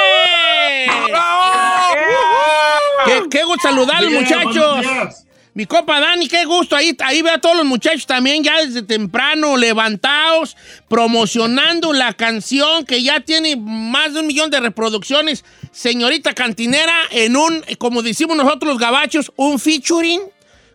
Qué, 3.05 3.23
qué 3.31 3.45
gusto 3.45 3.69
saludarlos, 3.69 4.13
muchachos. 4.13 5.27
Mi 5.57 5.65
copa 5.65 6.01
Dani, 6.01 6.29
qué 6.29 6.45
gusto. 6.45 6.77
Ahí, 6.77 6.95
ahí 7.03 7.23
ve 7.23 7.31
a 7.31 7.39
todos 7.39 7.57
los 7.57 7.65
muchachos 7.65 8.05
también 8.05 8.45
ya 8.45 8.61
desde 8.61 8.83
temprano 8.83 9.57
levantados, 9.57 10.55
promocionando 10.87 11.95
la 11.95 12.13
canción 12.13 12.85
que 12.85 13.03
ya 13.03 13.21
tiene 13.21 13.57
más 13.57 14.13
de 14.13 14.21
un 14.21 14.27
millón 14.27 14.51
de 14.51 14.61
reproducciones. 14.61 15.47
Señorita 15.73 16.35
Cantinera, 16.35 16.95
en 17.11 17.37
un, 17.37 17.65
como 17.79 18.03
decimos 18.03 18.37
nosotros 18.37 18.73
los 18.73 18.79
gabachos, 18.79 19.33
un 19.37 19.59
featuring 19.59 20.21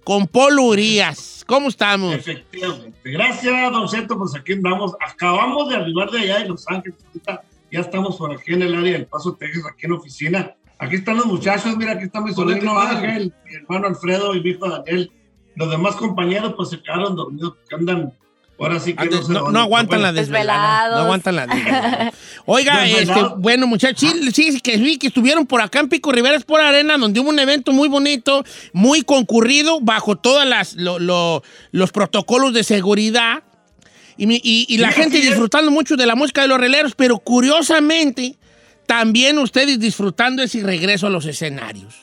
con 0.03 0.27
Polo 0.27 0.63
Urias. 0.63 1.43
¿Cómo 1.47 1.69
estamos? 1.69 2.13
Efectivamente. 2.13 2.97
Gracias, 3.03 3.71
Don 3.71 3.87
Cheto, 3.87 4.17
pues 4.17 4.35
aquí 4.35 4.53
andamos. 4.53 4.93
Acabamos 5.05 5.69
de 5.69 5.75
arribar 5.75 6.09
de 6.09 6.19
allá 6.19 6.39
de 6.39 6.49
Los 6.49 6.67
Ángeles. 6.67 6.97
Ahorita 7.05 7.43
ya 7.71 7.79
estamos 7.79 8.17
por 8.17 8.31
aquí 8.31 8.53
en 8.53 8.63
el 8.63 8.75
área 8.75 8.93
del 8.93 9.05
Paso, 9.05 9.35
Texas, 9.35 9.63
aquí 9.71 9.85
en 9.85 9.91
la 9.91 9.97
oficina. 9.97 10.55
Aquí 10.79 10.95
están 10.95 11.17
los 11.17 11.27
muchachos, 11.27 11.77
mira, 11.77 11.91
aquí 11.91 12.05
está 12.05 12.21
mi 12.21 12.33
sobrino 12.33 12.79
Ángel, 12.79 13.33
mi 13.45 13.53
hermano 13.55 13.87
Alfredo 13.87 14.33
y 14.33 14.41
mi 14.41 14.49
hijo 14.49 14.67
Daniel. 14.67 15.11
Los 15.55 15.69
demás 15.69 15.95
compañeros 15.95 16.53
pues 16.57 16.69
se 16.69 16.81
quedaron 16.81 17.15
dormidos 17.15 17.53
porque 17.57 17.75
andan, 17.75 18.13
ahora 18.59 18.79
sí 18.79 18.93
que 18.93 19.01
Antes, 19.01 19.27
no, 19.29 19.39
dónde. 19.39 19.53
no 19.53 19.59
aguantan 19.61 20.01
la 20.01 20.11
desvelada. 20.13 20.89
No 20.95 20.97
aguantan 21.03 21.35
la 21.35 21.47
desvelada. 21.47 22.11
Oiga, 22.45 22.87
este, 22.87 23.13
bueno, 23.37 23.67
muchachos, 23.67 24.11
sí, 24.33 24.51
sí, 24.51 24.61
que 24.61 24.77
vi 24.77 24.97
que 24.97 25.07
estuvieron 25.07 25.45
por 25.47 25.61
acá 25.61 25.79
en 25.79 25.89
Pico 25.89 26.11
Rivera 26.11 26.35
es 26.37 26.43
por 26.43 26.59
Arena, 26.61 26.97
donde 26.97 27.19
hubo 27.19 27.29
un 27.29 27.39
evento 27.39 27.71
muy 27.71 27.87
bonito, 27.87 28.43
muy 28.73 29.01
concurrido, 29.03 29.79
bajo 29.81 30.15
todos 30.15 30.43
los 31.71 31.91
protocolos 31.91 32.53
de 32.53 32.63
seguridad. 32.63 33.43
Y, 34.17 34.27
mi- 34.27 34.41
y- 34.43 34.65
y 34.69 34.77
la 34.77 34.91
gente 34.91 35.19
disfrutando 35.19 35.71
mucho 35.71 35.95
de 35.95 36.05
la 36.05 36.15
música 36.15 36.41
de 36.41 36.47
los 36.47 36.59
releros, 36.59 36.93
pero 36.95 37.17
curiosamente, 37.19 38.35
también 38.85 39.39
ustedes 39.39 39.79
disfrutando 39.79 40.43
ese 40.43 40.61
regreso 40.61 41.07
a 41.07 41.09
los 41.09 41.25
escenarios. 41.25 41.95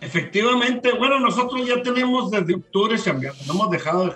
Efectivamente, 0.00 0.92
bueno, 0.92 1.18
nosotros 1.20 1.66
ya 1.66 1.82
tenemos 1.82 2.30
desde 2.30 2.54
octubre 2.54 2.96
chambeando, 3.02 3.38
no 3.46 3.52
hemos 3.54 3.70
dejado 3.70 4.06
de, 4.06 4.12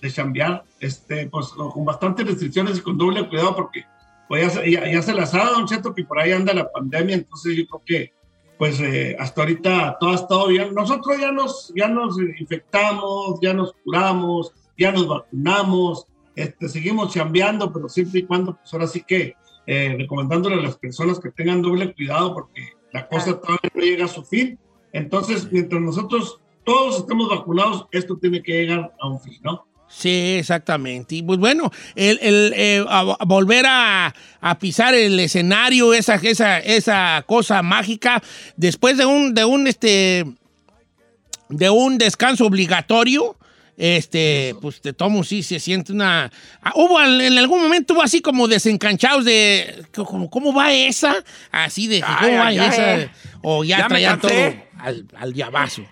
de- 0.00 0.10
chambear, 0.10 0.64
este, 0.80 1.26
pues 1.28 1.48
con, 1.48 1.84
bastantes 1.84 2.26
restricciones 2.26 2.78
y 2.78 2.80
con 2.82 2.96
doble 2.98 3.28
cuidado 3.28 3.54
porque 3.56 3.84
pues 4.28 4.42
ya, 4.42 4.50
se- 4.50 4.70
ya, 4.70 4.90
ya 4.92 5.02
se 5.02 5.14
las 5.14 5.34
ha 5.34 5.38
dado, 5.38 5.54
Don 5.54 5.66
Cheto, 5.66 5.94
que 5.94 6.04
por 6.04 6.18
ahí 6.18 6.32
anda 6.32 6.52
la 6.52 6.70
pandemia, 6.70 7.14
entonces 7.16 7.56
yo 7.56 7.66
creo 7.66 7.82
que 7.84 8.12
pues 8.58 8.80
eh, 8.80 9.16
hasta 9.20 9.42
ahorita 9.42 9.96
todo 10.00 10.10
ha 10.10 10.14
estado 10.16 10.48
bien. 10.48 10.74
Nosotros 10.74 11.16
ya 11.20 11.30
nos, 11.30 11.72
ya 11.76 11.86
nos 11.88 12.16
infectamos, 12.40 13.38
ya 13.40 13.54
nos 13.54 13.72
curamos, 13.84 14.52
ya 14.76 14.90
nos 14.90 15.06
vacunamos, 15.06 16.06
este, 16.34 16.68
seguimos 16.68 17.14
chambeando, 17.14 17.72
pero 17.72 17.88
siempre 17.88 18.20
y 18.20 18.22
cuando, 18.24 18.56
pues 18.56 18.72
ahora 18.74 18.86
sí 18.88 19.02
que 19.06 19.34
eh, 19.66 19.94
recomendándole 19.98 20.56
a 20.56 20.62
las 20.62 20.76
personas 20.76 21.20
que 21.20 21.30
tengan 21.30 21.62
doble 21.62 21.94
cuidado 21.94 22.34
porque 22.34 22.72
la 22.92 23.06
cosa 23.06 23.38
todavía 23.40 23.70
no 23.74 23.80
llega 23.82 24.04
a 24.06 24.08
su 24.08 24.24
fin. 24.24 24.58
Entonces, 24.92 25.50
mientras 25.52 25.80
nosotros 25.80 26.40
todos 26.64 26.98
estemos 26.98 27.28
vacunados, 27.28 27.86
esto 27.92 28.16
tiene 28.16 28.42
que 28.42 28.52
llegar 28.52 28.92
a 29.00 29.08
un 29.08 29.20
fin, 29.20 29.38
¿no? 29.44 29.66
Sí, 29.90 30.36
exactamente. 30.38 31.16
Y 31.16 31.22
pues 31.22 31.38
bueno, 31.38 31.72
el, 31.96 32.18
el, 32.22 32.52
eh, 32.56 32.84
a- 32.88 33.16
a 33.18 33.24
volver 33.24 33.64
a, 33.66 34.14
a 34.40 34.58
pisar 34.58 34.94
el 34.94 35.18
escenario, 35.18 35.92
esa, 35.94 36.16
esa, 36.16 36.58
esa 36.58 37.24
cosa 37.26 37.62
mágica, 37.62 38.22
después 38.56 38.96
de 38.96 39.06
un, 39.06 39.34
de 39.34 39.44
un, 39.44 39.66
este, 39.66 40.24
de 41.48 41.70
un 41.70 41.98
descanso 41.98 42.46
obligatorio, 42.46 43.34
este, 43.76 44.54
pues 44.60 44.80
te 44.80 44.92
tomo, 44.92 45.22
sí, 45.24 45.42
se 45.42 45.60
siente 45.60 45.92
una... 45.92 46.30
ah, 46.62 46.72
Hubo, 46.74 47.00
en 47.00 47.38
algún 47.38 47.62
momento 47.62 47.94
hubo 47.94 48.02
así 48.02 48.20
como 48.20 48.48
desencanchados 48.48 49.24
de, 49.24 49.84
como, 49.94 50.28
¿cómo 50.28 50.52
va 50.52 50.72
esa? 50.72 51.16
Así 51.52 51.86
de, 51.86 52.00
¿cómo 52.00 52.42
Ay, 52.42 52.58
va 52.58 52.66
esa? 52.66 53.12
O 53.42 53.62
ya, 53.64 53.78
Ya 53.78 53.88
traían 53.88 54.20
todo 54.20 54.30
al, 54.78 55.06
al 55.16 55.32
llavazo. 55.32 55.82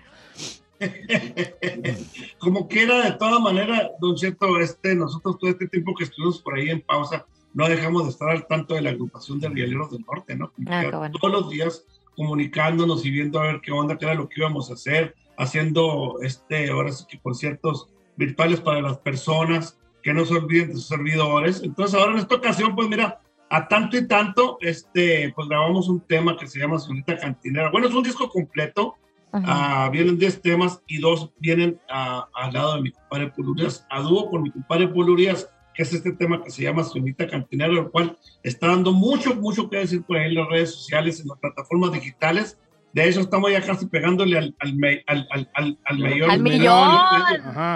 Como 2.39 2.67
quiera, 2.67 3.03
de 3.03 3.17
todas 3.17 3.41
maneras, 3.41 3.91
Don 3.99 4.15
Cheto, 4.15 4.59
este, 4.59 4.95
nosotros 4.95 5.37
todo 5.39 5.49
este 5.49 5.67
tiempo 5.67 5.93
que 5.95 6.05
estuvimos 6.05 6.41
por 6.41 6.55
ahí 6.55 6.69
en 6.69 6.81
pausa, 6.81 7.25
no 7.53 7.67
dejamos 7.67 8.03
de 8.03 8.09
estar 8.11 8.29
al 8.29 8.45
tanto 8.47 8.75
de 8.75 8.81
la 8.81 8.91
agrupación 8.91 9.39
de 9.39 9.49
Rieleros 9.49 9.91
del 9.91 10.05
Norte, 10.05 10.35
¿no? 10.35 10.51
Ah, 10.67 10.85
bueno. 10.91 11.17
Todos 11.19 11.33
los 11.33 11.49
días 11.49 11.85
comunicándonos 12.15 13.05
y 13.05 13.11
viendo 13.11 13.39
a 13.39 13.43
ver 13.43 13.61
qué 13.61 13.71
onda, 13.71 13.97
qué 13.97 14.05
era 14.05 14.15
lo 14.15 14.27
que 14.27 14.41
íbamos 14.41 14.69
a 14.69 14.73
hacer, 14.73 15.15
haciendo, 15.37 16.17
este, 16.21 16.69
ahora 16.69 16.91
sí 16.91 17.05
que 17.07 17.19
conciertos 17.19 17.89
virtuales 18.15 18.59
para 18.59 18.81
las 18.81 18.97
personas, 18.97 19.79
que 20.01 20.13
no 20.13 20.25
se 20.25 20.33
olviden 20.33 20.69
de 20.69 20.75
sus 20.75 20.87
servidores. 20.87 21.61
Entonces, 21.63 21.99
ahora 21.99 22.13
en 22.13 22.19
esta 22.19 22.35
ocasión, 22.35 22.75
pues 22.75 22.87
mira, 22.87 23.19
a 23.49 23.67
tanto 23.67 23.97
y 23.97 24.07
tanto, 24.07 24.57
este, 24.61 25.31
pues 25.35 25.47
grabamos 25.47 25.87
un 25.89 26.01
tema 26.01 26.37
que 26.37 26.47
se 26.47 26.59
llama 26.59 26.79
Señorita 26.79 27.17
Cantinera. 27.17 27.71
Bueno, 27.71 27.87
es 27.87 27.93
un 27.93 28.03
disco 28.03 28.29
completo, 28.29 28.95
Ah, 29.33 29.89
vienen 29.91 30.17
10 30.17 30.41
temas 30.41 30.81
y 30.87 30.99
dos 30.99 31.31
vienen 31.39 31.79
ah, 31.89 32.27
al 32.33 32.53
lado 32.53 32.75
de 32.75 32.81
mi 32.81 32.91
compadre 32.91 33.27
Polurias, 33.29 33.85
a 33.89 34.01
dúo 34.01 34.29
con 34.29 34.41
mi 34.43 34.51
compadre 34.51 34.87
Polurias, 34.87 35.47
que 35.75 35.83
es 35.83 35.93
este 35.93 36.11
tema 36.13 36.43
que 36.43 36.49
se 36.49 36.63
llama 36.63 36.83
Sonita 36.83 37.27
Cantinera, 37.27 37.71
el 37.73 37.89
cual 37.91 38.17
está 38.41 38.67
dando 38.67 38.93
mucho, 38.93 39.35
mucho 39.35 39.69
que 39.69 39.77
decir 39.77 40.01
por 40.03 40.17
ahí 40.17 40.29
en 40.29 40.35
las 40.35 40.47
redes 40.49 40.73
sociales, 40.73 41.19
en 41.19 41.27
las 41.27 41.37
plataformas 41.37 41.91
digitales. 41.91 42.57
De 42.93 43.07
hecho, 43.07 43.19
estamos 43.19 43.51
ya 43.51 43.61
casi 43.61 43.85
pegándole 43.85 44.37
al, 44.39 44.55
al, 44.59 44.73
me- 44.75 45.03
al, 45.05 45.27
al, 45.29 45.49
al, 45.53 45.77
al 45.85 45.97
millón. 45.99 46.31
Al 46.31 46.41
millón. 46.41 46.91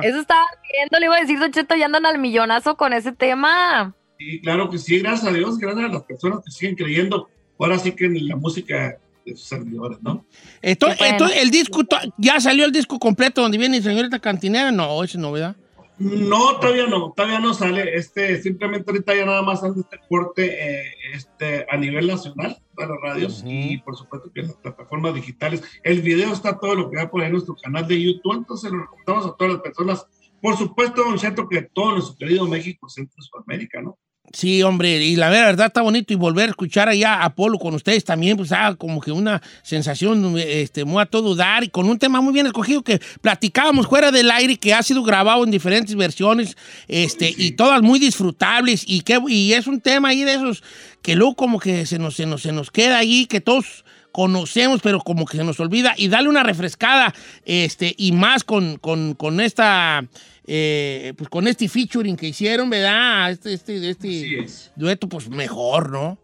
Eso 0.03 0.19
estaba 0.19 0.45
viendo, 0.71 0.99
le 0.99 1.05
iba 1.05 1.17
a 1.17 1.19
decir, 1.21 1.37
Don 1.37 1.51
Cheto, 1.51 1.75
ya 1.75 1.85
andan 1.85 2.05
al 2.07 2.17
millonazo 2.17 2.75
con 2.75 2.91
ese 2.93 3.11
tema. 3.11 3.93
Sí, 4.17 4.39
claro 4.41 4.69
que 4.69 4.77
sí, 4.79 4.99
gracias 4.99 5.27
a 5.29 5.33
Dios, 5.33 5.59
gracias 5.59 5.85
a 5.85 5.93
las 5.93 6.03
personas 6.03 6.39
que 6.43 6.49
siguen 6.51 6.75
creyendo, 6.75 7.29
ahora 7.59 7.77
sí 7.77 7.91
que 7.91 8.05
en 8.05 8.27
la 8.27 8.35
música 8.35 8.97
de 9.25 9.35
sus 9.35 9.47
servidores, 9.47 9.99
¿no? 10.01 10.25
Entonces, 10.61 10.97
Qué 10.97 11.03
bueno. 11.03 11.17
entonces, 11.17 11.43
el 11.43 11.51
disco, 11.51 11.81
ya 12.17 12.39
salió 12.39 12.65
el 12.65 12.71
disco 12.71 12.99
completo 12.99 13.41
donde 13.41 13.57
viene 13.57 13.81
Señorita 13.81 14.19
Cantinera. 14.19 14.71
No, 14.71 15.03
es 15.03 15.15
novedad. 15.15 15.55
No, 16.01 16.59
todavía 16.59 16.87
no, 16.87 17.13
todavía 17.15 17.39
no 17.39 17.53
sale. 17.53 17.95
Este, 17.95 18.41
simplemente 18.41 18.89
ahorita 18.89 19.13
ya 19.13 19.23
nada 19.23 19.43
más 19.43 19.63
anda 19.63 19.81
este 19.81 19.99
corte 20.09 20.45
eh, 20.47 20.93
este, 21.13 21.67
a 21.69 21.77
nivel 21.77 22.07
nacional 22.07 22.57
para 22.73 22.89
las 22.89 23.01
radios 23.01 23.43
y 23.45 23.77
por 23.77 23.95
supuesto 23.95 24.31
que 24.33 24.41
en 24.41 24.47
las 24.47 24.55
plataformas 24.55 25.13
digitales. 25.13 25.61
El 25.83 26.01
video 26.01 26.33
está 26.33 26.57
todo 26.57 26.73
lo 26.73 26.89
que 26.89 26.97
va 26.97 27.11
por 27.11 27.21
ahí 27.21 27.27
en 27.27 27.33
nuestro 27.33 27.55
canal 27.55 27.87
de 27.87 28.01
YouTube, 28.01 28.35
entonces 28.35 28.71
lo 28.71 28.79
recomendamos 28.79 29.25
a 29.27 29.35
todas 29.37 29.53
las 29.53 29.61
personas. 29.61 30.07
Por 30.41 30.57
supuesto, 30.57 31.03
Don 31.03 31.19
Cheto, 31.19 31.47
que 31.47 31.61
todo 31.61 31.91
nuestro 31.91 32.15
querido 32.15 32.47
México, 32.47 32.89
Centro 32.89 33.15
y 33.19 33.23
Sudamérica, 33.23 33.79
¿no? 33.79 33.99
Sí, 34.33 34.63
hombre, 34.63 35.03
y 35.03 35.17
la 35.17 35.29
verdad 35.29 35.67
está 35.67 35.81
bonito 35.81 36.13
y 36.13 36.15
volver 36.15 36.47
a 36.47 36.51
escuchar 36.51 36.87
allá 36.87 37.15
a 37.15 37.25
Apolo 37.25 37.59
con 37.59 37.75
ustedes 37.75 38.05
también, 38.05 38.37
pues 38.37 38.51
ah, 38.53 38.75
como 38.77 39.01
que 39.01 39.11
una 39.11 39.41
sensación 39.61 40.37
este, 40.37 40.85
muy 40.85 41.01
a 41.01 41.05
todo 41.05 41.35
dar 41.35 41.65
y 41.65 41.69
con 41.69 41.89
un 41.89 41.99
tema 41.99 42.21
muy 42.21 42.33
bien 42.33 42.45
escogido 42.45 42.81
que 42.81 43.01
platicábamos 43.21 43.87
fuera 43.87 44.11
del 44.11 44.31
aire 44.31 44.55
que 44.57 44.73
ha 44.73 44.83
sido 44.83 45.03
grabado 45.03 45.43
en 45.43 45.51
diferentes 45.51 45.95
versiones 45.95 46.55
este, 46.87 47.33
y 47.35 47.51
todas 47.51 47.81
muy 47.81 47.99
disfrutables 47.99 48.83
y, 48.87 49.01
que, 49.01 49.19
y 49.27 49.53
es 49.53 49.67
un 49.67 49.81
tema 49.81 50.09
ahí 50.09 50.23
de 50.23 50.35
esos 50.35 50.63
que 51.01 51.15
luego 51.15 51.35
como 51.35 51.59
que 51.59 51.85
se 51.85 51.99
nos, 51.99 52.15
se 52.15 52.25
nos, 52.25 52.41
se 52.41 52.53
nos 52.53 52.71
queda 52.71 52.99
ahí, 52.99 53.25
que 53.25 53.41
todos 53.41 53.83
conocemos, 54.13 54.81
pero 54.81 54.99
como 54.99 55.25
que 55.25 55.37
se 55.37 55.43
nos 55.43 55.59
olvida 55.59 55.93
y 55.97 56.07
darle 56.07 56.29
una 56.29 56.43
refrescada 56.43 57.13
este, 57.45 57.95
y 57.97 58.11
más 58.11 58.43
con, 58.43 58.77
con, 58.77 59.13
con 59.13 59.41
esta... 59.41 60.05
eh, 60.45 61.13
pues 61.17 61.29
con 61.29 61.47
este 61.47 61.67
featuring 61.69 62.15
que 62.15 62.27
hicieron, 62.27 62.69
¿verdad? 62.69 63.31
Este, 63.31 63.53
este, 63.53 63.89
este, 63.89 64.39
es. 64.39 64.71
dueto, 64.75 65.07
pues 65.07 65.29
mejor, 65.29 65.91
¿no? 65.91 66.17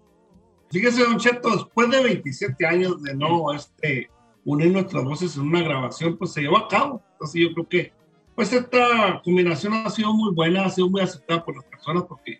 Fíjese, 0.72 1.04
Don 1.04 1.18
Cheto, 1.18 1.50
después 1.56 1.90
de 1.90 2.04
27 2.04 2.66
años 2.66 3.02
de 3.04 3.16
no 3.16 3.54
este, 3.54 4.10
unir 4.44 4.72
nuestras 4.72 5.04
voces 5.04 5.36
en 5.38 5.44
una 5.44 5.62
grabación, 5.62 6.18
pues 6.18 6.34
se 6.34 6.42
llevó 6.42 6.58
a 6.58 6.68
cabo. 6.68 7.02
Entonces 7.14 7.42
yo 7.42 7.54
creo 7.54 7.70
que 7.70 7.94
pues 8.36 8.54
esta 8.54 9.22
combinación 9.24 9.74
ha 9.74 9.90
sido 9.90 10.14
muy 10.14 10.34
buena, 10.34 10.66
ha 10.66 10.70
sido 10.70 10.90
muy 10.90 11.02
aceptada 11.02 11.44
por 11.44 11.56
las 11.56 11.66
personas 11.66 12.04
porque 12.08 12.40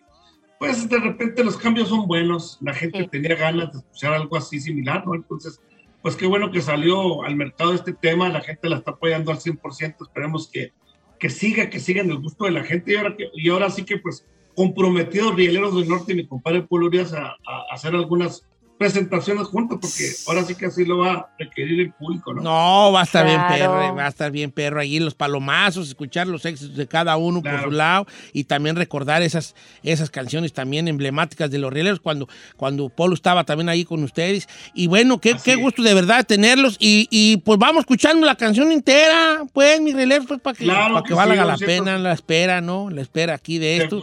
pues 0.58 0.88
de 0.88 0.98
repente 0.98 1.42
los 1.42 1.56
cambios 1.56 1.88
son 1.88 2.06
buenos, 2.06 2.58
la 2.60 2.74
gente 2.74 2.98
Sí. 3.00 3.08
tenía 3.08 3.34
ganas 3.36 3.72
de 3.72 3.78
escuchar 3.78 4.12
algo 4.14 4.36
así 4.36 4.60
similar, 4.60 5.06
¿no? 5.06 5.14
Entonces, 5.14 5.60
pues 6.02 6.14
qué 6.16 6.26
bueno 6.26 6.50
que 6.50 6.60
salió 6.60 7.22
al 7.24 7.34
mercado 7.36 7.72
este 7.74 7.92
tema, 7.92 8.28
la 8.28 8.40
gente 8.40 8.68
la 8.68 8.76
está 8.76 8.92
apoyando 8.92 9.30
al 9.32 9.38
100%, 9.38 9.96
esperemos 10.02 10.48
que, 10.52 10.72
que 11.18 11.30
siga, 11.30 11.70
que 11.70 11.80
siga 11.80 12.00
en 12.00 12.10
el 12.10 12.18
gusto 12.18 12.44
de 12.44 12.52
la 12.52 12.64
gente. 12.64 12.92
Y 12.92 12.96
ahora, 12.96 13.16
que, 13.16 13.30
y 13.34 13.48
ahora 13.48 13.70
sí 13.70 13.84
que 13.84 13.98
pues 13.98 14.26
comprometidos 14.54 15.34
rieleros 15.34 15.76
del 15.76 15.88
norte 15.88 16.12
y 16.12 16.16
mi 16.16 16.26
compadre 16.26 16.62
Polo 16.62 16.86
Urias 16.86 17.12
a, 17.12 17.36
a 17.46 17.64
hacer 17.70 17.94
algunas 17.94 18.47
presentaciones 18.78 19.46
juntos, 19.48 19.78
porque 19.80 20.08
ahora 20.26 20.44
sí 20.44 20.54
que 20.54 20.66
así 20.66 20.84
lo 20.84 20.98
va 20.98 21.12
a 21.12 21.28
requerir 21.38 21.80
el 21.80 21.92
público, 21.92 22.32
¿no? 22.32 22.42
No, 22.42 22.92
va 22.92 23.00
a 23.00 23.04
estar 23.04 23.26
bien 23.26 23.40
perro, 23.48 23.94
va 23.96 24.06
a 24.06 24.08
estar 24.08 24.30
bien 24.30 24.52
perro 24.52 24.80
allí 24.80 25.00
los 25.00 25.14
palomazos, 25.14 25.88
escuchar 25.88 26.28
los 26.28 26.44
éxitos 26.44 26.76
de 26.76 26.86
cada 26.86 27.16
uno 27.16 27.42
por 27.42 27.60
su 27.62 27.70
lado 27.72 28.06
y 28.32 28.44
también 28.44 28.76
recordar 28.76 29.22
esas, 29.22 29.56
esas 29.82 30.10
canciones 30.10 30.52
también 30.52 30.86
emblemáticas 30.86 31.50
de 31.50 31.58
los 31.58 31.72
rieleros 31.72 31.98
cuando, 31.98 32.28
cuando 32.56 32.88
Polo 32.88 33.14
estaba 33.14 33.44
también 33.44 33.68
ahí 33.68 33.84
con 33.84 34.02
ustedes. 34.04 34.48
Y 34.74 34.86
bueno, 34.86 35.20
qué, 35.20 35.36
qué 35.42 35.56
gusto 35.56 35.82
de 35.82 35.94
verdad 35.94 36.24
tenerlos 36.24 36.76
y, 36.78 37.08
y, 37.10 37.38
pues 37.38 37.58
vamos 37.58 37.80
escuchando 37.80 38.24
la 38.24 38.36
canción 38.36 38.70
entera, 38.70 39.42
pues 39.52 39.80
mis 39.80 39.94
rieleros, 39.94 40.26
pues 40.26 40.40
para 40.40 40.56
que, 40.56 40.64
Claro 40.64 40.94
para 40.94 41.02
que 41.02 41.08
que 41.08 41.14
valga 41.14 41.56
sí, 41.56 41.62
la 41.62 41.66
pena, 41.66 41.98
la 41.98 42.12
espera, 42.12 42.60
¿no? 42.60 42.90
La 42.90 43.00
espera 43.00 43.34
aquí 43.34 43.58
de 43.58 43.78
esto. 43.78 44.02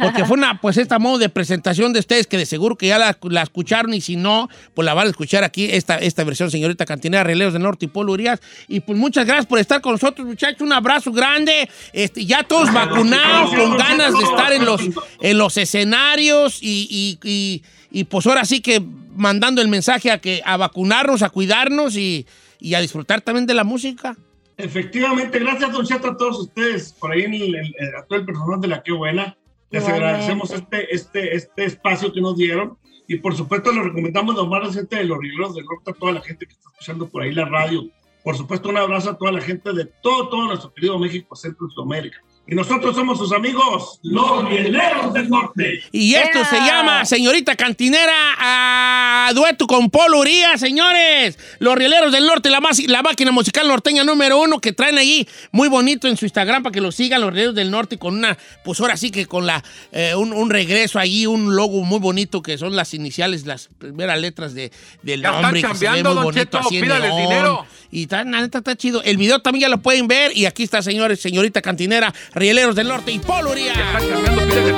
Porque 0.00 0.24
fue 0.24 0.36
una, 0.36 0.60
pues, 0.60 0.76
esta 0.76 0.98
modo 1.00 1.18
de 1.18 1.28
presentación 1.28 1.92
de 1.92 1.98
ustedes 1.98 2.26
que 2.28 2.36
de 2.36 2.46
seguro 2.46 2.76
que 2.76 2.86
ya 2.88 2.98
la, 2.98 3.18
la 3.22 3.42
escucharon 3.42 3.94
y 3.94 4.00
si 4.00 4.11
no, 4.16 4.48
pues 4.74 4.84
la 4.86 4.94
van 4.94 5.06
a 5.06 5.10
escuchar 5.10 5.44
aquí, 5.44 5.64
esta, 5.70 5.98
esta 5.98 6.24
versión, 6.24 6.50
señorita 6.50 6.84
Cantinera, 6.86 7.24
Releos 7.24 7.52
del 7.52 7.62
Norte 7.62 7.86
y 7.86 7.88
Polo 7.88 8.12
Urias. 8.12 8.40
Y 8.68 8.80
pues 8.80 8.98
muchas 8.98 9.26
gracias 9.26 9.46
por 9.46 9.58
estar 9.58 9.80
con 9.80 9.92
nosotros, 9.92 10.26
muchachos. 10.26 10.60
Un 10.62 10.72
abrazo 10.72 11.12
grande. 11.12 11.68
Este, 11.92 12.24
ya 12.24 12.42
todos 12.42 12.72
vacunados, 12.72 13.54
con 13.54 13.76
ganas 13.76 14.12
de 14.12 14.24
estar 14.24 14.52
en 14.52 14.64
los, 14.64 14.80
en 15.20 15.38
los 15.38 15.56
escenarios 15.56 16.58
y, 16.62 17.18
y, 17.22 17.28
y- 17.28 17.62
y, 17.94 18.04
pues 18.04 18.26
ahora 18.26 18.46
sí 18.46 18.60
que 18.62 18.82
mandando 19.16 19.60
el 19.60 19.68
mensaje 19.68 20.10
a, 20.10 20.18
que, 20.18 20.40
a 20.46 20.56
vacunarnos, 20.56 21.20
a 21.22 21.28
cuidarnos 21.28 21.94
y, 21.96 22.26
y 22.58 22.72
a 22.72 22.80
disfrutar 22.80 23.20
también 23.20 23.44
de 23.46 23.52
la 23.52 23.64
música. 23.64 24.16
Efectivamente, 24.56 25.38
gracias, 25.38 25.72
Don 25.72 25.84
Cheto, 25.86 26.08
a 26.10 26.16
todos 26.16 26.38
ustedes, 26.38 26.92
por 26.98 27.12
ahí 27.12 27.22
en 27.22 27.34
el- 27.34 27.74
a 27.98 28.04
todo 28.06 28.18
el 28.20 28.24
personal 28.24 28.60
de 28.60 28.68
la 28.68 28.82
Que 28.82 28.92
Buena. 28.92 29.36
Les 29.70 29.82
Igualmente. 29.82 30.06
agradecemos 30.10 30.50
este, 30.52 30.94
este, 30.94 31.34
este 31.36 31.64
espacio 31.64 32.12
que 32.12 32.20
nos 32.20 32.36
dieron. 32.36 32.76
Y 33.12 33.18
por 33.18 33.36
supuesto, 33.36 33.70
le 33.70 33.82
recomendamos 33.82 34.34
lo 34.34 34.46
más 34.46 34.64
reciente 34.64 34.96
de 34.96 35.04
los 35.04 35.18
Rieleros 35.18 35.54
del 35.54 35.66
Norte 35.66 35.90
a 35.90 35.92
toda 35.92 36.12
la 36.12 36.22
gente 36.22 36.46
que 36.46 36.54
está 36.54 36.70
escuchando 36.70 37.10
por 37.10 37.20
ahí 37.22 37.34
la 37.34 37.44
radio. 37.44 37.90
Por 38.24 38.38
supuesto, 38.38 38.70
un 38.70 38.78
abrazo 38.78 39.10
a 39.10 39.18
toda 39.18 39.32
la 39.32 39.42
gente 39.42 39.70
de 39.74 39.84
todo, 39.84 40.30
todo 40.30 40.46
nuestro 40.46 40.72
querido 40.72 40.98
México, 40.98 41.36
Centro 41.36 41.66
y 41.68 41.74
Sudamérica. 41.74 42.22
Y 42.44 42.56
nosotros 42.56 42.96
somos 42.96 43.18
sus 43.18 43.32
amigos, 43.32 44.00
los 44.02 44.48
Rieleros 44.48 45.14
del 45.14 45.30
Norte. 45.30 45.80
Y 45.92 46.14
esto 46.14 46.40
Yeah. 46.40 46.44
se 46.50 46.56
llama 46.56 47.04
Señorita 47.04 47.54
Cantinera 47.54 48.12
a 48.38 49.30
dueto 49.32 49.66
con 49.68 49.88
Polo 49.90 50.18
Uría, 50.18 50.58
señores. 50.58 51.38
Los 51.60 51.76
Rieleros 51.76 52.10
del 52.12 52.26
Norte, 52.26 52.50
la, 52.50 52.60
más, 52.60 52.80
la 52.80 53.00
máquina 53.02 53.30
musical 53.30 53.68
norteña 53.68 54.02
número 54.02 54.40
uno 54.40 54.58
que 54.60 54.72
traen 54.72 54.98
ahí 54.98 55.26
muy 55.52 55.68
bonito 55.68 56.08
en 56.08 56.16
su 56.16 56.24
Instagram 56.24 56.64
para 56.64 56.72
que 56.72 56.80
lo 56.80 56.90
sigan 56.90 57.20
los 57.20 57.30
Rieleros 57.32 57.54
del 57.54 57.70
Norte 57.70 57.96
con 57.96 58.14
una, 58.18 58.36
pues 58.64 58.80
ahora 58.80 58.96
sí 58.96 59.10
que 59.12 59.26
con 59.26 59.46
la 59.46 59.62
eh, 59.92 60.14
un, 60.16 60.32
un 60.32 60.50
regreso 60.50 60.98
allí, 60.98 61.26
un 61.26 61.54
logo 61.54 61.84
muy 61.84 62.00
bonito 62.00 62.42
que 62.42 62.58
son 62.58 62.74
las 62.74 62.92
iniciales, 62.92 63.46
las 63.46 63.68
primeras 63.78 64.20
letras 64.20 64.52
de, 64.52 64.72
del 65.02 65.22
Ya 65.22 65.28
están 65.28 65.42
nombre. 65.42 65.60
que 65.62 65.66
se 65.68 65.72
ve 65.74 65.78
chambeando, 65.86 66.08
muy 66.10 66.14
Don 66.16 66.24
bonito 66.24 66.40
Cheto, 66.44 66.58
así 66.58 66.76
en 66.78 66.82
pídales 66.82 67.14
neón. 67.14 67.22
dinero. 67.28 67.66
Y 67.94 68.04
está, 68.04 68.24
la 68.24 68.40
neta 68.40 68.56
está 68.58 68.74
chido. 68.74 69.02
El 69.02 69.18
video 69.18 69.40
también 69.40 69.64
ya 69.64 69.68
lo 69.68 69.82
pueden 69.82 70.08
ver. 70.08 70.34
Y 70.34 70.46
aquí 70.46 70.62
está, 70.62 70.80
señores, 70.80 71.20
señorita 71.20 71.60
Cantinera, 71.60 72.14
Rieleros 72.34 72.74
del 72.74 72.88
Norte 72.88 73.12
y 73.12 73.18
Polo 73.18 73.50
Uría. 73.50 73.74
Están 73.74 74.08
cambiando, 74.08 74.46
pídele. 74.46 74.74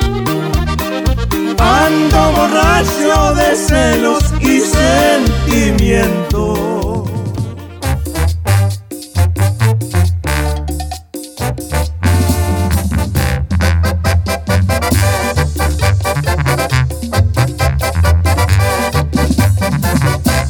Ando 1.57 2.31
borracho 2.33 3.33
de 3.35 3.55
celos 3.55 4.21
y 4.41 4.59
sentimiento. 4.59 7.05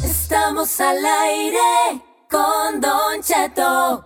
Estamos 0.04 0.82
al 0.82 1.06
aire 1.06 2.15
con 2.36 2.82
Don 2.82 3.22
Cheto. 3.22 4.05